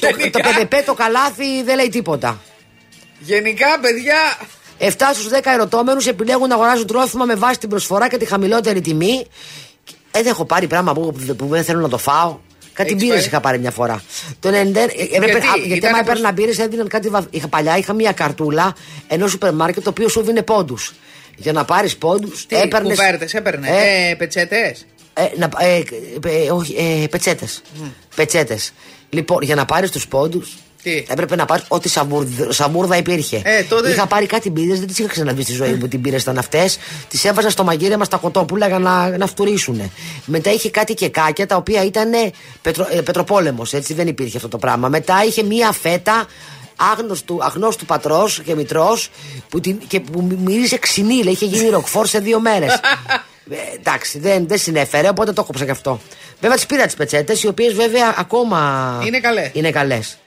το 0.00 0.16
Γενικά; 0.18 0.40
ΠΔΠ, 0.68 0.84
το 0.86 0.94
καλάθι 0.94 1.62
δεν 1.64 1.76
λέει 1.76 1.88
τίποτα. 1.88 2.40
Γενικά, 3.18 3.66
παιδιά. 3.80 4.16
7 4.78 4.88
στους 5.14 5.28
10 5.28 5.40
ερωτώμενους 5.44 6.06
επιλέγουν 6.06 6.48
να 6.48 6.54
αγοράζουν 6.54 6.86
τρόφιμα 6.86 7.24
με 7.24 7.34
βάση 7.34 7.58
την 7.58 7.68
προσφορά 7.68 8.08
και 8.08 8.16
τη 8.16 8.24
χαμηλότερη 8.24 8.80
τιμή. 8.80 9.26
Ε, 10.10 10.22
δεν 10.22 10.26
έχω 10.26 10.44
πάρει 10.44 10.66
πράγμα 10.66 10.92
που, 10.94 11.14
που 11.36 11.46
δεν 11.46 11.64
θέλω 11.64 11.80
να 11.80 11.88
το 11.88 11.98
φάω. 11.98 12.38
Κάτι 12.72 12.88
Έχεις 12.90 13.02
μπύρες 13.02 13.16
πάρει; 13.16 13.26
είχα 13.28 13.40
πάρει 13.40 13.58
μια 13.58 13.70
φορά. 13.70 14.02
Το 14.40 14.48
90, 14.48 14.52
ε, 14.52 14.54
έπρεπε- 14.54 15.30
Γιατί; 15.30 15.46
α, 15.46 15.52
γιατί 15.56 15.74
Ήταν 15.74 15.94
άμα 15.94 16.02
προς- 16.02 16.18
έπαιρνα 16.18 16.32
μπύρες 16.32 16.58
έδιναν 16.58 16.88
κάτι. 16.88 17.08
βα- 17.08 17.26
Είχα 17.30 17.48
παλιά, 17.48 17.76
είχα 17.76 17.92
μια 17.92 18.12
καρτούλα 18.12 18.74
ενός 19.08 19.30
σούπερ 19.30 19.52
μάρκετ 19.54 19.82
το 19.84 19.90
οποίο 19.90 20.08
σου 20.08 20.22
δίνει 20.22 20.42
πόντους. 20.42 20.92
Για 21.36 21.52
να 21.52 21.64
πάρεις 21.64 21.96
πόντους, 21.96 22.46
Τι, 22.46 22.56
έπαιρνε. 22.56 22.88
κουβέρτες 22.88 23.34
έπαιρνες; 23.34 23.70
Ε, 23.70 24.10
Ε, 24.10 24.14
πετσέτες; 24.14 24.86
ε, 25.14 25.22
να, 25.38 25.48
ε, 25.58 25.82
ε, 26.44 26.50
όχι, 26.50 26.74
ε, 27.02 27.06
πετσέτες. 27.06 27.62
Πετσέτες. 28.14 28.72
Λοιπόν, 29.10 29.42
για 29.42 29.54
να 29.54 29.64
πάρεις 29.64 29.90
τους 29.90 30.08
πόντους, 30.08 30.56
Τι; 30.82 31.04
έπρεπε 31.08 31.36
να 31.36 31.44
πάρεις 31.44 31.64
ό,τι 31.68 31.88
σαμπούρδα, 31.88 32.52
σαμπούρδα 32.52 32.96
υπήρχε. 32.96 33.42
Ε, 33.44 33.62
τότε- 33.62 33.90
Είχα 33.90 34.06
πάρει 34.06 34.26
κάτι 34.26 34.50
μπύρες, 34.50 34.74
δεν 34.74 34.86
τις 34.86 34.98
είχα 34.98 35.08
ξαναδεί 35.08 35.42
στη 35.42 35.52
ζωή 35.52 35.72
μου 35.72 35.88
τι 35.88 35.98
μπύρες 35.98 36.16
ήταν 36.16 36.38
αυτές. 36.38 36.78
Τις 37.08 37.24
έβαζα 37.24 37.50
στο 37.50 37.64
μαγείρεμα 37.64 38.04
στα 38.04 38.16
κοτόπουλα 38.16 38.66
για 38.66 38.78
να, 38.78 39.16
να 39.16 39.26
φτουρίσουν. 39.26 39.90
Μετά 40.24 40.52
είχε 40.52 40.70
κάτι 40.70 40.94
κεκάκια 40.94 41.46
τα 41.46 41.56
οποία 41.56 41.84
ήταν 41.84 42.10
πετρο, 42.62 42.86
ε, 42.90 43.00
πετροπόλεμος, 43.00 43.72
έτσι 43.72 43.94
δεν 43.94 44.06
υπήρχε 44.06 44.36
αυτό 44.36 44.48
το 44.48 44.58
πράγμα. 44.58 44.88
Μετά 44.88 45.24
είχε 45.26 45.42
μία 45.42 45.72
φέτα 45.72 46.26
άγνωστου, 46.76 47.38
αγνώστου 47.42 47.84
πατρός 47.84 48.40
και 48.44 48.54
μητρός 48.54 49.10
που, 49.48 49.60
την, 49.60 49.78
και 49.86 50.00
που 50.00 50.36
μύριζε 50.38 50.78
ξυνήλα, 50.78 51.30
είχε 51.30 51.44
γίνει 51.44 51.68
ροκφόρ 51.68 52.06
σε 52.06 52.18
δύο 52.18 52.40
μέρες 52.40 52.80
Ε, 53.50 53.74
εντάξει, 53.74 54.18
δεν, 54.18 54.48
δεν 54.48 54.58
συνέφερε, 54.58 55.08
οπότε 55.08 55.32
το 55.32 55.40
έκοψα 55.40 55.64
και 55.64 55.70
αυτό. 55.70 56.00
Βέβαια 56.40 56.56
τις 56.56 56.66
πήρα 56.66 56.84
τις 56.86 56.94
πετσέτες, 56.94 57.42
οι 57.42 57.46
οποίες 57.46 57.72
βέβαια 57.72 58.14
ακόμα 58.18 59.00
Είναι 59.06 59.20
καλές. 59.20 59.50
Είναι 59.52 59.70
καλές. 59.70 60.18